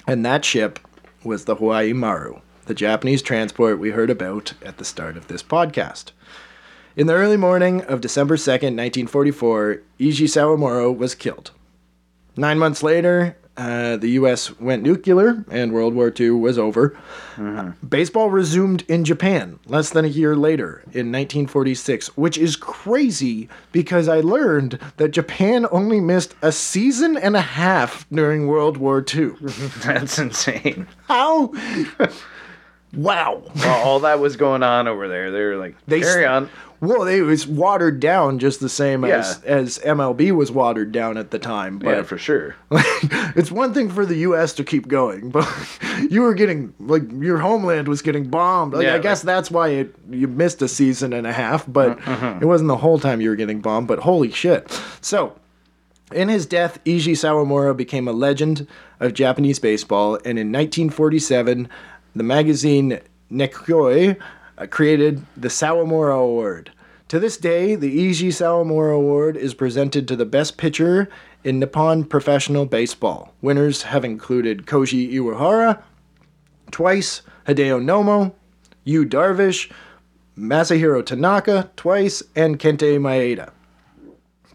And 0.06 0.24
that 0.26 0.44
ship 0.44 0.78
was 1.24 1.46
the 1.46 1.54
Hawaii 1.54 1.94
Maru, 1.94 2.40
the 2.64 2.74
Japanese 2.74 3.22
transport 3.22 3.78
we 3.78 3.90
heard 3.90 4.10
about 4.10 4.54
at 4.62 4.78
the 4.78 4.84
start 4.84 5.16
of 5.16 5.28
this 5.28 5.42
podcast. 5.42 6.12
In 6.96 7.06
the 7.06 7.14
early 7.14 7.36
morning 7.36 7.82
of 7.82 8.00
December 8.00 8.36
2nd, 8.36 8.76
1944, 8.76 9.82
Eiji 9.98 10.26
Sawamura 10.28 10.96
was 10.96 11.14
killed. 11.14 11.50
Nine 12.36 12.58
months 12.58 12.82
later, 12.82 13.36
uh, 13.56 13.96
the 13.96 14.10
U.S. 14.10 14.58
went 14.58 14.82
nuclear 14.82 15.44
and 15.50 15.72
World 15.72 15.94
War 15.94 16.12
II 16.18 16.30
was 16.30 16.58
over. 16.58 16.98
Baseball 17.88 18.30
resumed 18.30 18.82
in 18.88 19.04
Japan 19.04 19.60
less 19.66 19.90
than 19.90 20.04
a 20.04 20.08
year 20.08 20.34
later 20.34 20.82
in 20.92 21.12
1946, 21.12 22.16
which 22.16 22.36
is 22.36 22.56
crazy 22.56 23.48
because 23.70 24.08
I 24.08 24.20
learned 24.20 24.78
that 24.96 25.10
Japan 25.10 25.66
only 25.70 26.00
missed 26.00 26.34
a 26.42 26.50
season 26.50 27.16
and 27.16 27.36
a 27.36 27.40
half 27.40 28.08
during 28.10 28.48
World 28.48 28.76
War 28.76 29.04
II. 29.14 29.32
That's 29.84 30.18
insane. 30.18 30.88
How? 31.06 31.52
Wow. 32.96 33.42
Well, 33.56 33.86
all 33.86 34.00
that 34.00 34.18
was 34.20 34.36
going 34.36 34.62
on 34.62 34.88
over 34.88 35.08
there. 35.08 35.30
They 35.30 35.40
were 35.42 35.56
like, 35.56 35.74
They 35.86 36.00
carry 36.00 36.26
on. 36.26 36.48
Well, 36.80 37.04
it 37.04 37.22
was 37.22 37.46
watered 37.46 37.98
down 38.00 38.38
just 38.38 38.60
the 38.60 38.68
same 38.68 39.04
as, 39.04 39.40
Yeah. 39.44 39.50
as 39.54 39.78
MLB 39.78 40.32
was 40.32 40.50
watered 40.52 40.92
down 40.92 41.16
at 41.16 41.30
the 41.30 41.38
time. 41.38 41.78
But 41.78 41.88
Yeah, 41.96 42.02
for 42.02 42.18
sure. 42.18 42.56
like, 42.68 42.84
it's 43.36 43.50
one 43.50 43.72
thing 43.72 43.88
for 43.88 44.04
the 44.04 44.16
U.S. 44.16 44.52
to 44.54 44.64
keep 44.64 44.86
going, 44.88 45.30
but 45.30 45.48
you 46.10 46.20
were 46.20 46.34
getting 46.34 46.74
like 46.80 47.02
your 47.12 47.38
homeland 47.38 47.88
was 47.88 48.02
getting 48.02 48.28
bombed. 48.28 48.74
Like, 48.74 48.84
Yeah, 48.84 48.96
I 48.96 48.98
guess 48.98 49.22
that's 49.22 49.50
why 49.50 49.68
it, 49.68 49.94
you 50.10 50.28
missed 50.28 50.60
a 50.60 50.68
season 50.68 51.12
and 51.14 51.26
a 51.26 51.32
half, 51.32 51.64
but 51.66 51.98
Uh-huh. 52.06 52.38
it 52.42 52.44
wasn't 52.44 52.68
the 52.68 52.76
whole 52.76 52.98
time 52.98 53.20
you 53.22 53.30
were 53.30 53.36
getting 53.36 53.60
bombed. 53.60 53.88
But 53.88 54.00
holy 54.00 54.30
shit! 54.30 54.70
So. 55.00 55.36
In 56.12 56.28
his 56.28 56.44
death, 56.44 56.78
Eiji 56.84 57.12
Sawamura 57.12 57.74
became 57.76 58.06
a 58.06 58.12
legend 58.12 58.68
of 59.00 59.14
Japanese 59.14 59.58
baseball, 59.58 60.16
and 60.16 60.38
in 60.38 60.52
1947, 60.52 61.66
the 62.14 62.22
magazine 62.22 63.00
Nikkei 63.30 64.16
uh, 64.58 64.66
created 64.66 65.24
the 65.36 65.48
Sawamura 65.48 66.18
Award. 66.18 66.70
To 67.08 67.18
this 67.20 67.36
day, 67.36 67.74
the 67.74 68.10
Eiji 68.10 68.28
Sawamura 68.28 68.94
Award 68.96 69.36
is 69.36 69.54
presented 69.54 70.08
to 70.08 70.16
the 70.16 70.24
best 70.24 70.56
pitcher 70.56 71.08
in 71.44 71.58
Nippon 71.58 72.04
professional 72.04 72.64
baseball. 72.66 73.34
Winners 73.42 73.82
have 73.82 74.04
included 74.04 74.66
Koji 74.66 75.12
Uehara, 75.12 75.82
twice, 76.70 77.22
Hideo 77.46 77.82
Nomo, 77.82 78.32
Yu 78.84 79.04
Darvish, 79.04 79.70
Masahiro 80.38 81.04
Tanaka, 81.04 81.70
twice, 81.76 82.22
and 82.34 82.58
Kenta 82.58 82.98
Maeda. 82.98 83.50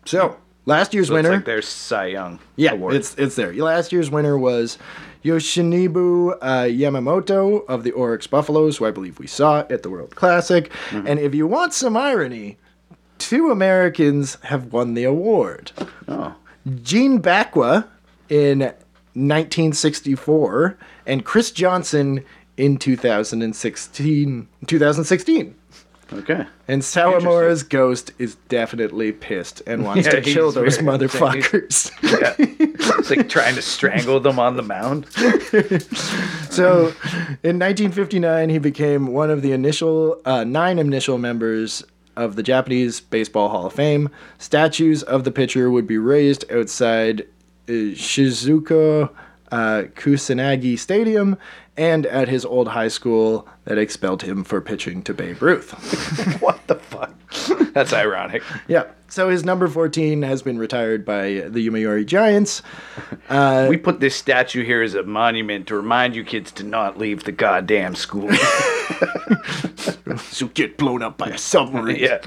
So, 0.06 0.38
last 0.66 0.94
year's 0.94 1.08
So 1.10 1.14
winner. 1.14 1.30
It's 1.30 1.36
like 1.38 1.46
their 1.46 1.62
Cy 1.62 2.06
Young 2.08 2.40
Yeah, 2.56 2.72
award. 2.72 2.96
it's 2.96 3.16
it's 3.16 3.36
there. 3.36 3.54
Last 3.54 3.92
year's 3.92 4.10
winner 4.10 4.38
was 4.38 4.78
Yoshinobu 5.24 6.38
uh, 6.42 6.64
Yamamoto 6.64 7.66
of 7.68 7.84
the 7.84 7.92
Orix 7.92 8.28
Buffaloes, 8.30 8.78
who 8.78 8.86
I 8.86 8.92
believe 8.92 9.20
we 9.20 9.28
saw 9.28 9.60
at 9.70 9.84
the 9.84 9.90
World 9.90 10.16
Classic. 10.16 10.72
Mm-hmm. 10.90 11.08
And 11.08 11.20
if 11.20 11.36
you 11.36 11.46
want 11.48 11.74
some 11.74 11.98
irony, 11.98 12.58
two 13.18 13.52
Americans 13.52 14.38
have 14.44 14.72
won 14.72 14.94
the 14.94 15.04
award. 15.04 15.72
oh. 16.08 16.36
Gene 16.84 17.22
Bacque 17.22 17.86
in 18.30 18.60
1964 18.60 20.78
and 21.06 21.26
Kris 21.26 21.52
Johnson 21.52 22.24
in 22.58 22.78
2016. 22.78 24.48
2016. 24.68 25.56
Okay. 26.12 26.46
And 26.68 26.82
Sawamura's 26.82 27.64
ghost 27.64 28.12
is 28.18 28.36
definitely 28.48 29.12
pissed 29.12 29.62
and 29.68 29.84
wants 29.84 30.06
Yeah, 30.08 30.14
to 30.14 30.22
kill 30.22 30.52
those 30.52 30.80
motherfuckers. 30.80 31.92
Yeah. 32.02 32.34
it's 32.98 33.10
like 33.10 33.30
trying 33.30 33.56
to 33.56 33.62
strangle 33.62 34.20
them 34.20 34.40
on 34.40 34.58
the 34.58 34.64
mound. 34.64 35.06
So, 36.50 36.88
in 37.44 37.60
1959, 37.60 38.50
he 38.50 38.58
became 38.58 39.08
one 39.08 39.30
of 39.30 39.44
the 39.44 39.52
initial 39.52 40.20
uh, 40.26 40.44
nine 40.44 40.80
initial 40.80 41.20
members 41.20 41.84
of 42.18 42.36
the 42.36 42.44
Japanese 42.44 43.00
Baseball 43.00 43.50
Hall 43.50 43.68
of 43.68 43.74
Fame. 43.74 44.10
Statues 44.40 45.04
of 45.04 45.24
the 45.24 45.32
pitcher 45.32 45.70
would 45.70 45.86
be 45.86 45.98
raised 46.00 46.52
outside 46.52 47.22
uh, 47.22 47.72
Shizuoka 47.94 49.10
uh, 49.52 49.84
Kusanagi 49.96 50.78
Stadium 50.78 51.38
and 51.80 52.06
at 52.08 52.28
his 52.28 52.44
old 52.44 52.68
high 52.68 52.90
school 52.90 53.48
that 53.64 53.78
expelled 53.78 54.22
him 54.24 54.44
for 54.44 54.60
pitching 54.60 55.02
to 55.04 55.14
Babe 55.14 55.42
Ruth. 55.42 55.72
What 56.42 56.68
the 56.68 56.76
fuck? 56.76 57.14
That's 57.74 57.94
ironic. 57.94 58.44
yeah. 58.68 58.86
So 59.08 59.30
his 59.30 59.44
number 59.46 59.68
14 59.68 60.22
has 60.24 60.42
been 60.42 60.58
retired 60.58 61.06
by 61.06 61.46
the 61.48 61.66
Yomiuri 61.68 62.06
Giants. 62.06 62.62
we 63.70 63.78
put 63.78 64.00
this 64.02 64.16
statue 64.16 64.64
here 64.64 64.82
as 64.82 64.94
a 64.94 65.04
monument 65.04 65.68
to 65.68 65.76
remind 65.76 66.16
you 66.16 66.24
kids 66.24 66.52
to 66.54 66.64
not 66.64 66.98
leave 66.98 67.24
the 67.24 67.32
goddamn 67.32 67.96
school. 67.96 68.30
So 70.18 70.48
get 70.48 70.78
blown 70.78 71.04
up 71.04 71.18
by 71.18 71.28
a 71.28 71.38
submarine. 71.38 71.98
yeah. 71.98 72.20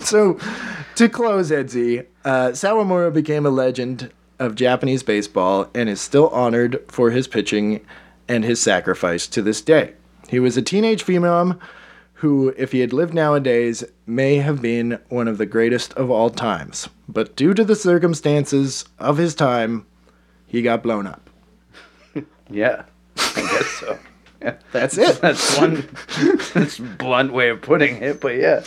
so, 0.00 0.38
to 0.94 1.08
close, 1.08 1.50
Edzy, 1.50 2.06
uh, 2.24 2.50
Sawamura 2.50 3.12
became 3.12 3.44
a 3.46 3.50
legend 3.50 4.12
of 4.44 4.54
Japanese 4.54 5.02
baseball 5.02 5.68
and 5.74 5.88
is 5.88 6.00
still 6.00 6.28
honored 6.28 6.82
for 6.88 7.10
his 7.10 7.26
pitching 7.26 7.84
and 8.28 8.44
his 8.44 8.60
sacrifice 8.60 9.26
to 9.28 9.42
this 9.42 9.60
day. 9.60 9.94
He 10.28 10.40
was 10.40 10.56
a 10.56 10.62
teenage 10.62 11.04
phenom 11.04 11.58
who, 12.14 12.54
if 12.56 12.72
he 12.72 12.80
had 12.80 12.92
lived 12.92 13.12
nowadays, 13.12 13.84
may 14.06 14.36
have 14.36 14.62
been 14.62 14.98
one 15.08 15.28
of 15.28 15.38
the 15.38 15.46
greatest 15.46 15.92
of 15.94 16.10
all 16.10 16.30
times. 16.30 16.88
But 17.08 17.36
due 17.36 17.52
to 17.54 17.64
the 17.64 17.76
circumstances 17.76 18.84
of 18.98 19.18
his 19.18 19.34
time, 19.34 19.86
he 20.46 20.62
got 20.62 20.82
blown 20.82 21.06
up. 21.06 21.28
Yeah. 22.50 22.84
I 23.16 23.40
guess 23.40 23.66
so. 23.66 23.98
Yeah. 24.42 24.56
That's 24.72 24.98
it. 24.98 25.16
That's 25.20 25.58
one 25.58 25.88
that's 26.52 26.78
blunt 26.78 27.32
way 27.32 27.48
of 27.48 27.62
putting 27.62 28.02
it, 28.02 28.20
but 28.20 28.36
yeah, 28.36 28.62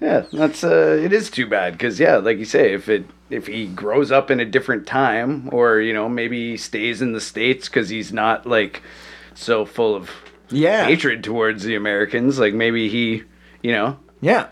yeah, 0.00 0.24
that's 0.32 0.62
uh, 0.62 1.00
it 1.02 1.12
is 1.12 1.30
too 1.30 1.46
bad 1.46 1.72
because 1.72 1.98
yeah, 1.98 2.16
like 2.16 2.38
you 2.38 2.44
say, 2.44 2.74
if 2.74 2.88
it 2.88 3.06
if 3.30 3.46
he 3.46 3.66
grows 3.66 4.10
up 4.12 4.30
in 4.30 4.40
a 4.40 4.44
different 4.44 4.86
time, 4.86 5.48
or 5.52 5.80
you 5.80 5.92
know 5.92 6.08
maybe 6.08 6.50
he 6.52 6.56
stays 6.56 7.02
in 7.02 7.12
the 7.12 7.20
states 7.20 7.68
because 7.68 7.88
he's 7.88 8.12
not 8.12 8.46
like 8.46 8.82
so 9.34 9.64
full 9.64 9.94
of 9.94 10.10
Yeah. 10.50 10.84
hatred 10.84 11.22
towards 11.24 11.62
the 11.64 11.74
Americans, 11.74 12.38
like 12.38 12.54
maybe 12.54 12.88
he, 12.88 13.22
you 13.62 13.72
know, 13.72 13.98
Yeah. 14.20 14.46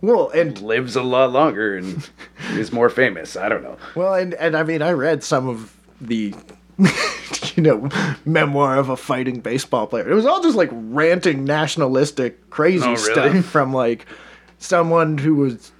Well, 0.00 0.30
and 0.30 0.60
lives 0.62 0.94
a 0.94 1.02
lot 1.02 1.32
longer 1.32 1.76
and 1.76 2.08
is 2.52 2.70
more 2.72 2.88
famous. 2.88 3.34
I 3.36 3.48
don't 3.48 3.64
know. 3.64 3.76
Well, 3.96 4.14
and, 4.14 4.34
and 4.34 4.56
I 4.56 4.62
mean, 4.62 4.80
I 4.80 4.92
read 4.92 5.24
some 5.24 5.48
of 5.48 5.74
the, 6.00 6.32
you 7.56 7.62
know, 7.64 7.88
memoir 8.24 8.76
of 8.78 8.90
a 8.90 8.96
fighting 8.96 9.40
baseball 9.40 9.88
player. 9.88 10.08
It 10.08 10.14
was 10.14 10.24
all 10.26 10.40
just 10.40 10.56
like 10.56 10.70
ranting, 10.72 11.44
nationalistic, 11.44 12.48
crazy 12.50 12.84
Oh, 12.86 12.90
really? 12.92 12.98
stuff 13.40 13.44
from 13.46 13.72
like 13.72 14.06
someone 14.58 15.18
who 15.18 15.34
was 15.34 15.72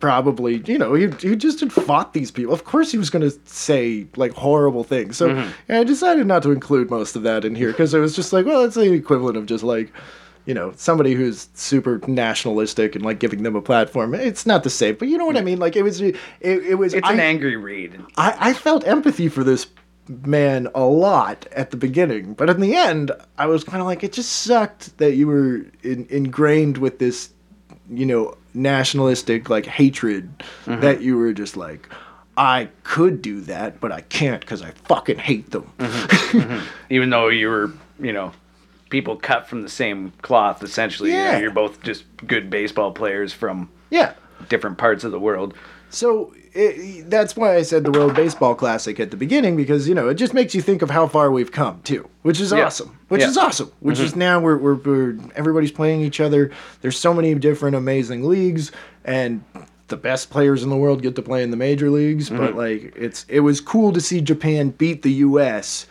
probably, 0.00 0.62
you 0.66 0.78
know, 0.78 0.94
he, 0.94 1.08
he 1.20 1.36
just 1.36 1.60
had 1.60 1.72
fought 1.72 2.12
these 2.12 2.30
people. 2.30 2.52
Of 2.52 2.64
course, 2.64 2.90
he 2.90 2.98
was 2.98 3.10
going 3.10 3.30
to 3.30 3.38
say 3.44 4.06
like 4.16 4.32
horrible 4.32 4.82
things. 4.82 5.16
So 5.16 5.28
Mm-hmm. 5.30 5.72
I 5.72 5.84
decided 5.84 6.26
not 6.26 6.42
to 6.42 6.50
include 6.50 6.90
most 6.90 7.14
of 7.14 7.22
that 7.22 7.44
in 7.44 7.54
here 7.54 7.70
because 7.70 7.94
it 7.94 8.00
was 8.00 8.16
just 8.16 8.32
like, 8.32 8.46
well, 8.46 8.64
it's 8.64 8.74
the 8.74 8.92
equivalent 8.92 9.36
of 9.36 9.46
just 9.46 9.62
like. 9.62 9.92
You 10.46 10.54
know, 10.54 10.72
somebody 10.74 11.12
who's 11.12 11.50
super 11.52 12.00
nationalistic 12.08 12.96
and 12.96 13.04
like 13.04 13.20
giving 13.20 13.42
them 13.42 13.54
a 13.54 13.60
platform. 13.60 14.14
It's 14.14 14.46
not 14.46 14.64
the 14.64 14.70
same, 14.70 14.96
but 14.96 15.06
you 15.06 15.18
know 15.18 15.26
what 15.26 15.36
I 15.36 15.42
mean. 15.42 15.58
Like 15.58 15.76
it 15.76 15.82
was, 15.82 16.00
it, 16.00 16.16
it 16.40 16.78
was. 16.78 16.94
It's 16.94 17.06
I, 17.06 17.12
an 17.12 17.20
angry 17.20 17.56
read. 17.56 18.02
I, 18.16 18.34
I 18.40 18.52
felt 18.54 18.84
empathy 18.86 19.28
for 19.28 19.44
this 19.44 19.66
man 20.08 20.66
a 20.74 20.82
lot 20.82 21.46
at 21.52 21.70
the 21.70 21.76
beginning, 21.76 22.32
but 22.34 22.48
in 22.48 22.60
the 22.60 22.74
end, 22.74 23.12
I 23.36 23.46
was 23.46 23.62
kind 23.62 23.80
of 23.80 23.86
like, 23.86 24.02
it 24.02 24.14
just 24.14 24.32
sucked 24.32 24.96
that 24.98 25.14
you 25.14 25.26
were 25.28 25.66
in, 25.82 26.06
ingrained 26.08 26.78
with 26.78 26.98
this, 26.98 27.30
you 27.90 28.06
know, 28.06 28.36
nationalistic 28.54 29.50
like 29.50 29.66
hatred 29.66 30.30
mm-hmm. 30.64 30.80
that 30.80 31.02
you 31.02 31.16
were 31.16 31.32
just 31.32 31.56
like, 31.56 31.88
I 32.36 32.68
could 32.84 33.20
do 33.20 33.40
that, 33.42 33.80
but 33.80 33.92
I 33.92 34.00
can't 34.02 34.40
because 34.40 34.62
I 34.62 34.70
fucking 34.70 35.18
hate 35.18 35.50
them. 35.50 35.70
Mm-hmm. 35.78 36.06
Mm-hmm. 36.30 36.64
even 36.90 37.10
though 37.10 37.28
you 37.28 37.48
were, 37.48 37.72
you 37.98 38.12
know, 38.12 38.32
people 38.88 39.16
cut 39.16 39.48
from 39.48 39.62
the 39.62 39.68
same 39.68 40.12
cloth, 40.22 40.62
essentially. 40.62 41.10
You 41.10 41.16
know, 41.16 41.24
Yeah. 41.24 41.38
you're 41.40 41.50
both 41.50 41.82
just 41.82 42.04
good 42.24 42.48
baseball 42.50 42.92
players 42.92 43.32
from 43.32 43.68
yeah. 43.90 44.12
different 44.48 44.78
parts 44.78 45.02
of 45.02 45.10
the 45.10 45.18
world. 45.18 45.54
So 45.90 46.32
it, 46.52 47.08
that's 47.10 47.36
why 47.36 47.56
I 47.56 47.62
said 47.62 47.84
the 47.84 47.90
World 47.90 48.14
Baseball 48.14 48.54
Classic 48.54 48.98
at 48.98 49.10
the 49.10 49.16
beginning 49.16 49.56
because 49.56 49.88
you 49.88 49.94
know 49.94 50.08
it 50.08 50.14
just 50.14 50.34
makes 50.34 50.54
you 50.54 50.62
think 50.62 50.82
of 50.82 50.90
how 50.90 51.06
far 51.06 51.30
we've 51.30 51.52
come 51.52 51.80
too, 51.82 52.08
which 52.22 52.40
is 52.40 52.52
Yeah. 52.52 52.66
awesome. 52.66 52.98
Which 53.08 53.20
Yeah. 53.20 53.28
is 53.28 53.36
awesome. 53.36 53.70
Which 53.80 53.98
is 54.00 54.10
mm-hmm. 54.10 54.18
now 54.20 54.40
we're, 54.40 54.56
we're 54.56 54.74
we're 54.74 55.18
everybody's 55.36 55.72
playing 55.72 56.00
each 56.02 56.20
other. 56.20 56.50
There's 56.80 56.98
so 56.98 57.14
many 57.14 57.34
different 57.34 57.76
amazing 57.76 58.28
leagues, 58.28 58.72
and 59.04 59.42
the 59.88 59.96
best 59.96 60.30
players 60.30 60.62
in 60.62 60.70
the 60.70 60.76
world 60.76 61.02
get 61.02 61.16
to 61.16 61.22
play 61.22 61.42
in 61.42 61.50
the 61.50 61.56
major 61.56 61.90
leagues. 61.90 62.30
But 62.30 62.50
mm-hmm. 62.54 62.58
like 62.58 62.94
it's 62.96 63.24
it 63.28 63.40
was 63.40 63.60
cool 63.60 63.92
to 63.92 64.00
see 64.00 64.20
Japan 64.20 64.70
beat 64.70 65.02
the 65.02 65.12
U.S. 65.12 65.86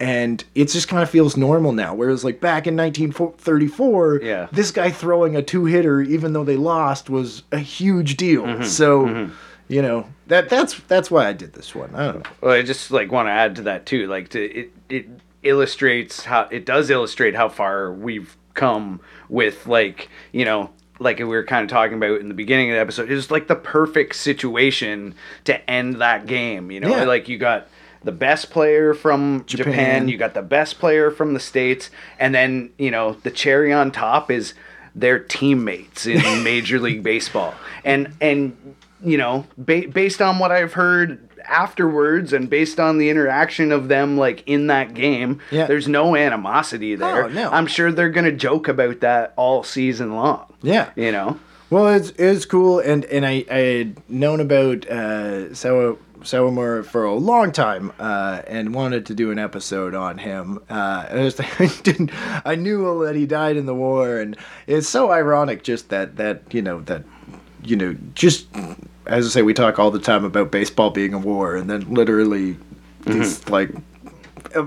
And 0.00 0.44
it 0.54 0.66
just 0.66 0.86
kind 0.86 1.02
of 1.02 1.10
feels 1.10 1.36
normal 1.36 1.72
now. 1.72 1.92
Whereas, 1.92 2.22
like 2.22 2.40
back 2.40 2.68
in 2.68 2.76
1934, 2.76 4.20
Yeah. 4.22 4.46
this 4.52 4.70
guy 4.70 4.90
throwing 4.92 5.34
a 5.34 5.42
two 5.42 5.64
hitter, 5.64 6.00
even 6.00 6.32
though 6.34 6.44
they 6.44 6.56
lost, 6.56 7.10
was 7.10 7.42
a 7.50 7.58
huge 7.58 8.16
deal. 8.16 8.44
Mm-hmm. 8.44 8.62
So, 8.62 9.30
you 9.68 9.82
know 9.82 10.06
that 10.26 10.48
that's 10.48 10.74
that's 10.88 11.10
why 11.10 11.28
I 11.28 11.32
did 11.32 11.52
this 11.52 11.74
one. 11.74 11.94
I 11.94 12.06
don't 12.06 12.24
know. 12.24 12.30
Well, 12.40 12.52
I 12.52 12.62
just 12.62 12.90
like 12.90 13.12
want 13.12 13.26
to 13.28 13.32
add 13.32 13.56
to 13.56 13.62
that 13.62 13.86
too. 13.86 14.06
Like 14.06 14.30
to 14.30 14.42
it 14.42 14.72
it 14.88 15.06
illustrates 15.42 16.24
how 16.24 16.42
it 16.50 16.64
does 16.66 16.90
illustrate 16.90 17.34
how 17.34 17.48
far 17.48 17.92
we've 17.92 18.36
come 18.54 19.00
with 19.28 19.66
like 19.66 20.08
you 20.32 20.44
know 20.44 20.70
like 21.00 21.18
we 21.18 21.24
were 21.24 21.44
kind 21.44 21.62
of 21.62 21.70
talking 21.70 21.96
about 21.96 22.20
in 22.20 22.26
the 22.28 22.34
beginning 22.34 22.70
of 22.70 22.74
the 22.74 22.80
episode. 22.80 23.10
It's 23.10 23.30
like 23.30 23.46
the 23.46 23.54
perfect 23.56 24.16
situation 24.16 25.14
to 25.44 25.70
end 25.70 26.00
that 26.00 26.26
game. 26.26 26.70
You 26.72 26.80
know, 26.80 26.88
Yeah. 26.88 27.04
like 27.04 27.28
you 27.28 27.38
got 27.38 27.68
the 28.02 28.10
best 28.12 28.50
player 28.50 28.94
from 28.94 29.44
Japan. 29.46 29.72
Japan. 29.72 30.08
you 30.08 30.16
got 30.18 30.34
the 30.34 30.42
best 30.42 30.78
player 30.80 31.10
from 31.10 31.34
the 31.34 31.40
states, 31.40 31.90
and 32.18 32.34
then 32.34 32.70
you 32.78 32.90
know 32.90 33.12
the 33.22 33.30
cherry 33.30 33.72
on 33.72 33.92
top 33.92 34.30
is 34.30 34.54
their 34.94 35.18
teammates 35.20 36.06
in 36.06 36.42
Major 36.42 36.80
League 36.80 37.02
Baseball, 37.04 37.54
and 37.84 38.12
and 38.20 38.74
you 39.04 39.16
know 39.18 39.46
ba- 39.56 39.88
based 39.92 40.20
on 40.22 40.38
what 40.38 40.50
I've 40.52 40.72
heard 40.74 41.18
afterwards 41.46 42.32
and 42.32 42.50
based 42.50 42.78
on 42.80 42.98
the 42.98 43.08
interaction 43.10 43.72
of 43.72 43.88
them 43.88 44.16
like 44.18 44.42
in 44.46 44.66
that 44.68 44.94
game 44.94 45.40
Yeah. 45.50 45.66
there's 45.66 45.88
no 45.88 46.14
animosity 46.16 46.94
there 46.94 47.24
Oh, 47.24 47.28
no. 47.28 47.48
i'm 47.50 47.66
sure 47.66 47.90
they're 47.90 48.10
gonna 48.10 48.32
joke 48.32 48.68
about 48.68 49.00
that 49.00 49.32
all 49.36 49.62
season 49.62 50.14
long 50.14 50.52
Yeah. 50.62 50.90
you 50.96 51.10
know 51.12 51.38
Well, 51.70 51.88
it's 51.88 52.10
it's 52.16 52.46
cool, 52.46 52.78
and 52.80 53.04
and 53.06 53.26
I 53.26 53.44
I 53.50 53.58
had 53.58 54.10
known 54.10 54.40
about 54.40 54.88
uh, 54.88 55.54
Sawa 55.54 55.96
Sawamura 56.22 56.82
for 56.84 57.04
a 57.04 57.12
long 57.14 57.52
time, 57.52 57.92
uh, 58.00 58.40
and 58.46 58.74
wanted 58.74 59.04
to 59.06 59.14
do 59.14 59.30
an 59.30 59.38
episode 59.38 59.94
on 59.94 60.16
him. 60.16 60.60
Uh, 60.70 61.04
I, 61.10 61.28
just, 61.28 61.40
I 61.60 61.66
didn't. 61.82 62.10
I 62.46 62.54
knew 62.54 63.04
that 63.04 63.14
he 63.16 63.26
died 63.26 63.58
in 63.58 63.66
the 63.66 63.74
war, 63.74 64.16
and 64.18 64.34
it's 64.66 64.88
so 64.88 65.10
ironic 65.12 65.62
just 65.62 65.90
that 65.90 66.16
that 66.16 66.42
you 66.54 66.62
know 66.62 66.80
that 66.88 67.02
you 67.62 67.76
know 67.76 67.96
just 68.14 68.46
as 69.08 69.26
I 69.26 69.28
say, 69.30 69.42
we 69.42 69.54
talk 69.54 69.78
all 69.78 69.90
the 69.90 69.98
time 69.98 70.24
about 70.24 70.50
baseball 70.50 70.90
being 70.90 71.14
a 71.14 71.18
war, 71.18 71.56
and 71.56 71.68
then 71.68 71.92
literally 71.92 72.52
mm-hmm. 72.52 73.12
these 73.12 73.48
like 73.48 73.70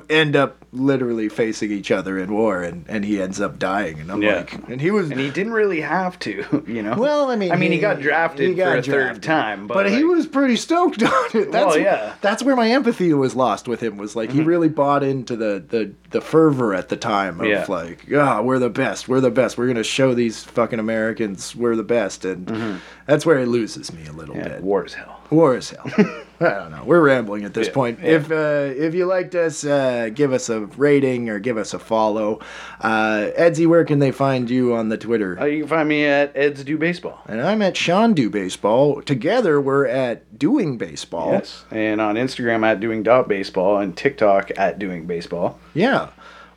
end 0.10 0.36
up 0.36 0.58
literally 0.74 1.28
facing 1.28 1.70
each 1.72 1.92
other 1.92 2.18
in 2.18 2.32
war, 2.34 2.62
and 2.64 2.86
and 2.88 3.04
he 3.04 3.22
ends 3.22 3.42
up 3.42 3.60
dying, 3.60 4.00
and 4.00 4.12
I'm 4.12 4.22
Yeah. 4.22 4.36
like, 4.38 4.54
and 4.70 4.80
he 4.80 4.90
was 4.92 5.12
and 5.12 5.20
he 5.20 5.30
didn't 5.30 5.54
really 5.54 5.82
have 5.82 6.18
to 6.20 6.64
you 6.68 6.82
know 6.82 6.96
well, 6.98 7.30
I 7.30 7.36
mean, 7.36 7.52
i 7.52 7.56
mean 7.58 7.72
he, 7.72 7.80
got 7.80 8.00
drafted 8.00 8.50
he 8.50 8.56
got 8.56 8.72
for 8.72 8.78
a 8.78 8.82
drafted. 8.82 8.94
third 9.16 9.24
time 9.24 9.68
but, 9.68 9.74
but, 9.74 9.92
he 9.92 10.04
was 10.04 10.28
pretty 10.28 10.56
stoked 10.56 11.04
on 11.04 11.26
it. 11.34 11.52
That's, 11.52 11.66
Well, 11.76 11.78
yeah. 11.80 12.14
that's 12.22 12.42
where 12.44 12.56
my 12.56 12.70
empathy 12.72 13.14
was 13.14 13.36
lost 13.36 13.68
with 13.68 13.82
him. 13.82 13.98
Was 13.98 14.16
like 14.16 14.30
Mm-hmm. 14.30 14.40
he 14.40 14.46
really 14.46 14.70
bought 14.70 15.04
into 15.04 15.36
the 15.36 15.64
the 15.68 15.92
the 16.12 16.22
fervor 16.22 16.74
at 16.74 16.90
the 16.90 16.98
time 16.98 17.40
of 17.42 17.48
Yeah. 17.48 17.66
like, 17.68 18.06
ah, 18.16 18.42
we're 18.42 18.60
the 18.60 18.70
best, 18.70 19.08
we're 19.10 19.22
the 19.22 19.32
best, 19.32 19.58
we're 19.58 19.68
gonna 19.68 19.84
show 19.84 20.14
these 20.14 20.44
fucking 20.44 20.80
Americans 20.80 21.56
we're 21.56 21.76
the 21.76 21.84
best, 21.84 22.24
and 22.26 22.80
that's 23.12 23.26
where 23.26 23.40
it 23.40 23.48
loses 23.48 23.92
me 23.94 24.06
a 24.08 24.12
little 24.14 24.36
yeah, 24.36 24.48
bit. 24.48 24.62
war 24.64 24.86
is 24.86 24.94
hell 24.94 25.18
War 25.30 25.56
is 25.56 25.70
hell. 25.70 25.86
I 26.42 26.50
don't 26.56 26.72
know. 26.72 26.84
We're 26.86 27.00
rambling 27.02 27.46
at 27.46 27.54
this 27.54 27.68
Yeah, 27.68 27.74
point. 27.74 28.00
yeah. 28.02 28.10
If 28.18 28.32
uh, 28.32 28.74
if 28.86 28.94
you 28.94 29.06
liked 29.06 29.34
us, 29.36 29.64
uh, 29.64 30.10
give 30.14 30.34
us 30.34 30.50
a 30.50 30.62
rating 30.76 31.30
or 31.30 31.40
give 31.40 31.58
us 31.58 31.74
a 31.74 31.80
follow. 31.80 32.40
Uh, 32.82 33.30
Edsy, 33.38 33.66
where 33.68 33.86
can 33.86 34.00
they 34.00 34.12
find 34.12 34.50
you 34.50 34.74
on 34.74 34.90
the 34.90 34.98
Twitter? 34.98 35.40
Uh, 35.40 35.46
you 35.46 35.60
can 35.62 35.70
find 35.70 35.88
me 35.88 36.04
at 36.06 36.32
Ed's 36.36 36.64
Do 36.66 36.78
Baseball. 36.78 37.22
and 37.28 37.40
I'm 37.42 37.62
at 37.62 37.78
Sean 37.78 38.14
Do 38.14 38.30
Baseball. 38.30 39.02
Together, 39.04 39.62
we're 39.62 39.86
at 39.88 40.38
Doing 40.38 40.78
Baseball. 40.78 41.32
Yes. 41.34 41.64
And 41.72 42.02
on 42.02 42.16
Instagram 42.16 42.66
at 42.66 42.80
Doing 42.82 43.04
Dot 43.04 43.30
Baseball 43.30 43.78
and 43.78 43.96
TikTok 43.96 44.52
at 44.58 44.80
Doing 44.80 45.06
Baseball. 45.06 45.60
Yeah. 45.74 46.10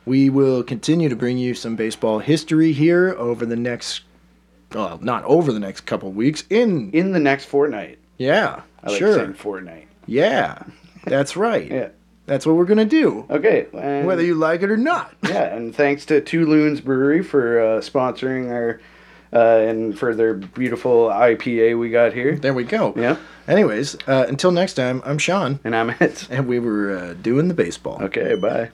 We 0.05 0.29
will 0.29 0.63
continue 0.63 1.07
to 1.09 1.15
bring 1.15 1.37
you 1.37 1.53
some 1.53 1.75
baseball 1.77 2.19
history 2.19 2.73
here 2.73 3.15
over 3.17 3.45
the 3.45 3.55
next, 3.55 4.01
well, 4.75 4.99
not 5.01 5.23
over 5.23 5.51
the 5.51 5.59
next 5.59 5.81
couple 5.81 6.11
weeks. 6.11 6.43
In 6.49 6.91
In 6.91 7.11
the 7.11 7.19
next 7.19 7.45
fortnight. 7.45 7.97
yeah, 8.17 8.61
I 8.83 8.89
like 8.89 8.99
sure, 8.99 9.15
saying 9.15 9.33
fortnight. 9.33 9.87
yeah, 10.05 10.63
that's 11.05 11.35
right. 11.35 11.69
Yeah. 11.71 11.89
That's 12.27 12.43
what 12.45 12.55
we're 12.55 12.65
gonna 12.65 12.85
do, 12.85 13.25
Okay. 13.29 13.67
Whether 13.71 14.23
you 14.23 14.33
like 14.33 14.63
it 14.63 14.71
or 14.71 14.77
not. 14.77 15.13
yeah, 15.27 15.55
and 15.55 15.75
thanks 15.75 16.05
to 16.07 16.21
Two 16.21 16.47
Loons 16.47 16.81
Brewery 16.81 17.21
for 17.23 17.59
uh, 17.59 17.81
sponsoring 17.81 18.49
our 18.51 18.81
uh, 19.31 19.59
and 19.69 19.97
for 19.97 20.15
their 20.15 20.33
beautiful 20.33 21.07
IPA 21.09 21.77
we 21.77 21.89
got 21.91 22.13
here. 22.13 22.35
There 22.35 22.53
we 22.55 22.63
go. 22.63 22.93
Yeah. 22.97 23.17
Anyways, 23.47 23.95
uh, 24.07 24.25
until 24.27 24.51
next 24.51 24.73
time, 24.73 25.03
I'm 25.05 25.19
Sean, 25.19 25.59
And 25.63 25.75
I'm 25.75 25.91
Ed. 25.99 26.23
and 26.31 26.47
we 26.47 26.57
were 26.57 26.97
uh, 26.97 27.13
doing 27.13 27.47
the 27.47 27.53
baseball. 27.53 28.01
Okay, 28.01 28.33
bye. 28.35 28.71